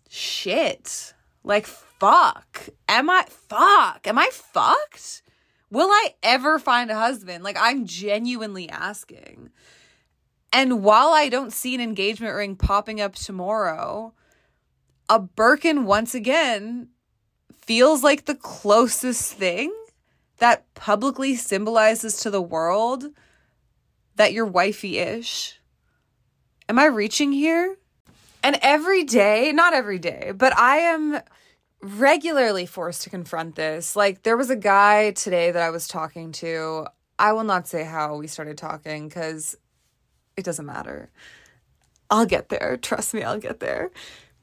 shit. 0.09 1.13
Like, 1.43 1.67
fuck. 1.67 2.69
Am 2.89 3.09
I, 3.11 3.25
fuck. 3.29 4.07
Am 4.07 4.17
I 4.17 4.29
fucked? 4.31 5.21
Will 5.69 5.89
I 5.89 6.15
ever 6.23 6.57
find 6.57 6.89
a 6.89 6.95
husband? 6.95 7.43
Like, 7.43 7.57
I'm 7.59 7.85
genuinely 7.85 8.69
asking. 8.69 9.51
And 10.51 10.83
while 10.83 11.09
I 11.09 11.29
don't 11.29 11.53
see 11.53 11.75
an 11.75 11.81
engagement 11.81 12.35
ring 12.35 12.55
popping 12.55 13.01
up 13.01 13.15
tomorrow, 13.15 14.13
a 15.09 15.19
Birkin 15.19 15.85
once 15.85 16.15
again 16.15 16.89
feels 17.61 18.03
like 18.03 18.25
the 18.25 18.35
closest 18.35 19.33
thing 19.33 19.73
that 20.37 20.71
publicly 20.73 21.35
symbolizes 21.35 22.17
to 22.21 22.29
the 22.29 22.41
world 22.41 23.05
that 24.15 24.33
you're 24.33 24.45
wifey 24.45 24.97
ish. 24.99 25.59
Am 26.69 26.79
I 26.79 26.85
reaching 26.85 27.31
here? 27.31 27.77
And 28.43 28.57
every 28.61 29.03
day, 29.03 29.51
not 29.51 29.73
every 29.73 29.99
day, 29.99 30.31
but 30.35 30.57
I 30.57 30.77
am 30.77 31.19
regularly 31.81 32.65
forced 32.65 33.01
to 33.03 33.09
confront 33.09 33.55
this. 33.55 33.95
Like, 33.95 34.23
there 34.23 34.37
was 34.37 34.49
a 34.49 34.55
guy 34.55 35.11
today 35.11 35.51
that 35.51 35.61
I 35.61 35.69
was 35.69 35.87
talking 35.87 36.31
to. 36.33 36.87
I 37.19 37.33
will 37.33 37.43
not 37.43 37.67
say 37.67 37.83
how 37.83 38.15
we 38.17 38.27
started 38.27 38.57
talking 38.57 39.07
because 39.07 39.55
it 40.37 40.45
doesn't 40.45 40.65
matter. 40.65 41.09
I'll 42.09 42.25
get 42.25 42.49
there. 42.49 42.77
Trust 42.81 43.13
me, 43.13 43.23
I'll 43.23 43.39
get 43.39 43.59
there. 43.59 43.91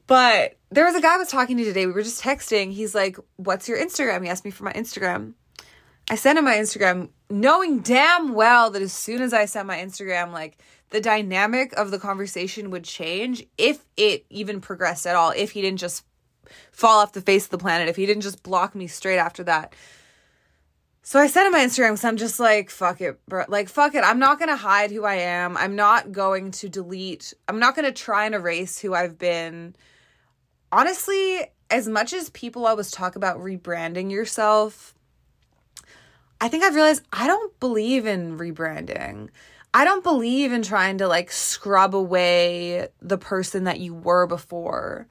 But 0.07 0.57
there 0.69 0.85
was 0.85 0.95
a 0.95 1.01
guy 1.01 1.15
I 1.15 1.17
was 1.17 1.29
talking 1.29 1.57
to 1.57 1.63
today. 1.63 1.87
We 1.87 1.93
were 1.93 2.03
just 2.03 2.21
texting. 2.21 2.71
He's 2.71 2.93
like, 2.93 3.17
What's 3.37 3.67
your 3.67 3.79
Instagram? 3.79 4.23
He 4.23 4.29
asked 4.29 4.45
me 4.45 4.51
for 4.51 4.63
my 4.63 4.73
Instagram. 4.73 5.33
I 6.07 6.15
sent 6.15 6.37
him 6.37 6.45
my 6.45 6.55
Instagram, 6.55 7.09
knowing 7.31 7.79
damn 7.79 8.35
well 8.35 8.69
that 8.69 8.83
as 8.83 8.93
soon 8.93 9.23
as 9.23 9.33
I 9.33 9.45
sent 9.45 9.65
my 9.65 9.77
Instagram, 9.77 10.31
like 10.31 10.59
the 10.91 11.01
dynamic 11.01 11.73
of 11.73 11.89
the 11.89 11.97
conversation 11.97 12.69
would 12.69 12.83
change 12.83 13.43
if 13.57 13.83
it 13.97 14.25
even 14.29 14.61
progressed 14.61 15.07
at 15.07 15.15
all, 15.15 15.31
if 15.31 15.51
he 15.51 15.61
didn't 15.63 15.79
just 15.79 16.05
fall 16.71 16.99
off 16.99 17.13
the 17.13 17.21
face 17.21 17.45
of 17.45 17.51
the 17.51 17.57
planet 17.57 17.87
if 17.87 17.95
he 17.95 18.05
didn't 18.05 18.21
just 18.21 18.43
block 18.43 18.75
me 18.75 18.87
straight 18.87 19.17
after 19.17 19.43
that. 19.43 19.73
So 21.07 21.19
I 21.19 21.27
said 21.27 21.45
on 21.45 21.51
my 21.51 21.59
Instagram, 21.59 21.89
because 21.89 22.03
I'm 22.03 22.17
just 22.17 22.39
like, 22.39 22.71
fuck 22.71 22.99
it, 22.99 23.23
bro. 23.27 23.45
Like, 23.47 23.69
fuck 23.69 23.93
it. 23.93 24.03
I'm 24.03 24.17
not 24.17 24.39
going 24.39 24.49
to 24.49 24.55
hide 24.55 24.89
who 24.89 25.05
I 25.05 25.17
am. 25.17 25.55
I'm 25.55 25.75
not 25.75 26.11
going 26.11 26.49
to 26.53 26.67
delete, 26.67 27.31
I'm 27.47 27.59
not 27.59 27.75
going 27.75 27.85
to 27.85 27.91
try 27.91 28.25
and 28.25 28.33
erase 28.33 28.79
who 28.79 28.95
I've 28.95 29.19
been. 29.19 29.75
Honestly, 30.71 31.45
as 31.69 31.87
much 31.87 32.11
as 32.11 32.31
people 32.31 32.65
always 32.65 32.89
talk 32.89 33.15
about 33.15 33.37
rebranding 33.37 34.09
yourself, 34.09 34.95
I 36.41 36.47
think 36.47 36.63
I've 36.63 36.73
realized 36.73 37.03
I 37.13 37.27
don't 37.27 37.57
believe 37.59 38.07
in 38.07 38.39
rebranding. 38.39 39.29
I 39.75 39.83
don't 39.85 40.03
believe 40.03 40.53
in 40.53 40.63
trying 40.63 40.97
to 40.97 41.07
like 41.07 41.31
scrub 41.31 41.93
away 41.93 42.87
the 42.99 43.19
person 43.19 43.65
that 43.65 43.79
you 43.79 43.93
were 43.93 44.25
before 44.25 45.07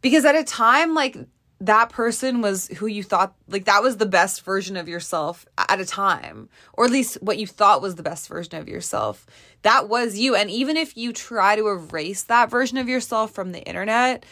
because 0.00 0.24
at 0.24 0.36
a 0.36 0.44
time 0.44 0.94
like 0.94 1.18
that 1.60 1.90
person 1.90 2.40
was 2.40 2.68
who 2.68 2.86
you 2.86 3.02
thought 3.02 3.34
like 3.48 3.64
that 3.64 3.82
was 3.82 3.96
the 3.96 4.06
best 4.06 4.44
version 4.44 4.76
of 4.76 4.88
yourself 4.88 5.44
at 5.56 5.80
a 5.80 5.84
time 5.84 6.48
or 6.74 6.84
at 6.84 6.90
least 6.90 7.18
what 7.20 7.38
you 7.38 7.46
thought 7.46 7.82
was 7.82 7.96
the 7.96 8.02
best 8.02 8.28
version 8.28 8.54
of 8.54 8.68
yourself. 8.68 9.26
That 9.62 9.88
was 9.88 10.16
you. 10.18 10.36
And 10.36 10.50
even 10.50 10.76
if 10.76 10.96
you 10.96 11.12
try 11.12 11.56
to 11.56 11.66
erase 11.66 12.22
that 12.24 12.50
version 12.50 12.78
of 12.78 12.88
yourself 12.88 13.32
from 13.32 13.52
the 13.52 13.62
internet 13.62 14.24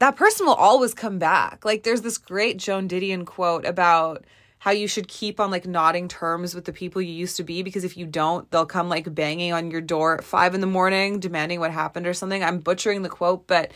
that 0.00 0.16
person 0.16 0.44
will 0.44 0.54
always 0.54 0.92
come 0.92 1.18
back. 1.18 1.64
Like 1.64 1.82
there's 1.82 2.02
this 2.02 2.18
great 2.18 2.58
joan 2.58 2.88
didion 2.88 3.24
quote 3.24 3.64
about 3.64 4.24
how 4.58 4.70
you 4.70 4.86
should 4.86 5.08
keep 5.08 5.40
on 5.40 5.50
like 5.50 5.66
nodding 5.66 6.08
terms 6.08 6.54
with 6.54 6.66
the 6.66 6.72
people 6.72 7.00
you 7.00 7.12
used 7.12 7.36
to 7.36 7.42
be 7.42 7.62
because 7.62 7.84
if 7.84 7.96
you 7.96 8.06
don't 8.06 8.50
they'll 8.50 8.66
come 8.66 8.90
like 8.90 9.14
banging 9.14 9.52
on 9.52 9.70
your 9.70 9.80
door 9.80 10.18
at 10.18 10.24
five 10.24 10.54
in 10.54 10.60
the 10.60 10.66
morning 10.66 11.20
demanding 11.20 11.58
what 11.58 11.70
happened 11.70 12.06
or 12.06 12.12
something. 12.12 12.44
I'm 12.44 12.58
butchering 12.58 13.00
the 13.00 13.08
quote 13.08 13.46
but 13.46 13.72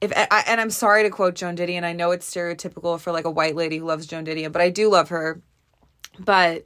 if 0.00 0.12
I, 0.14 0.44
and 0.46 0.60
I'm 0.60 0.70
sorry 0.70 1.02
to 1.04 1.10
quote 1.10 1.34
Joan 1.34 1.56
Didion, 1.56 1.84
I 1.84 1.92
know 1.92 2.10
it's 2.10 2.28
stereotypical 2.30 3.00
for 3.00 3.12
like 3.12 3.24
a 3.24 3.30
white 3.30 3.56
lady 3.56 3.78
who 3.78 3.86
loves 3.86 4.06
Joan 4.06 4.24
Didion, 4.24 4.52
but 4.52 4.62
I 4.62 4.70
do 4.70 4.90
love 4.90 5.08
her. 5.08 5.40
But 6.18 6.64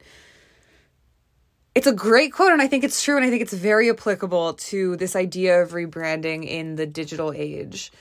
it's 1.75 1.87
a 1.87 1.93
great 1.93 2.33
quote 2.33 2.53
and 2.53 2.61
I 2.61 2.67
think 2.67 2.83
it's 2.83 3.03
true 3.03 3.17
and 3.17 3.25
I 3.25 3.31
think 3.31 3.43
it's 3.43 3.53
very 3.53 3.89
applicable 3.89 4.55
to 4.55 4.97
this 4.97 5.15
idea 5.15 5.63
of 5.63 5.71
rebranding 5.71 6.45
in 6.45 6.75
the 6.75 6.87
digital 6.87 7.33
age. 7.33 7.93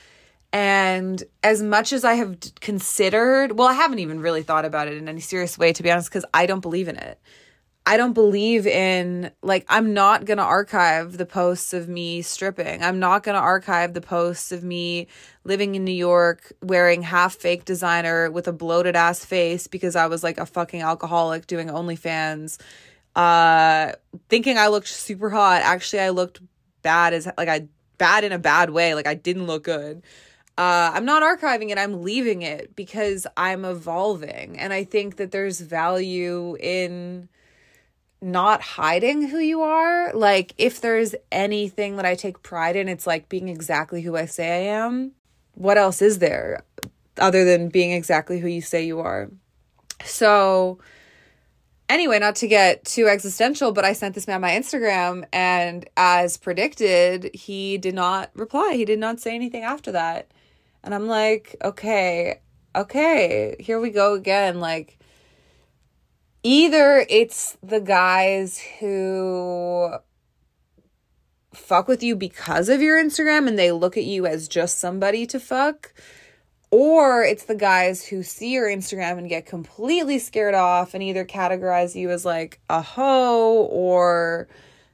And 0.52 1.22
as 1.42 1.62
much 1.62 1.92
as 1.92 2.04
I 2.04 2.14
have 2.14 2.38
considered, 2.60 3.52
well, 3.52 3.68
I 3.68 3.74
haven't 3.74 3.98
even 3.98 4.20
really 4.20 4.42
thought 4.42 4.64
about 4.64 4.88
it 4.88 4.94
in 4.94 5.08
any 5.08 5.20
serious 5.20 5.58
way, 5.58 5.72
to 5.72 5.82
be 5.82 5.90
honest, 5.90 6.08
because 6.08 6.24
I 6.32 6.46
don't 6.46 6.60
believe 6.60 6.88
in 6.88 6.96
it. 6.96 7.20
I 7.88 7.96
don't 7.96 8.12
believe 8.12 8.66
in 8.66 9.30
like 9.42 9.64
I'm 9.66 9.94
not 9.94 10.26
going 10.26 10.36
to 10.36 10.44
archive 10.44 11.16
the 11.16 11.24
posts 11.24 11.72
of 11.72 11.88
me 11.88 12.20
stripping. 12.20 12.82
I'm 12.82 12.98
not 12.98 13.22
going 13.22 13.34
to 13.34 13.40
archive 13.40 13.94
the 13.94 14.02
posts 14.02 14.52
of 14.52 14.62
me 14.62 15.06
living 15.44 15.74
in 15.74 15.86
New 15.86 15.92
York 15.92 16.52
wearing 16.60 17.00
half 17.00 17.36
fake 17.36 17.64
designer 17.64 18.30
with 18.30 18.46
a 18.46 18.52
bloated 18.52 18.94
ass 18.94 19.24
face 19.24 19.68
because 19.68 19.96
I 19.96 20.06
was 20.06 20.22
like 20.22 20.36
a 20.36 20.44
fucking 20.44 20.82
alcoholic 20.82 21.46
doing 21.46 21.68
OnlyFans. 21.68 22.60
Uh 23.16 23.92
thinking 24.28 24.58
I 24.58 24.66
looked 24.66 24.88
super 24.88 25.30
hot. 25.30 25.62
Actually, 25.62 26.02
I 26.02 26.10
looked 26.10 26.42
bad 26.82 27.14
as 27.14 27.26
like 27.38 27.48
I 27.48 27.68
bad 27.96 28.22
in 28.22 28.32
a 28.32 28.38
bad 28.38 28.68
way. 28.68 28.92
Like 28.92 29.06
I 29.06 29.14
didn't 29.14 29.46
look 29.46 29.64
good. 29.64 30.02
Uh, 30.58 30.90
I'm 30.92 31.06
not 31.06 31.22
archiving 31.22 31.70
it, 31.70 31.78
I'm 31.78 32.02
leaving 32.02 32.42
it 32.42 32.76
because 32.76 33.26
I'm 33.36 33.64
evolving. 33.64 34.58
And 34.58 34.74
I 34.74 34.84
think 34.84 35.16
that 35.16 35.30
there's 35.30 35.60
value 35.60 36.56
in 36.56 37.28
not 38.20 38.60
hiding 38.60 39.28
who 39.28 39.38
you 39.38 39.62
are. 39.62 40.12
Like, 40.12 40.54
if 40.58 40.80
there's 40.80 41.14
anything 41.30 41.96
that 41.96 42.04
I 42.04 42.14
take 42.14 42.42
pride 42.42 42.76
in, 42.76 42.88
it's 42.88 43.06
like 43.06 43.28
being 43.28 43.48
exactly 43.48 44.02
who 44.02 44.16
I 44.16 44.26
say 44.26 44.68
I 44.68 44.74
am. 44.74 45.12
What 45.54 45.78
else 45.78 46.02
is 46.02 46.18
there 46.18 46.64
other 47.18 47.44
than 47.44 47.68
being 47.68 47.92
exactly 47.92 48.38
who 48.40 48.48
you 48.48 48.60
say 48.62 48.84
you 48.84 49.00
are? 49.00 49.30
So, 50.04 50.78
anyway, 51.88 52.18
not 52.18 52.36
to 52.36 52.48
get 52.48 52.84
too 52.84 53.08
existential, 53.08 53.72
but 53.72 53.84
I 53.84 53.92
sent 53.92 54.14
this 54.14 54.26
man 54.26 54.40
my 54.40 54.52
Instagram, 54.52 55.24
and 55.32 55.88
as 55.96 56.36
predicted, 56.36 57.30
he 57.34 57.78
did 57.78 57.94
not 57.94 58.30
reply. 58.34 58.74
He 58.74 58.84
did 58.84 58.98
not 58.98 59.20
say 59.20 59.34
anything 59.34 59.62
after 59.62 59.92
that. 59.92 60.30
And 60.84 60.94
I'm 60.94 61.06
like, 61.06 61.56
okay, 61.62 62.40
okay, 62.74 63.56
here 63.58 63.80
we 63.80 63.90
go 63.90 64.14
again. 64.14 64.60
Like, 64.60 64.97
either 66.42 67.04
it's 67.08 67.56
the 67.62 67.80
guys 67.80 68.60
who 68.80 69.90
fuck 71.52 71.88
with 71.88 72.02
you 72.02 72.16
because 72.16 72.68
of 72.68 72.80
your 72.80 73.02
Instagram 73.02 73.48
and 73.48 73.58
they 73.58 73.72
look 73.72 73.96
at 73.96 74.04
you 74.04 74.26
as 74.26 74.48
just 74.48 74.78
somebody 74.78 75.26
to 75.26 75.40
fuck, 75.40 75.92
or 76.70 77.24
it's 77.24 77.44
the 77.44 77.54
guys 77.54 78.06
who 78.06 78.22
see 78.22 78.52
your 78.52 78.68
Instagram 78.68 79.18
and 79.18 79.28
get 79.28 79.46
completely 79.46 80.18
scared 80.18 80.54
off 80.54 80.94
and 80.94 81.02
either 81.02 81.24
categorize 81.24 81.94
you 81.94 82.10
as 82.10 82.24
like 82.24 82.60
a 82.68 82.82
hoe 82.82 83.68
or 83.70 84.48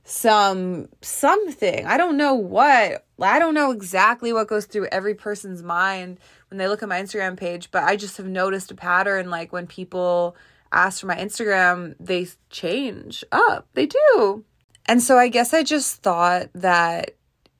some 0.04 0.88
something. 1.00 1.86
I 1.86 1.96
don't 1.96 2.16
know 2.16 2.34
what. 2.34 3.06
I 3.20 3.38
don't 3.38 3.54
know 3.54 3.70
exactly 3.70 4.32
what 4.32 4.48
goes 4.48 4.66
through 4.66 4.86
every 4.86 5.14
person's 5.14 5.62
mind 5.62 6.18
when 6.48 6.58
they 6.58 6.68
look 6.68 6.82
at 6.82 6.88
my 6.88 7.00
Instagram 7.00 7.36
page, 7.36 7.70
but 7.70 7.84
I 7.84 7.96
just 7.96 8.16
have 8.18 8.26
noticed 8.26 8.70
a 8.70 8.74
pattern 8.74 9.30
like 9.30 9.52
when 9.52 9.66
people 9.66 10.36
ask 10.72 11.00
for 11.00 11.06
my 11.06 11.16
Instagram, 11.16 11.94
they 12.00 12.28
change 12.50 13.24
up. 13.32 13.68
They 13.74 13.86
do. 13.86 14.44
And 14.86 15.02
so 15.02 15.18
I 15.18 15.28
guess 15.28 15.54
I 15.54 15.62
just 15.62 16.02
thought 16.02 16.48
that 16.54 17.16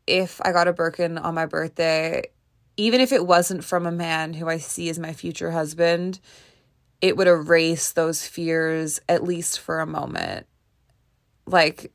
if 0.07 0.41
I 0.45 0.53
got 0.53 0.69
a 0.69 0.73
Birkin 0.73 1.17
on 1.17 1.35
my 1.35 1.47
birthday, 1.47 2.25
even 2.77 3.01
if 3.01 3.13
it 3.13 3.27
wasn't 3.27 3.65
from 3.65 3.87
a 3.87 3.93
man 3.93 4.35
who 4.35 4.49
I 4.49 4.59
see 4.59 4.89
as 4.89 4.99
my 4.99 5.13
future 5.13 5.51
husband, 5.51 6.21
it 7.01 7.17
would 7.17 7.29
erase 7.29 7.93
those 7.93 8.27
fears 8.27 9.01
at 9.09 9.25
least 9.25 9.61
for 9.61 9.81
a 9.81 9.87
moment. 9.87 10.47
Like, 11.47 11.93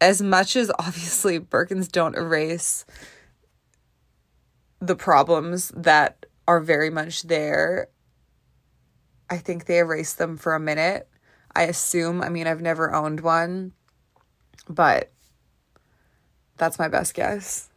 as 0.00 0.22
much 0.22 0.56
as 0.56 0.70
obviously 0.78 1.40
Birkins 1.40 1.90
don't 1.90 2.16
erase 2.16 2.84
the 4.80 4.96
problems 4.96 5.72
that 5.74 6.26
are 6.46 6.60
very 6.60 6.90
much 6.90 7.22
there, 7.22 7.88
I 9.28 9.38
think 9.38 9.64
they 9.66 9.78
erase 9.78 10.14
them 10.14 10.36
for 10.36 10.54
a 10.54 10.60
minute. 10.60 11.08
I 11.54 11.62
assume, 11.62 12.22
I 12.22 12.28
mean, 12.28 12.46
I've 12.46 12.60
never 12.60 12.94
owned 12.94 13.20
one, 13.20 13.72
but 14.68 15.10
that's 16.56 16.78
my 16.78 16.88
best 16.88 17.14
guess. 17.14 17.68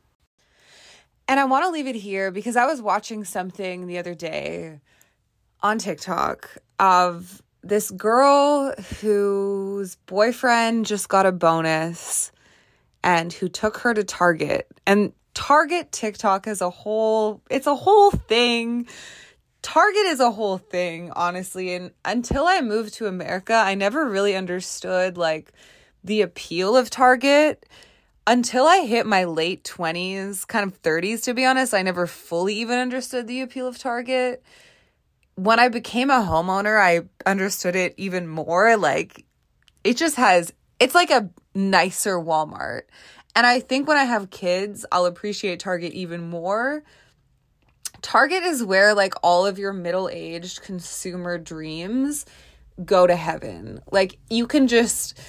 And 1.27 1.39
I 1.39 1.45
want 1.45 1.65
to 1.65 1.71
leave 1.71 1.87
it 1.87 1.95
here 1.95 2.31
because 2.31 2.55
I 2.55 2.65
was 2.65 2.81
watching 2.81 3.23
something 3.23 3.87
the 3.87 3.99
other 3.99 4.15
day 4.15 4.79
on 5.61 5.77
TikTok 5.77 6.57
of 6.79 7.41
this 7.61 7.91
girl 7.91 8.73
whose 9.01 9.95
boyfriend 10.07 10.85
just 10.85 11.09
got 11.09 11.25
a 11.25 11.31
bonus 11.31 12.31
and 13.03 13.31
who 13.31 13.47
took 13.47 13.77
her 13.77 13.93
to 13.93 14.03
Target. 14.03 14.67
And 14.87 15.13
Target 15.33 15.91
TikTok 15.91 16.47
as 16.47 16.61
a 16.61 16.69
whole, 16.69 17.41
it's 17.49 17.67
a 17.67 17.75
whole 17.75 18.11
thing. 18.11 18.87
Target 19.61 20.05
is 20.05 20.19
a 20.19 20.31
whole 20.31 20.57
thing, 20.57 21.11
honestly. 21.11 21.73
And 21.73 21.91
until 22.05 22.45
I 22.45 22.61
moved 22.61 22.93
to 22.95 23.07
America, 23.07 23.53
I 23.53 23.75
never 23.75 24.07
really 24.07 24.35
understood 24.35 25.17
like 25.17 25.51
the 26.03 26.21
appeal 26.21 26.77
of 26.77 26.89
Target 26.89 27.65
until 28.25 28.67
I 28.67 28.85
hit 28.85 29.05
my 29.05 29.23
late 29.23 29.63
20s, 29.63 30.47
kind 30.47 30.65
of 30.65 30.81
30s, 30.81 31.23
to 31.23 31.33
be 31.33 31.45
honest, 31.45 31.73
I 31.73 31.81
never 31.81 32.05
fully 32.05 32.55
even 32.55 32.77
understood 32.77 33.27
the 33.27 33.41
appeal 33.41 33.67
of 33.67 33.79
Target. 33.79 34.43
When 35.35 35.59
I 35.59 35.67
became 35.69 36.11
a 36.11 36.21
homeowner, 36.21 36.79
I 36.79 37.01
understood 37.27 37.75
it 37.75 37.95
even 37.97 38.27
more. 38.27 38.77
Like, 38.77 39.25
it 39.83 39.97
just 39.97 40.15
has, 40.17 40.53
it's 40.79 40.93
like 40.93 41.09
a 41.09 41.31
nicer 41.55 42.17
Walmart. 42.17 42.83
And 43.35 43.47
I 43.47 43.59
think 43.61 43.87
when 43.87 43.97
I 43.97 44.03
have 44.03 44.29
kids, 44.29 44.85
I'll 44.91 45.05
appreciate 45.05 45.59
Target 45.59 45.93
even 45.93 46.29
more. 46.29 46.83
Target 48.01 48.43
is 48.43 48.63
where, 48.63 48.93
like, 48.93 49.13
all 49.23 49.45
of 49.45 49.59
your 49.59 49.73
middle 49.73 50.09
aged 50.09 50.61
consumer 50.61 51.37
dreams 51.37 52.25
go 52.83 53.05
to 53.05 53.15
heaven. 53.15 53.81
Like, 53.91 54.17
you 54.29 54.47
can 54.47 54.67
just, 54.67 55.19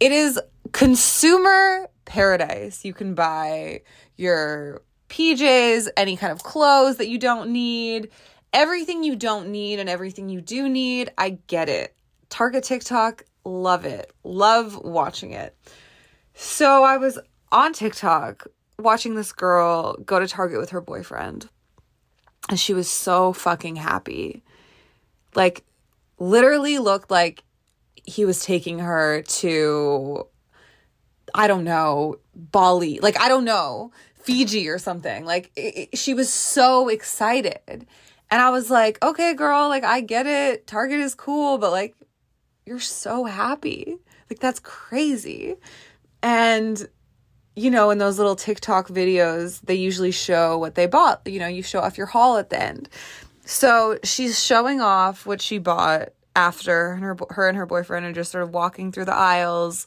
it 0.00 0.12
is 0.12 0.40
consumer 0.72 1.88
paradise. 2.04 2.84
You 2.84 2.94
can 2.94 3.14
buy 3.14 3.82
your 4.16 4.82
PJs, 5.08 5.88
any 5.96 6.16
kind 6.16 6.32
of 6.32 6.42
clothes 6.42 6.96
that 6.96 7.08
you 7.08 7.18
don't 7.18 7.50
need, 7.50 8.10
everything 8.52 9.02
you 9.02 9.16
don't 9.16 9.48
need 9.48 9.78
and 9.78 9.88
everything 9.88 10.28
you 10.28 10.40
do 10.40 10.68
need. 10.68 11.10
I 11.18 11.38
get 11.46 11.68
it. 11.68 11.94
Target 12.28 12.64
TikTok, 12.64 13.24
love 13.44 13.84
it. 13.84 14.12
Love 14.24 14.78
watching 14.78 15.32
it. 15.32 15.56
So 16.34 16.82
I 16.84 16.96
was 16.96 17.18
on 17.50 17.72
TikTok 17.72 18.46
watching 18.78 19.14
this 19.14 19.32
girl 19.32 19.94
go 20.04 20.18
to 20.18 20.26
Target 20.26 20.58
with 20.58 20.70
her 20.70 20.80
boyfriend. 20.80 21.48
And 22.48 22.58
she 22.58 22.74
was 22.74 22.90
so 22.90 23.32
fucking 23.32 23.76
happy. 23.76 24.42
Like, 25.34 25.64
literally 26.18 26.78
looked 26.78 27.10
like 27.10 27.42
he 28.04 28.24
was 28.24 28.44
taking 28.44 28.78
her 28.80 29.22
to 29.22 30.26
I 31.34 31.46
don't 31.46 31.64
know, 31.64 32.16
Bali, 32.34 32.98
like 33.00 33.18
I 33.18 33.28
don't 33.28 33.44
know, 33.44 33.92
Fiji 34.22 34.68
or 34.68 34.78
something. 34.78 35.24
Like 35.24 35.50
it, 35.56 35.88
it, 35.92 35.98
she 35.98 36.14
was 36.14 36.30
so 36.30 36.88
excited. 36.88 37.86
And 38.30 38.40
I 38.40 38.50
was 38.50 38.70
like, 38.70 39.02
okay, 39.02 39.34
girl, 39.34 39.68
like 39.68 39.84
I 39.84 40.00
get 40.00 40.26
it. 40.26 40.66
Target 40.66 41.00
is 41.00 41.14
cool, 41.14 41.58
but 41.58 41.70
like 41.70 41.94
you're 42.66 42.80
so 42.80 43.24
happy. 43.24 43.96
Like 44.30 44.38
that's 44.38 44.60
crazy. 44.60 45.56
And 46.22 46.88
you 47.54 47.70
know, 47.70 47.90
in 47.90 47.98
those 47.98 48.18
little 48.18 48.36
TikTok 48.36 48.88
videos, 48.88 49.60
they 49.62 49.74
usually 49.74 50.10
show 50.10 50.58
what 50.58 50.74
they 50.74 50.86
bought. 50.86 51.22
You 51.26 51.38
know, 51.38 51.48
you 51.48 51.62
show 51.62 51.80
off 51.80 51.98
your 51.98 52.06
haul 52.06 52.38
at 52.38 52.50
the 52.50 52.60
end. 52.60 52.88
So 53.44 53.98
she's 54.04 54.42
showing 54.42 54.80
off 54.80 55.26
what 55.26 55.40
she 55.40 55.58
bought 55.58 56.10
after 56.34 56.96
her 56.96 57.16
her 57.30 57.48
and 57.48 57.58
her 57.58 57.66
boyfriend 57.66 58.06
are 58.06 58.12
just 58.12 58.32
sort 58.32 58.44
of 58.44 58.50
walking 58.50 58.92
through 58.92 59.04
the 59.04 59.14
aisles. 59.14 59.86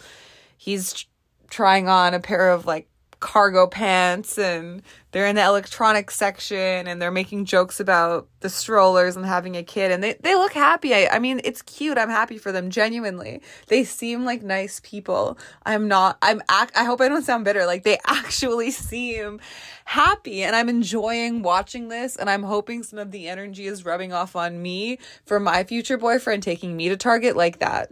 He's 0.57 1.05
trying 1.49 1.87
on 1.87 2.13
a 2.13 2.19
pair 2.19 2.51
of 2.51 2.65
like 2.65 2.87
cargo 3.19 3.67
pants 3.67 4.37
and 4.37 4.81
they're 5.11 5.27
in 5.27 5.35
the 5.35 5.43
electronics 5.43 6.15
section 6.15 6.87
and 6.87 7.01
they're 7.01 7.11
making 7.11 7.45
jokes 7.45 7.79
about 7.79 8.27
the 8.41 8.49
strollers 8.49 9.15
and 9.15 9.25
having 9.25 9.55
a 9.55 9.63
kid 9.63 9.91
and 9.91 10.03
they, 10.03 10.13
they 10.21 10.35
look 10.35 10.53
happy. 10.53 10.93
I, 10.93 11.07
I 11.11 11.19
mean 11.19 11.41
it's 11.43 11.61
cute. 11.61 11.97
I'm 11.97 12.09
happy 12.09 12.37
for 12.37 12.51
them 12.51 12.69
genuinely. 12.69 13.41
They 13.67 13.83
seem 13.83 14.25
like 14.25 14.43
nice 14.43 14.81
people. 14.83 15.37
I'm 15.65 15.87
not 15.87 16.17
i'm 16.21 16.41
act 16.49 16.75
i 16.75 16.83
hope 16.83 17.01
i 17.01 17.07
don't 17.07 17.23
sound 17.23 17.45
bitter. 17.45 17.65
Like 17.65 17.83
they 17.83 17.99
actually 18.07 18.71
seem 18.71 19.39
happy 19.85 20.43
and 20.43 20.55
i'm 20.55 20.67
enjoying 20.67 21.43
watching 21.43 21.89
this 21.89 22.15
and 22.15 22.27
i'm 22.27 22.41
hoping 22.41 22.81
some 22.81 22.97
of 22.97 23.11
the 23.11 23.27
energy 23.27 23.67
is 23.67 23.85
rubbing 23.85 24.11
off 24.11 24.35
on 24.35 24.59
me 24.59 24.97
for 25.25 25.39
my 25.39 25.63
future 25.63 25.97
boyfriend 25.97 26.41
taking 26.41 26.75
me 26.75 26.89
to 26.89 26.97
target 26.97 27.35
like 27.35 27.59
that. 27.59 27.91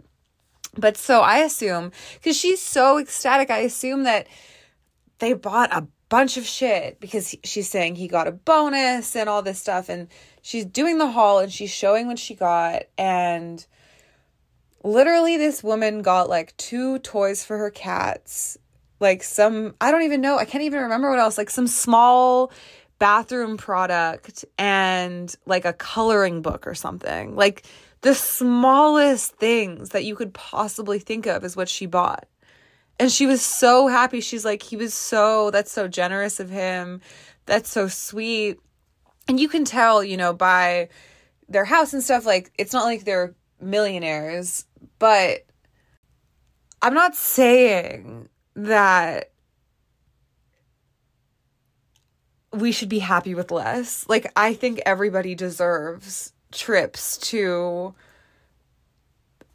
But 0.76 0.96
so 0.96 1.20
I 1.20 1.38
assume, 1.38 1.92
because 2.14 2.36
she's 2.36 2.60
so 2.60 2.98
ecstatic, 2.98 3.50
I 3.50 3.58
assume 3.58 4.04
that 4.04 4.26
they 5.18 5.32
bought 5.32 5.72
a 5.72 5.86
bunch 6.08 6.36
of 6.36 6.44
shit 6.44 7.00
because 7.00 7.34
she's 7.44 7.68
saying 7.68 7.96
he 7.96 8.08
got 8.08 8.28
a 8.28 8.32
bonus 8.32 9.16
and 9.16 9.28
all 9.28 9.42
this 9.42 9.58
stuff. 9.58 9.88
And 9.88 10.08
she's 10.42 10.64
doing 10.64 10.98
the 10.98 11.10
haul 11.10 11.38
and 11.38 11.52
she's 11.52 11.70
showing 11.70 12.06
what 12.06 12.18
she 12.18 12.34
got. 12.34 12.84
And 12.98 13.64
literally, 14.82 15.36
this 15.36 15.62
woman 15.62 16.02
got 16.02 16.28
like 16.28 16.56
two 16.56 16.98
toys 17.00 17.44
for 17.44 17.58
her 17.58 17.70
cats, 17.70 18.58
like 19.00 19.22
some, 19.22 19.74
I 19.80 19.90
don't 19.90 20.02
even 20.02 20.20
know, 20.20 20.38
I 20.38 20.44
can't 20.44 20.64
even 20.64 20.80
remember 20.80 21.10
what 21.10 21.18
else, 21.18 21.38
like 21.38 21.50
some 21.50 21.66
small 21.66 22.52
bathroom 22.98 23.56
product 23.56 24.44
and 24.58 25.34
like 25.46 25.64
a 25.64 25.72
coloring 25.72 26.42
book 26.42 26.66
or 26.66 26.74
something. 26.74 27.34
Like, 27.34 27.66
the 28.02 28.14
smallest 28.14 29.36
things 29.36 29.88
that 29.90 30.04
you 30.04 30.14
could 30.14 30.34
possibly 30.34 30.98
think 30.98 31.26
of 31.26 31.42
is 31.42 31.56
what 31.56 31.70
she 31.70 31.86
bought. 31.86 32.28
And 32.98 33.10
she 33.10 33.26
was 33.26 33.42
so 33.42 33.88
happy. 33.88 34.20
She's 34.20 34.44
like, 34.44 34.62
he 34.62 34.76
was 34.76 34.94
so, 34.94 35.50
that's 35.50 35.72
so 35.72 35.88
generous 35.88 36.38
of 36.38 36.50
him. 36.50 37.00
That's 37.46 37.68
so 37.68 37.88
sweet. 37.88 38.58
And 39.28 39.40
you 39.40 39.48
can 39.48 39.64
tell, 39.64 40.04
you 40.04 40.16
know, 40.16 40.32
by 40.32 40.88
their 41.48 41.64
house 41.64 41.92
and 41.92 42.02
stuff, 42.02 42.24
like, 42.24 42.52
it's 42.58 42.72
not 42.72 42.84
like 42.84 43.04
they're 43.04 43.34
millionaires, 43.60 44.66
but 44.98 45.44
I'm 46.82 46.94
not 46.94 47.16
saying 47.16 48.28
that 48.54 49.30
we 52.52 52.70
should 52.70 52.88
be 52.88 53.00
happy 53.00 53.34
with 53.34 53.50
less. 53.50 54.08
Like, 54.08 54.30
I 54.36 54.54
think 54.54 54.80
everybody 54.86 55.34
deserves 55.34 56.32
trips 56.52 57.18
to 57.18 57.94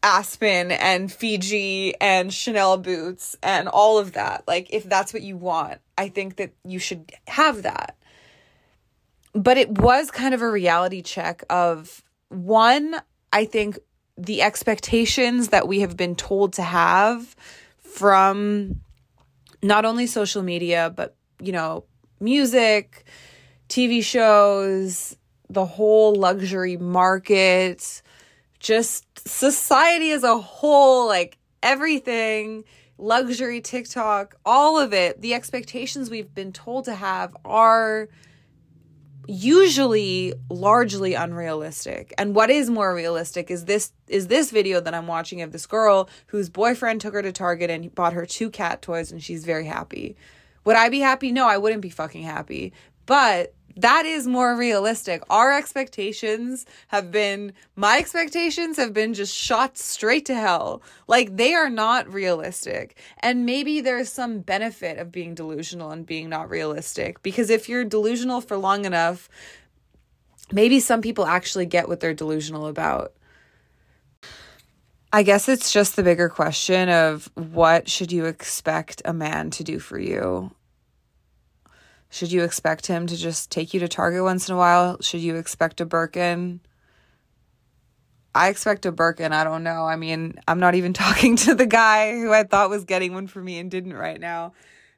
Aspen 0.01 0.71
and 0.71 1.11
Fiji 1.11 1.93
and 1.99 2.33
Chanel 2.33 2.77
boots 2.77 3.35
and 3.43 3.67
all 3.67 3.97
of 3.97 4.13
that. 4.13 4.43
Like, 4.47 4.73
if 4.73 4.83
that's 4.83 5.13
what 5.13 5.21
you 5.21 5.35
want, 5.35 5.79
I 5.97 6.09
think 6.09 6.37
that 6.37 6.53
you 6.63 6.79
should 6.79 7.11
have 7.27 7.63
that. 7.63 7.97
But 9.33 9.57
it 9.57 9.77
was 9.77 10.09
kind 10.09 10.33
of 10.33 10.41
a 10.41 10.49
reality 10.49 11.01
check 11.01 11.43
of 11.49 12.03
one, 12.29 12.95
I 13.33 13.45
think 13.45 13.77
the 14.17 14.41
expectations 14.41 15.49
that 15.49 15.67
we 15.67 15.81
have 15.81 15.95
been 15.95 16.15
told 16.15 16.53
to 16.53 16.63
have 16.63 17.35
from 17.77 18.81
not 19.61 19.85
only 19.85 20.07
social 20.07 20.41
media, 20.41 20.91
but, 20.95 21.15
you 21.41 21.51
know, 21.51 21.83
music, 22.19 23.05
TV 23.67 24.03
shows, 24.03 25.15
the 25.49 25.65
whole 25.65 26.15
luxury 26.15 26.77
market, 26.77 28.01
just 28.59 29.05
society 29.27 30.11
as 30.11 30.23
a 30.23 30.37
whole, 30.37 31.07
like 31.07 31.37
everything, 31.63 32.63
luxury 32.97 33.61
TikTok, 33.61 34.35
all 34.45 34.77
of 34.79 34.93
it, 34.93 35.21
the 35.21 35.33
expectations 35.33 36.09
we've 36.09 36.33
been 36.33 36.51
told 36.51 36.85
to 36.85 36.95
have 36.95 37.35
are 37.45 38.09
usually 39.27 40.33
largely 40.49 41.13
unrealistic. 41.13 42.13
And 42.17 42.33
what 42.33 42.49
is 42.49 42.69
more 42.69 42.95
realistic 42.95 43.51
is 43.51 43.65
this 43.65 43.93
is 44.07 44.27
this 44.27 44.49
video 44.49 44.81
that 44.81 44.95
I'm 44.95 45.05
watching 45.05 45.41
of 45.41 45.51
this 45.51 45.67
girl 45.67 46.09
whose 46.27 46.49
boyfriend 46.49 47.01
took 47.01 47.13
her 47.13 47.21
to 47.21 47.31
Target 47.31 47.69
and 47.69 47.93
bought 47.93 48.13
her 48.13 48.25
two 48.25 48.49
cat 48.49 48.81
toys 48.81 49.11
and 49.11 49.23
she's 49.23 49.45
very 49.45 49.65
happy. 49.65 50.17
Would 50.65 50.75
I 50.75 50.89
be 50.89 50.99
happy? 50.99 51.31
No, 51.31 51.47
I 51.47 51.57
wouldn't 51.59 51.81
be 51.81 51.91
fucking 51.91 52.23
happy. 52.23 52.73
But 53.05 53.53
that 53.81 54.05
is 54.05 54.27
more 54.27 54.55
realistic. 54.55 55.23
Our 55.29 55.53
expectations 55.53 56.65
have 56.87 57.11
been, 57.11 57.53
my 57.75 57.97
expectations 57.97 58.77
have 58.77 58.93
been 58.93 59.13
just 59.13 59.35
shot 59.35 59.77
straight 59.77 60.25
to 60.25 60.35
hell. 60.35 60.81
Like 61.07 61.37
they 61.37 61.53
are 61.53 61.69
not 61.69 62.11
realistic. 62.11 62.97
And 63.19 63.45
maybe 63.45 63.79
there's 63.79 64.09
some 64.09 64.39
benefit 64.39 64.97
of 64.97 65.11
being 65.11 65.33
delusional 65.33 65.91
and 65.91 66.05
being 66.05 66.29
not 66.29 66.49
realistic 66.49 67.23
because 67.23 67.49
if 67.49 67.69
you're 67.69 67.85
delusional 67.85 68.41
for 68.41 68.57
long 68.57 68.85
enough, 68.85 69.29
maybe 70.51 70.79
some 70.79 71.01
people 71.01 71.25
actually 71.25 71.65
get 71.65 71.87
what 71.87 71.99
they're 72.01 72.13
delusional 72.13 72.67
about. 72.67 73.13
I 75.11 75.23
guess 75.23 75.49
it's 75.49 75.71
just 75.71 75.95
the 75.95 76.03
bigger 76.03 76.29
question 76.29 76.89
of 76.89 77.29
what 77.33 77.89
should 77.89 78.11
you 78.11 78.25
expect 78.25 79.01
a 79.05 79.13
man 79.13 79.49
to 79.51 79.63
do 79.63 79.79
for 79.79 79.97
you? 79.97 80.51
Should 82.09 82.31
you 82.31 82.43
expect 82.43 82.87
him 82.87 83.05
to 83.07 83.15
just 83.15 83.51
take 83.51 83.73
you 83.73 83.79
to 83.81 83.87
Target 83.87 84.23
once 84.23 84.49
in 84.49 84.55
a 84.55 84.57
while? 84.57 84.97
Should 85.01 85.21
you 85.21 85.35
expect 85.35 85.79
a 85.79 85.85
Birkin? 85.85 86.59
I 88.33 88.49
expect 88.49 88.85
a 88.85 88.91
Birkin. 88.91 89.31
I 89.31 89.43
don't 89.43 89.63
know. 89.63 89.85
I 89.85 89.95
mean, 89.95 90.35
I'm 90.47 90.59
not 90.59 90.75
even 90.75 90.93
talking 91.05 91.35
to 91.37 91.55
the 91.55 91.65
guy 91.65 92.13
who 92.13 92.33
I 92.33 92.43
thought 92.43 92.69
was 92.69 92.83
getting 92.85 93.13
one 93.13 93.27
for 93.27 93.41
me 93.41 93.59
and 93.59 93.69
didn't 93.69 93.93
right 93.93 94.19
now. 94.19 94.53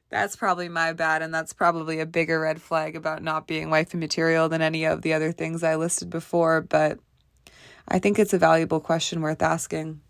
That's 0.08 0.36
probably 0.36 0.68
my 0.68 0.92
bad, 0.92 1.22
and 1.22 1.32
that's 1.32 1.54
probably 1.54 2.00
a 2.00 2.06
bigger 2.06 2.38
red 2.38 2.60
flag 2.60 2.96
about 2.96 3.22
not 3.22 3.46
being 3.46 3.70
wifey 3.70 3.96
material 3.96 4.50
than 4.50 4.60
any 4.60 4.84
of 4.84 5.00
the 5.00 5.14
other 5.14 5.32
things 5.32 5.62
I 5.62 5.76
listed 5.76 6.10
before. 6.10 6.60
But 6.60 6.98
I 7.88 7.98
think 7.98 8.18
it's 8.18 8.34
a 8.34 8.38
valuable 8.38 8.80
question 8.80 9.22
worth 9.22 9.40
asking. 9.40 10.02